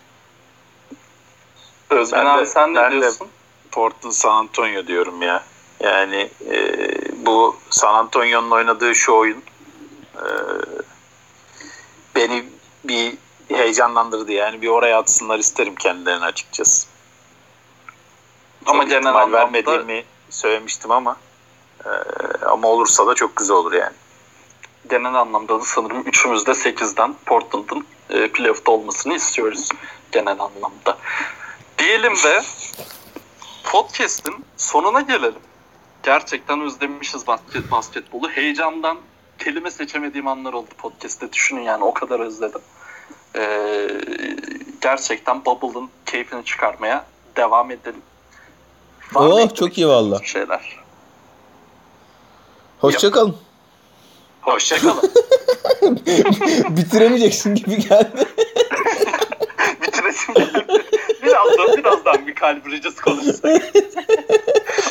Özben 1.90 2.26
Ben 2.26 2.30
abi 2.30 2.42
de- 2.42 2.46
sen 2.46 2.72
ne 2.74 2.76
ben 2.76 2.92
de- 2.92 3.02
diyorsun? 3.02 3.28
Portland 3.72 4.14
San 4.14 4.32
Antonio 4.36 4.88
diyorum 4.88 5.22
ya. 5.22 5.44
Yani 5.80 6.30
e, 6.52 6.76
bu 7.26 7.56
San 7.70 7.94
Antonio'nun 7.94 8.52
oynadığı 8.52 8.96
şu 8.96 9.14
oyun 9.14 9.44
e, 10.16 10.26
beni 12.16 12.46
bir 12.84 13.14
heyecanlandırdı. 13.48 14.32
Yani 14.32 14.62
bir 14.62 14.68
oraya 14.68 15.00
atsınlar 15.00 15.40
isterim 15.40 15.76
kendilerini 15.76 16.26
açıkçası. 16.26 16.88
Ama 18.66 18.84
Çok 18.84 18.90
genel 18.90 19.08
anlamda 19.08 19.38
vermediğimi 19.38 20.04
söylemiştim 20.30 20.92
ama 20.92 21.18
e, 21.86 21.90
ama 22.46 22.68
olursa 22.68 23.08
da 23.08 23.16
çok 23.16 23.36
güzel 23.36 23.56
olur 23.56 23.74
yani. 23.74 23.96
genel 24.90 25.14
anlamda 25.14 25.60
da 25.60 25.66
sanırım 25.66 26.02
üçümüz 26.02 26.46
de 26.46 26.52
8'den 26.52 27.16
Portland'ın 27.26 27.86
e, 28.10 28.28
playoff'ta 28.28 28.72
olmasını 28.72 29.16
istiyoruz 29.16 29.70
genel 30.12 30.40
anlamda. 30.40 30.98
Diyelim 31.78 32.14
ve 32.26 32.42
podcast'in 33.64 34.46
sonuna 34.58 35.02
gelelim. 35.02 35.42
Gerçekten 36.04 36.62
özlemişiz 36.62 37.28
basket, 37.28 37.72
basketbolu. 37.72 38.30
Heyecandan 38.30 38.98
kelime 39.44 39.72
seçemediğim 39.72 40.28
anlar 40.28 40.54
oldu 40.54 40.70
podcast'te. 40.78 41.34
Düşünün 41.34 41.62
yani 41.62 41.84
o 41.84 41.94
kadar 41.94 42.20
özledim. 42.20 42.62
Ee, 43.36 43.88
gerçekten 44.82 45.46
Bubble'ın 45.46 45.90
keyfini 46.06 46.46
çıkarmaya 46.46 47.06
devam 47.36 47.72
edelim. 47.72 48.02
Var 49.14 49.30
Oh 49.30 49.56
çok 49.56 49.78
iyi 49.78 49.88
valla. 49.88 50.24
şeyler? 50.24 50.80
Hoşçakalın. 52.80 53.36
Hoşçakalın. 54.42 55.02
Bitiremeyeceksin 56.70 57.56
gibi 57.56 57.78
geldi. 57.78 58.26
Bitiresim 59.82 60.34
geldi. 60.34 60.84
Birazdan 61.24 61.78
birazdan 61.78 62.28
bir 62.28 62.36
kalp 62.36 62.66
Bridges 62.66 62.96
konuşsak. 62.96 63.62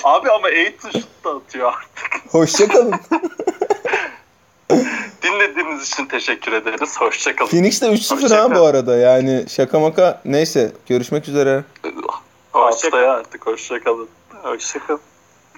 Abi 0.05 0.31
ama 0.31 0.47
Aiton 0.47 0.91
şut 0.91 1.25
da 1.25 1.31
atıyor 1.31 1.73
artık. 1.73 2.35
Hoşçakalın. 2.35 2.95
Dinlediğiniz 5.23 5.89
için 5.89 6.07
teşekkür 6.07 6.53
ederiz. 6.53 6.97
Hoşçakalın. 7.01 7.51
Phoenix 7.51 7.83
de 7.83 7.87
3-0 7.87 8.37
ha 8.37 8.55
bu 8.55 8.67
arada. 8.67 8.97
Yani 8.97 9.45
şaka 9.49 9.81
maka 9.81 10.21
neyse 10.25 10.73
görüşmek 10.89 11.29
üzere. 11.29 11.65
Haftaya 12.53 13.13
artık 13.13 13.47
hoşçakalın. 13.47 14.09
Hoşçakalın. 14.43 15.01